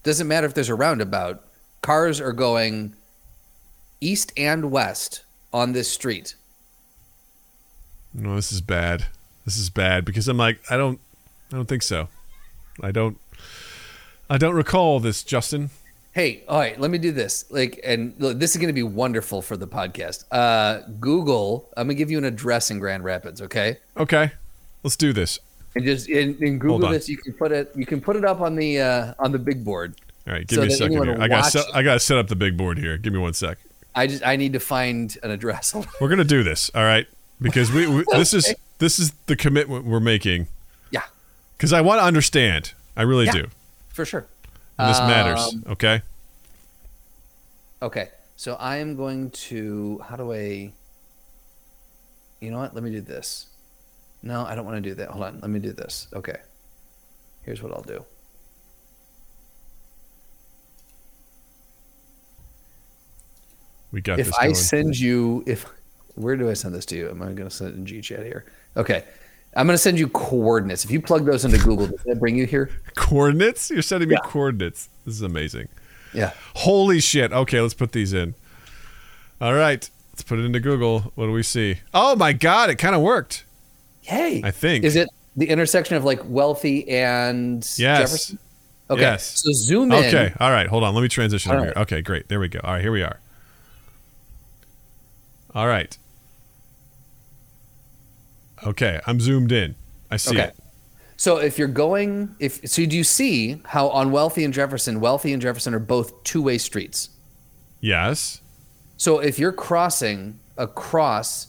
[0.03, 1.43] Doesn't matter if there's a roundabout.
[1.81, 2.95] Cars are going
[4.01, 6.35] east and west on this street.
[8.13, 9.07] No, this is bad.
[9.45, 10.99] This is bad because I'm like, I don't,
[11.51, 12.07] I don't think so.
[12.81, 13.17] I don't,
[14.29, 15.69] I don't recall this, Justin.
[16.11, 17.45] Hey, all right, let me do this.
[17.51, 20.25] Like, and look, this is going to be wonderful for the podcast.
[20.31, 23.77] Uh, Google, I'm going to give you an address in Grand Rapids, okay?
[23.95, 24.31] Okay,
[24.83, 25.39] let's do this.
[25.75, 28.41] And just in, in Google this, you can put it, you can put it up
[28.41, 29.95] on the uh, on the big board.
[30.27, 31.17] All right, give So me a second here.
[31.21, 32.97] I got watching- I got to set up the big board here.
[32.97, 33.59] Give me one sec.
[33.93, 35.75] I just I need to find an address.
[36.01, 37.07] We're gonna do this, all right?
[37.39, 40.47] Because we, we this is this is the commitment we're making.
[40.91, 41.03] yeah,
[41.55, 42.73] Because I want to understand.
[42.97, 43.31] I really Yeah.
[43.33, 43.45] do,
[43.89, 44.25] for sure.
[44.79, 45.53] And this matters.
[45.53, 46.01] Um, Okay.
[47.81, 50.01] Okay, so I am going to.
[50.05, 50.73] How do I?
[52.41, 52.75] You know what?
[52.75, 53.47] Let me do this.
[54.21, 55.09] No, I don't want to do that.
[55.09, 55.39] Hold on.
[55.39, 56.07] Let me do this.
[56.13, 56.37] Okay.
[57.43, 58.03] Here's what I'll do.
[63.91, 64.37] We got if this.
[64.37, 65.65] I send you, if
[66.15, 67.09] where do I send this to you?
[67.09, 68.45] Am I going to send it in GChat here?
[68.77, 69.03] Okay,
[69.55, 70.85] I'm going to send you coordinates.
[70.85, 72.69] If you plug those into Google, does that bring you here?
[72.95, 74.29] coordinates, you're sending me Yeah.
[74.29, 74.89] coordinates.
[75.05, 75.67] This is amazing.
[76.13, 76.33] Yeah.
[76.55, 77.31] Holy shit.
[77.31, 78.35] Okay, let's put these in.
[79.41, 81.11] All right, let's put it into Google.
[81.15, 81.77] What do we see?
[81.93, 83.45] Oh my god, it kind of worked.
[84.01, 84.83] Hey, I think.
[84.85, 87.77] is it the intersection of like wealthy and Yes.
[87.99, 88.39] Jefferson?
[88.89, 89.39] Okay, Yes.
[89.43, 90.03] so zoom in.
[90.05, 90.33] Okay.
[90.39, 90.67] All right.
[90.67, 90.95] Hold on.
[90.95, 91.75] Let me transition All over right.
[91.77, 91.81] here.
[91.83, 92.01] Okay.
[92.01, 92.27] Great.
[92.27, 92.59] There we go.
[92.63, 92.81] All right.
[92.81, 93.19] Here we are.
[95.53, 95.95] All right.
[98.65, 98.99] Okay.
[99.05, 99.75] I'm zoomed in.
[100.11, 100.47] I see Okay.
[100.49, 100.55] it.
[101.17, 105.33] So if you're going, if so, do you see how on Wealthy and Jefferson, Wealthy
[105.33, 107.09] and Jefferson are both two-way streets?
[107.81, 108.39] Yes.
[108.97, 111.47] So if you're crossing across,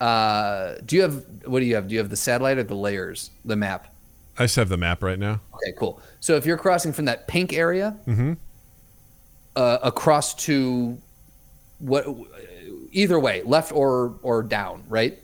[0.00, 1.88] uh, do you have what do you have?
[1.88, 3.92] Do you have the satellite or the layers, the map?
[4.38, 5.40] I just have the map right now.
[5.54, 6.00] Okay, cool.
[6.20, 8.34] So if you're crossing from that pink area Mm-hmm.
[9.56, 10.96] uh, across to
[11.80, 12.06] what,
[12.92, 15.18] either way, left or or down, right?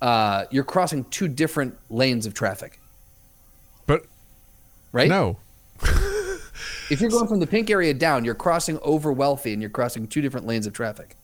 [0.00, 2.78] Uh, you're crossing two different lanes of traffic,
[3.86, 4.04] But
[4.92, 5.08] right?
[5.08, 5.38] no.
[6.90, 10.06] If you're going from the pink area down, you're crossing over Wealthy, and you're crossing
[10.06, 11.16] two different lanes of traffic.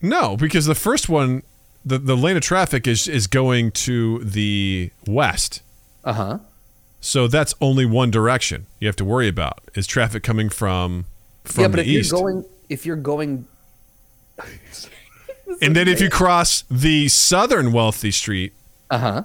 [0.00, 1.44] No, because the first one,
[1.84, 5.62] the, the lane of traffic is is going to the west.
[6.04, 6.38] Uh huh.
[7.00, 11.06] So that's only one direction you have to worry about is traffic coming from
[11.44, 12.10] from Yeah, but the if east.
[12.10, 13.46] you're going if you're going
[15.60, 18.52] And then if you cross the southern wealthy street,
[18.90, 19.24] uh-huh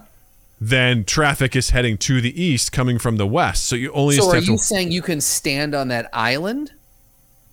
[0.59, 3.65] then traffic is heading to the east coming from the west.
[3.65, 6.71] So you only so are have to you saying you can stand on that island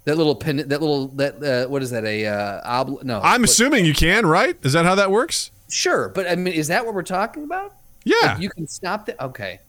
[0.06, 3.42] that little pin that little that uh, what is that a uh obl- no I'm
[3.42, 4.56] what- assuming you can, right?
[4.62, 5.50] Is that how that works?
[5.68, 7.74] sure but i mean is that what we're talking about
[8.04, 8.14] Yeah.
[8.22, 9.60] Like, you can stop the okay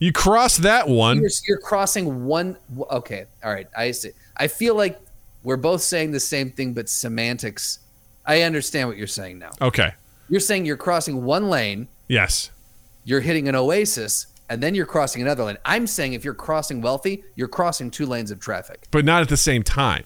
[0.00, 1.18] You cross that one.
[1.20, 2.56] you're, you're crossing one
[2.90, 4.98] okay all right i see i feel like
[5.44, 7.80] we're both saying the same thing but semantics
[8.26, 9.92] i understand what you're saying now Okay.
[10.28, 12.50] you're saying you're crossing one lane Yes.
[13.04, 16.80] you're hitting an oasis and then you're crossing another lane i'm saying if you're crossing
[16.80, 20.04] wealthy you're crossing two lanes of traffic But not at the same time.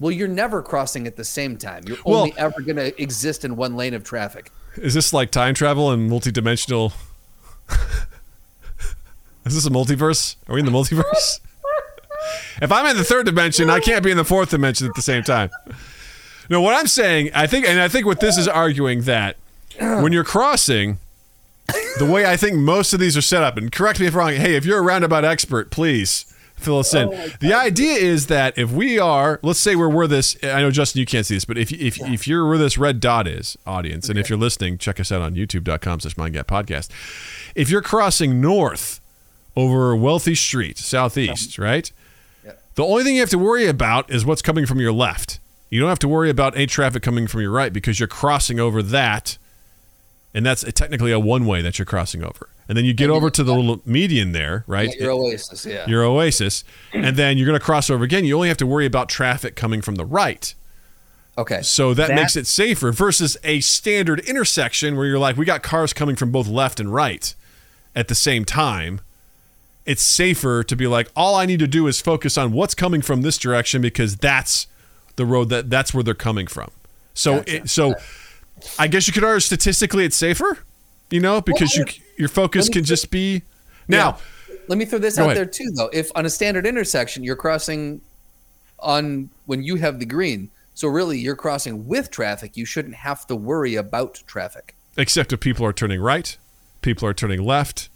[0.00, 3.44] well you're never crossing at the same time you're Well- only ever going to exist
[3.44, 6.92] in one lane of traffic Is this like time travel and multidimensional?
[9.46, 10.36] Is this a multiverse?
[10.48, 11.40] Are we in the multiverse?
[12.62, 15.02] if I'm in the third dimension, I can't be in the fourth dimension at the
[15.02, 15.50] same time.
[16.50, 19.36] No, what I'm saying, I think, and I think what this is arguing that
[19.78, 20.98] when you're crossing,
[21.98, 24.18] the way I think most of these are set up, and correct me if I'm
[24.18, 24.32] wrong.
[24.32, 26.26] Hey, if you're a roundabout expert, please
[26.56, 27.08] fill us in.
[27.12, 30.36] Oh the idea is that if we are, let's say we're where this.
[30.42, 33.00] I know Justin, you can't see this, but if if if you're where this red
[33.00, 36.90] dot is, audience, and if you're listening, check us out on YouTube.com/slash MindGap Podcast.
[37.54, 39.00] If you're crossing north
[39.56, 41.90] over a Wealthy Street, southeast, right?
[42.74, 45.38] The only thing you have to worry about is what's coming from your left.
[45.74, 48.60] You don't have to worry about any traffic coming from your right because you're crossing
[48.60, 49.38] over that,
[50.32, 52.48] and that's technically a one way that you're crossing over.
[52.68, 54.94] And then you get over to the little median there, right?
[54.94, 58.24] your oasis yeah Your oasis, and then you're going to cross over again.
[58.24, 60.54] You only have to worry about traffic coming from the right.
[61.36, 65.44] okay So that, That- makes it safer versus a standard intersection where you're like, we
[65.44, 67.34] got cars coming from both left and right
[67.96, 69.00] at the same time.
[69.86, 73.02] It's safer to be like, all I need to do is focus on what's coming
[73.02, 74.68] from this direction because that's
[75.16, 76.70] the road that that's where they're coming from.
[77.14, 77.56] So, Gotcha.
[77.56, 77.94] it, so
[78.78, 80.58] I guess you could argue statistically it's safer,
[81.10, 81.84] you know, because you
[82.18, 83.42] your focus can just be
[83.88, 84.18] now.
[84.66, 85.36] Let me throw this out ahead.
[85.36, 85.90] there too, though.
[85.92, 88.00] If on a standard intersection you're crossing
[88.78, 93.26] on when you have the green, so really you're crossing with traffic, you shouldn't have
[93.28, 94.74] to worry about traffic.
[94.96, 96.36] except if people are turning right,
[96.80, 97.88] people are turning left,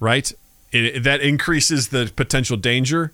[0.00, 0.32] right?
[0.72, 3.12] It- that increases the potential danger.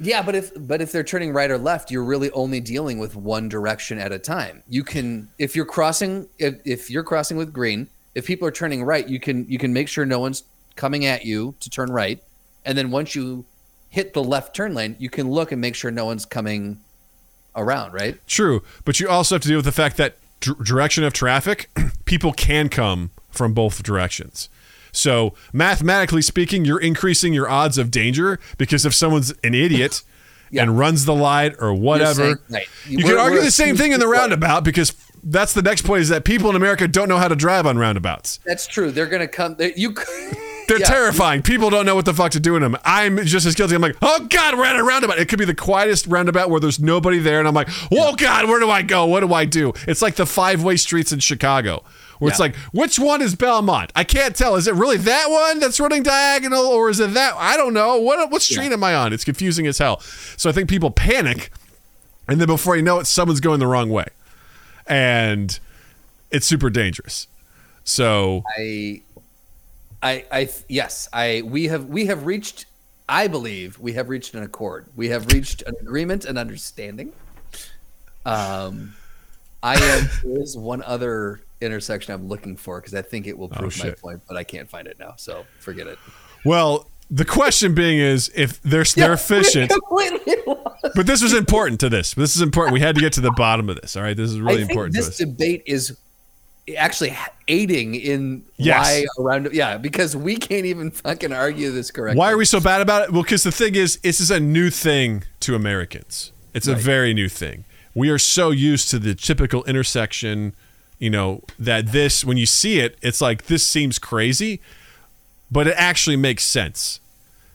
[0.00, 3.14] Yeah, but if but if they're turning right or left, you're really only dealing with
[3.14, 4.62] one direction at a time.
[4.66, 8.82] You can if you're crossing if, if you're crossing with green, if people are turning
[8.82, 10.44] right, you can you can make sure no one's
[10.74, 12.22] coming at you to turn right,
[12.64, 13.44] and then once you
[13.90, 16.80] hit the left turn lane, you can look and make sure no one's coming
[17.54, 18.18] around, right?
[18.26, 21.68] True, but you also have to deal with the fact that d- direction of traffic,
[22.04, 24.48] people can come from both directions.
[24.92, 30.02] So mathematically speaking, you're increasing your odds of danger because if someone's an idiot
[30.52, 30.62] Yeah.
[30.62, 32.66] and runs the light or whatever, saying- right.
[32.86, 34.92] you We're- can argue the same thing in the roundabout because
[35.22, 37.78] that's the next point is that people in America don't know how to drive on
[37.78, 38.40] roundabouts.
[38.44, 38.90] That's true.
[38.90, 39.54] They're gonna come.
[39.56, 39.94] They, you.
[40.68, 40.86] They're Yeah.
[40.86, 41.42] terrifying.
[41.42, 42.76] People don't know what the fuck to do in them.
[42.84, 43.74] I'm just as guilty.
[43.74, 45.18] I'm like, oh God, we're at a roundabout.
[45.18, 48.46] It could be the quietest roundabout where there's nobody there, and I'm like, oh God,
[48.48, 49.04] where do I go?
[49.06, 49.72] What do I do?
[49.88, 51.82] It's like the five way streets in Chicago,
[52.20, 53.90] where it's like, which one is Belmont?
[53.96, 54.54] I can't tell.
[54.56, 57.34] Is it really that one that's running diagonal, or is it that?
[57.36, 57.96] I don't know.
[57.98, 59.12] What what street am I on?
[59.14, 60.00] It's confusing as hell.
[60.36, 61.50] So I think people panic,
[62.28, 64.06] and then before you know it, someone's going the wrong way,
[64.86, 65.58] and
[66.30, 67.26] it's super dangerous.
[67.84, 69.00] So I,
[70.02, 71.42] I, I, yes, I.
[71.44, 72.66] We have we have reached.
[73.08, 74.86] I believe we have reached an accord.
[74.94, 77.14] We have reached an agreement, an understanding.
[78.26, 78.94] Um,
[79.62, 80.10] I am.
[80.22, 83.78] There is one other intersection I'm looking for because I think it will oh, prove
[83.78, 84.00] my Oh, shit.
[84.00, 85.14] point, but I can't find it now.
[85.16, 85.98] So forget it.
[86.44, 89.72] Well, the question being is if they're they're efficient,
[90.94, 92.14] but this was important to this.
[92.14, 92.72] This is important.
[92.74, 93.96] We had to get to the bottom of this.
[93.96, 95.16] All right, this is really I think important to this us.
[95.16, 95.96] debate is
[96.78, 97.16] actually
[97.48, 99.02] aiding in Yes.
[99.18, 102.18] why around yeah because we can't even fucking argue this correctly.
[102.18, 103.12] Why are we so bad about it?
[103.12, 106.32] Well, because the thing is, this is a new thing to Americans.
[106.54, 107.64] It's a very new thing.
[107.94, 110.54] We are so used to the typical intersection,
[111.00, 114.60] you know, that this when you see it, it's like this seems crazy,
[115.50, 117.00] but it actually makes sense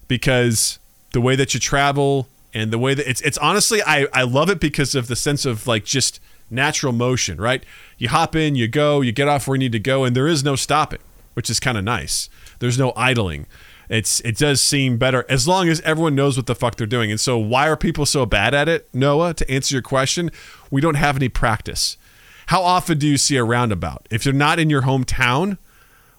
[0.10, 0.80] because
[1.14, 4.50] the way that you travel and the way that it's it's honestly I I love
[4.50, 6.20] it because of the sense of like just
[6.50, 7.64] natural motion, right?
[7.98, 10.28] You hop in, you go, you get off where you need to go and there
[10.28, 11.00] is no stopping,
[11.36, 12.30] which is kind of nice.
[12.60, 13.46] There's no idling.
[13.90, 17.12] It's it does seem better as long as everyone knows what the fuck they're doing.
[17.12, 18.90] And so why are people so bad at it?
[18.92, 20.32] Noah, to answer your question,
[20.72, 21.98] we don't have any practice.
[22.48, 24.08] How often do you see a roundabout?
[24.12, 25.58] If you're not in your hometown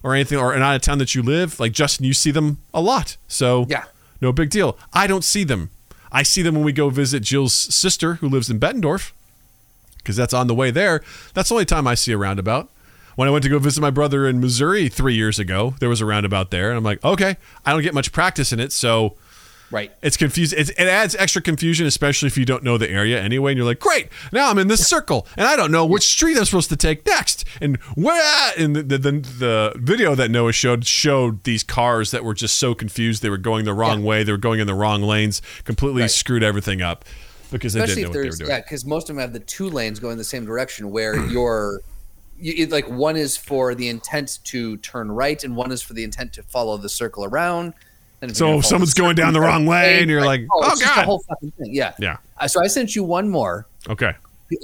[0.03, 2.81] or anything or not a town that you live, like Justin, you see them a
[2.81, 3.17] lot.
[3.27, 3.85] So Yeah.
[4.21, 4.77] no big deal.
[4.93, 5.69] I don't see them.
[6.11, 9.11] I see them when we go visit Jill's sister who lives in Bettendorf
[9.97, 11.01] because that's on the way there.
[11.33, 12.69] That's the only time I see a roundabout.
[13.15, 16.01] When I went to go visit my brother in Missouri three years ago, there was
[16.01, 19.15] a roundabout there, and I'm like, okay, I don't get much practice in it, so
[19.69, 19.91] Right.
[20.01, 20.59] it's confusing.
[20.59, 23.51] It's, it adds extra confusion, especially if you don't know the area anyway.
[23.51, 26.37] And you're like, great, now I'm in this circle, and I don't know which street
[26.37, 27.43] I'm supposed to take next.
[27.59, 28.53] And where?
[28.57, 32.57] And the, the, the, the video that Noah showed showed these cars that were just
[32.57, 33.21] so confused.
[33.21, 34.23] They were going the wrong way.
[34.23, 35.41] They were going in the wrong lanes.
[35.65, 36.11] Completely Right.
[36.11, 37.03] screwed everything up
[37.51, 38.49] because they Especially didn't if know what they were doing.
[38.49, 41.81] yeah, because most of them have the two lanes going the same direction, where you're
[42.39, 45.93] you, it, like one is for the intent to turn right, and one is for
[45.93, 47.73] the intent to follow the circle around.
[48.33, 50.95] So if someone's going down the wrong way, and you're like, oh, oh, it's just
[50.95, 51.01] God.
[51.01, 51.73] the whole fucking thing.
[51.73, 51.93] Yeah.
[51.99, 52.17] Yeah.
[52.39, 53.67] Uh, so I sent you one more.
[53.89, 54.13] Okay.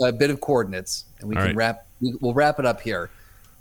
[0.04, 1.56] a bit of coordinates, and we All can right.
[1.56, 1.86] wrap.
[2.02, 3.10] we- We'll wrap it up here.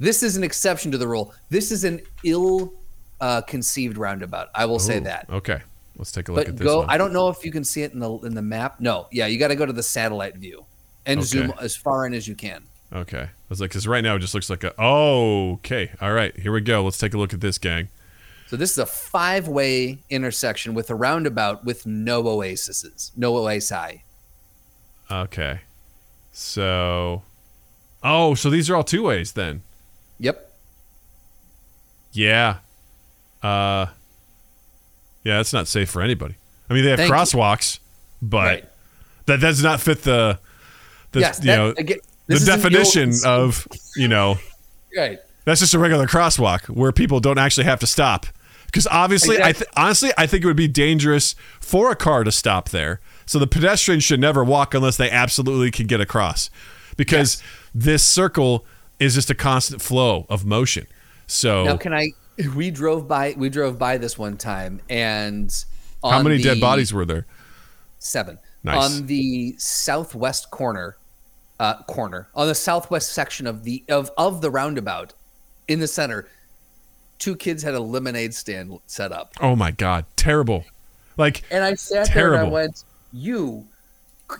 [0.00, 1.34] This is an exception to the rule.
[1.50, 2.72] This is an ill
[3.20, 4.48] uh, conceived roundabout.
[4.54, 5.26] I will say that.
[5.30, 5.60] Okay.
[5.96, 6.78] Let's take a look But at this go.
[6.80, 6.90] one.
[6.90, 8.80] I don't know if you can see it in the in the map.
[8.80, 9.06] No.
[9.12, 10.64] Yeah, you got to go to the satellite view
[11.06, 11.26] and Okay.
[11.26, 12.64] zoom as far in as you can.
[12.92, 13.20] Okay.
[13.22, 14.74] I was like, because right now it just looks like a.
[14.78, 15.90] Oh, okay.
[16.00, 16.36] All right.
[16.36, 16.82] Here we go.
[16.82, 17.88] Let's take a look at this, gang.
[18.52, 24.02] So this is a five-way intersection with a roundabout with no oases, no oasi.
[25.10, 25.60] Okay.
[26.32, 27.22] So.
[28.02, 29.62] Oh, so these are all two ways then.
[30.18, 30.52] Yep.
[32.12, 32.56] Yeah.
[33.42, 33.86] Uh.
[35.24, 36.34] Yeah, that's not safe for anybody.
[36.68, 37.14] I mean, they have Thank you.
[37.16, 37.78] crosswalks,
[38.20, 38.68] but Right.
[39.24, 40.38] that does not fit the.
[41.12, 41.38] the yes.
[41.40, 41.96] you that- know again,
[42.26, 43.66] the this is an definition of
[43.96, 44.36] you know
[44.94, 45.20] right.
[45.46, 48.26] That's just a regular crosswalk where people don't actually have to stop.
[48.72, 52.32] Because obviously, I th- honestly, I think it would be dangerous for a car to
[52.32, 53.00] stop there.
[53.26, 56.48] So the pedestrian should never walk unless they absolutely can get across.
[56.96, 57.42] Because
[57.74, 58.64] this circle
[58.98, 60.86] is just a constant flow of motion.
[61.26, 62.12] So Now, can I?
[62.54, 63.34] We drove by.
[63.36, 65.52] We drove by this one time, and
[66.02, 67.26] how many dead bodies were there?
[67.98, 68.38] Seven.
[68.64, 69.00] Nice.
[69.00, 70.96] On the southwest corner,
[71.60, 75.12] uh, corner on the southwest section of the of of the roundabout,
[75.68, 76.26] in the center,
[77.22, 80.64] two kids had a lemonade stand set up, Oh my god, terrible!
[81.16, 82.82] Like and I sat there and I went,
[83.12, 83.66] "You,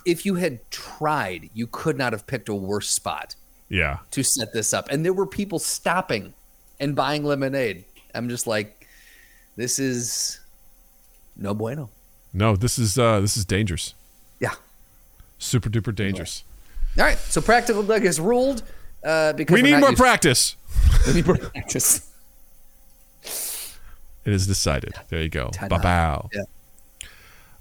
[0.05, 3.35] if you had tried, you could not have picked a worse spot
[3.69, 6.33] yeah, to set this up." And there were people stopping
[6.79, 7.85] and buying lemonade.
[8.13, 8.87] I'm just like,
[9.55, 10.39] this is
[11.37, 11.89] no bueno.
[12.33, 13.93] no, this is uh this is dangerous,
[14.41, 14.55] Yeah.
[15.37, 16.43] super duper dangerous.
[16.97, 17.17] All right.
[17.17, 18.61] So practical Doug has ruled.
[19.03, 20.55] Uh, because We need more practice.
[21.07, 22.09] We need more practice.
[24.25, 24.93] It is decided.
[25.09, 25.49] There you go.
[25.53, 25.79] Ta-da.
[25.79, 26.29] Bow.
[26.33, 26.43] Yeah.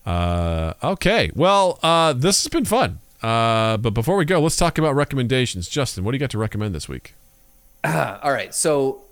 [0.05, 1.31] Uh, okay.
[1.35, 2.99] Well, uh, this has been fun.
[3.23, 5.69] Uh, but before we go, let's talk about recommendations.
[5.69, 7.15] Justin, what do you got to recommend this week?
[7.85, 8.55] All right.
[8.55, 9.03] So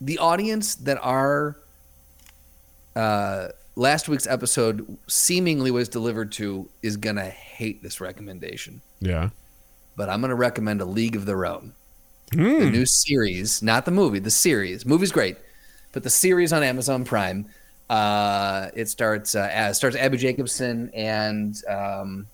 [0.00, 1.56] the audience that our
[2.96, 8.80] uh, last week's episode seemingly was delivered to is gonna hate this recommendation.
[9.00, 9.30] Yeah.
[9.96, 11.74] But I'm gonna recommend a League of Their Own,
[12.30, 14.18] the new series, not the movie.
[14.18, 14.86] The series.
[14.86, 15.36] Movie's great,
[15.92, 17.46] but the series on Amazon Prime.
[17.90, 22.26] Uh, it starts uh, as starts Abbi Jacobson and um,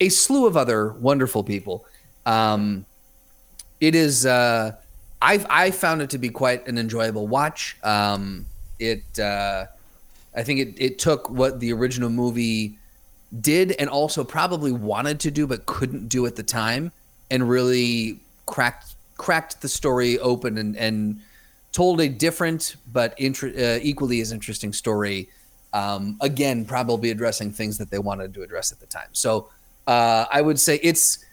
[0.00, 1.84] a slew of other wonderful people.
[2.24, 2.86] Um,
[3.82, 4.72] it is uh
[5.20, 8.46] i i found it to be quite an enjoyable watch um
[8.78, 9.66] it uh
[10.34, 12.78] i think it it took what the original movie
[13.40, 16.92] did and also probably wanted to do but couldn't do at the time
[17.30, 21.20] and really cracked cracked the story open and and
[21.72, 25.28] told a different but inter- uh, equally as interesting story
[25.72, 29.48] um again probably addressing things that they wanted to address at the time so
[29.86, 31.24] uh i would say it's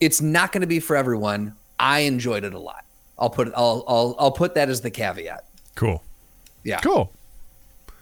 [0.00, 1.54] it's not going to be for everyone.
[1.78, 2.84] I enjoyed it a lot.
[3.18, 3.54] I'll put it.
[3.56, 5.44] I'll I'll I'll put that as the caveat.
[5.74, 6.02] Cool.
[6.64, 6.80] Yeah.
[6.80, 7.12] Cool.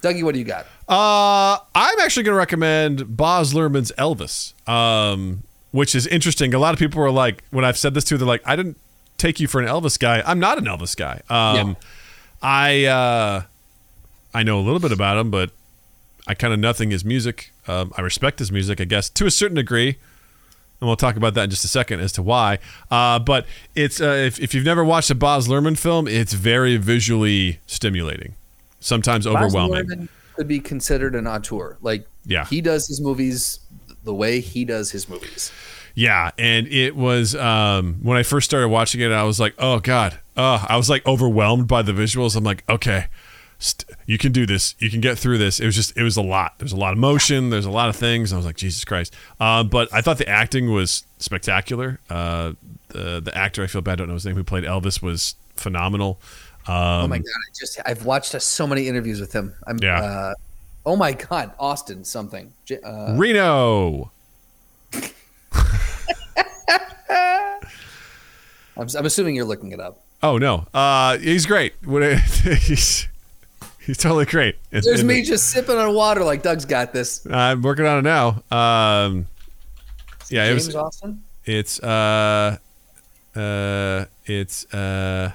[0.02, 0.66] Dougie, what do you got?
[0.88, 6.52] Uh, I'm actually going to recommend Baz Luhrmann's Elvis, um, which is interesting.
[6.52, 8.76] A lot of people were like, when I've said this to, they're like, I didn't
[9.18, 10.22] take you for an Elvis guy.
[10.26, 11.20] I'm not an Elvis guy.
[11.28, 11.74] Um, Yeah.
[12.42, 13.42] I uh,
[14.34, 15.50] I know a little bit about him, but
[16.26, 17.52] I kind of nothing his music.
[17.66, 19.96] Um, I respect his music, I guess, to a certain degree.
[20.80, 22.58] And we'll talk about that in just a second as to why.
[22.90, 26.76] Uh, but it's uh, if, if you've never watched a Baz Luhrmann film, it's very
[26.76, 28.34] visually stimulating,
[28.80, 29.86] sometimes overwhelming.
[29.86, 31.78] Baz Luhrmann could be considered an auteur.
[31.80, 32.44] Like, Yeah.
[32.44, 33.60] he does his movies
[34.02, 35.50] the way he does his movies.
[35.94, 39.78] Yeah, and it was um, when I first started watching it, I was like, "Oh
[39.78, 42.34] God!" Uh, I was like overwhelmed by the visuals.
[42.34, 43.06] I'm like, "Okay,
[43.60, 44.74] st- you can do this.
[44.80, 46.54] You can get through this." It was just, it was a lot.
[46.58, 47.50] There's a lot of motion.
[47.50, 48.32] There's a lot of things.
[48.32, 52.00] I was like, "Jesus Christ!" Uh, but I thought the acting was spectacular.
[52.10, 52.54] Uh,
[52.88, 55.36] the the actor, I feel bad, I don't know his name, who played Elvis, was
[55.54, 56.20] phenomenal.
[56.66, 57.26] Um, oh my god!
[57.26, 59.54] I just I've watched uh, so many interviews with him.
[59.66, 60.00] I'm Yeah.
[60.02, 60.34] uh,
[60.86, 62.52] Oh my God, Austin something.
[62.84, 64.10] Uh, Reno.
[68.76, 70.00] I'm, I'm assuming you're looking it up.
[70.22, 71.74] Oh no, uh, he's great.
[71.84, 73.08] He's
[73.78, 74.56] he's totally great.
[74.70, 77.26] There's in me the- just sipping on water like Doug's got this.
[77.30, 78.42] I'm working on it now.
[78.50, 79.26] Um,
[80.30, 80.74] yeah, it was.
[80.74, 81.22] Austin.
[81.44, 82.56] It's uh,
[83.36, 85.32] uh, it's uh,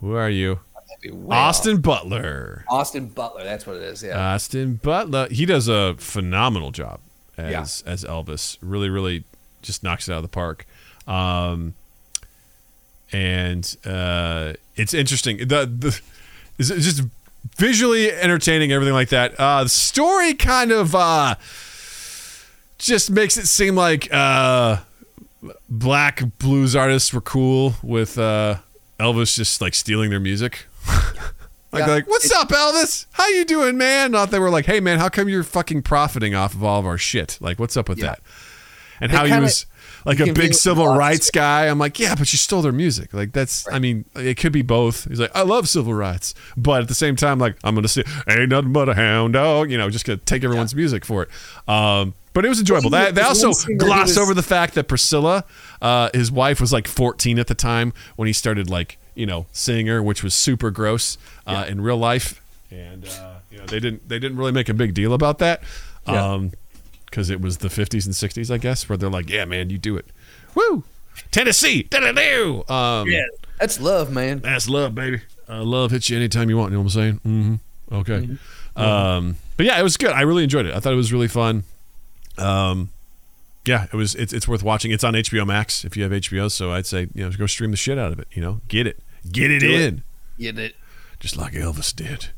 [0.00, 0.60] who are you?
[0.74, 2.64] That'd be way Austin Butler.
[2.68, 3.44] Austin Butler.
[3.44, 4.02] That's what it is.
[4.02, 4.34] Yeah.
[4.34, 5.28] Austin Butler.
[5.30, 7.00] He does a phenomenal job
[7.36, 8.56] as as Elvis.
[8.60, 9.24] Really, really,
[9.62, 10.66] just knocks it out of the park.
[11.06, 11.74] Um,
[13.12, 15.38] and uh, it's interesting.
[15.38, 16.00] The the
[16.58, 17.02] is it just
[17.56, 19.34] visually entertaining, everything like that.
[19.38, 21.36] Uh, the story kind of uh,
[22.78, 24.78] just makes it seem like uh,
[25.68, 28.56] black blues artists were cool with uh,
[28.98, 30.66] Elvis just like stealing their music.
[31.80, 31.94] Like, Yeah.
[31.94, 33.06] like, what's up, Elvis?
[33.12, 34.12] How you doing, man?
[34.12, 36.86] Not they were like, hey, man, how come you're fucking profiting off of all of
[36.86, 37.38] our shit?
[37.40, 38.06] Like, what's up with Yeah.
[38.06, 38.20] that?
[39.00, 39.66] And They how he kinda- was
[40.06, 41.66] like a big civil rights guy.
[41.66, 43.12] I'm like, yeah, but you stole their music.
[43.12, 45.06] Like, that's, I mean, it could be both.
[45.08, 48.04] He's like, I love civil rights, but at the same time, like, I'm gonna say,
[48.28, 49.70] ain't nothing but a hound dog.
[49.70, 51.28] You know, just gonna take everyone's music for it.
[51.68, 52.90] Um, but it was enjoyable.
[52.90, 55.44] They, they also one scene where he glossed over the fact that Priscilla,
[55.82, 59.46] uh, his wife, was like 14 at the time when he started like you know
[59.52, 62.40] seeing her, which was super gross uh, in real life,
[62.70, 65.62] and uh, you know they didn't they didn't really make a big deal about that,
[66.06, 66.32] Yeah.
[66.34, 66.52] um,
[67.06, 69.78] because it was the 50s and 60s, I guess, where they're like, yeah, man, you
[69.78, 70.06] do it,
[70.54, 70.84] woo,
[71.30, 72.64] Tennessee, da-da-doo.
[72.68, 73.24] Um, yeah.
[73.58, 74.40] That's love, man.
[74.40, 75.22] that's love, baby.
[75.48, 76.72] Uh, love hits you anytime you want.
[76.72, 77.58] You know what I'm saying?
[77.90, 77.94] Mm-hmm.
[77.94, 78.28] Okay.
[78.76, 80.10] Um, but yeah, it was good.
[80.10, 80.74] I really enjoyed it.
[80.74, 81.62] I thought it was really fun.
[82.36, 82.90] Um,
[83.64, 84.14] yeah, it was.
[84.14, 84.90] It's, it's worth watching.
[84.92, 86.50] It's on HBO Max if you have HBO.
[86.50, 88.28] So I'd say you know go stream the shit out of it.
[88.32, 89.80] You know, get it, get it Do it.
[89.80, 90.02] in,
[90.36, 90.74] You did.
[91.20, 92.28] just like Elvis did.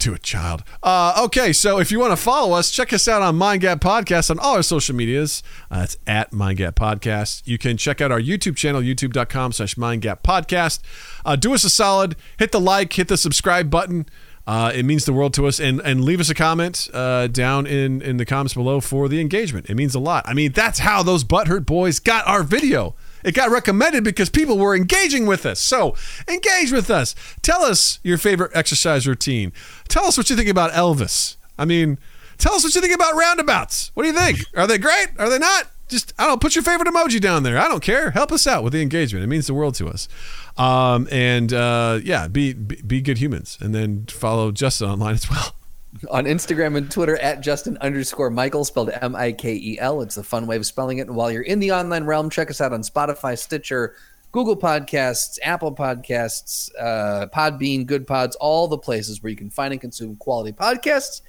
[0.00, 0.64] To a child.
[0.82, 3.80] Uh, okay, so if you want to follow us, check us out on Mind Gap
[3.80, 5.42] Podcast on all our social medias.
[5.70, 7.42] Uh, it's at Mind Gap Podcast.
[7.46, 10.80] You can check out our YouTube channel, youtube.com slash Mind Gap Podcast.
[11.24, 14.04] Uh, do us a solid, hit the like, hit the subscribe button.
[14.46, 15.58] Uh, it means the world to us.
[15.58, 19.20] And, and leave us a comment uh, down in, in the comments below for the
[19.22, 19.70] engagement.
[19.70, 20.24] It means a lot.
[20.26, 22.94] I mean, that's how those Butthurt Boys got our video.
[23.24, 25.58] It got recommended because people were engaging with us.
[25.58, 25.96] So
[26.28, 27.14] engage with us.
[27.42, 29.52] Tell us your favorite exercise routine.
[29.88, 31.36] Tell us what you think about Elvis.
[31.58, 31.98] I mean,
[32.38, 33.90] tell us what you think about roundabouts.
[33.94, 34.40] What do you think?
[34.54, 35.08] Are they great?
[35.18, 35.70] Are they not?
[35.88, 37.58] Just I don't put your favorite emoji down there.
[37.58, 38.10] I don't care.
[38.12, 39.22] Help us out with the engagement.
[39.22, 40.08] It means the world to us.
[40.56, 45.28] Um, and uh, yeah, be, be be good humans, and then follow Justin online as
[45.30, 45.54] well.
[46.10, 50.02] on Instagram and Twitter at Justin underscore Mikel, spelled M I K E L.
[50.02, 51.06] It's a fun way of spelling it.
[51.06, 53.94] And while you're in the online realm, check us out on Spotify, Stitcher,
[54.32, 59.72] Google Podcasts, Apple Podcasts, uh, Podbean, Good Pods, all the places where you can find
[59.72, 61.20] and consume quality podcasts.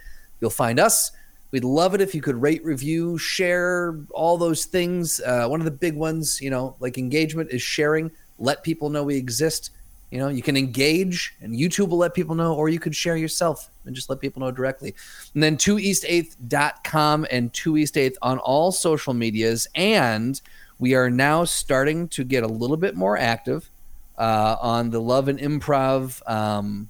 [0.41, 1.11] You'll find us.
[1.51, 5.21] We'd love it if you could rate, review, share, all those things.
[5.21, 8.11] Uh, one of the big ones, you know, like engagement is sharing.
[8.39, 9.69] Let people know we exist.
[10.15, 13.17] You know, you can engage and YouTube will let people know, or you could share
[13.17, 14.95] yourself and just let people know directly.
[15.33, 19.67] And then 2east8th.com and 2east8th on all social medias.
[19.75, 20.39] And
[20.79, 23.69] we are now starting to get a little bit more active
[24.17, 26.89] uh, on the Love and Improv um,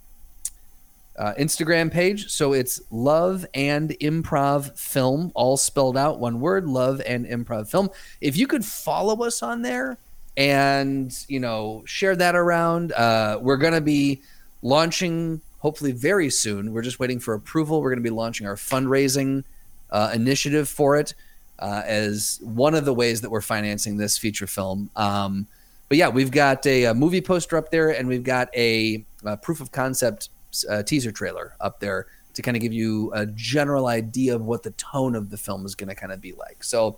[1.17, 2.29] uh, Instagram page.
[2.29, 7.89] So it's Love and Improv Film, all spelled out, one word, Love and Improv Film.
[8.21, 9.97] If you could follow us on there
[10.37, 14.21] and, you know, share that around, uh, we're to be
[14.61, 16.73] launching hopefully very soon.
[16.73, 17.81] We're just waiting for approval.
[17.81, 19.43] We're to be launching our fundraising
[19.91, 21.13] uh, initiative for it
[21.59, 24.89] uh, as one of the ways that we're financing this feature film.
[24.95, 25.47] Um,
[25.87, 29.37] but yeah, we've got a, a movie poster up there, and we've got a, a
[29.37, 30.29] proof of concept
[30.69, 34.63] uh, teaser trailer up there to kind of give you a general idea of what
[34.63, 36.63] the tone of the film is going to kind of be like.
[36.63, 36.97] So,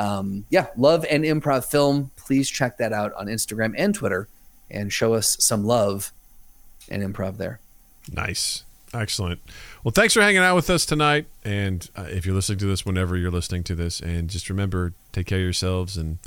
[0.00, 2.10] um, yeah, love and improv film.
[2.16, 4.28] Please check that out on Instagram and Twitter,
[4.70, 6.12] and show us some love
[6.88, 7.60] and improv there.
[8.10, 8.64] Nice.
[8.92, 9.40] Excellent.
[9.84, 11.26] Well, thanks for hanging out with us tonight.
[11.44, 14.94] And uh, if you're listening to this, whenever you're listening to this, and just remember,
[15.12, 16.18] take care of yourselves and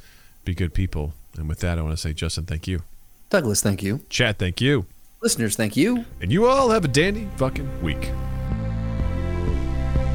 [0.45, 1.13] be good people.
[1.35, 2.83] And with that, I want to say, Justin, thank you.
[3.29, 4.01] Douglas, thank you.
[4.07, 4.85] Chad, thank you.
[5.21, 6.05] Listeners, thank you.
[6.21, 8.11] And you all have a dandy fucking week.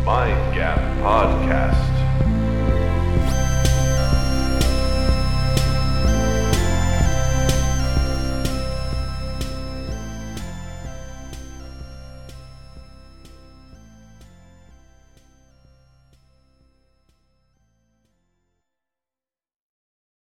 [0.05, 2.07] Mind Gap Podcast.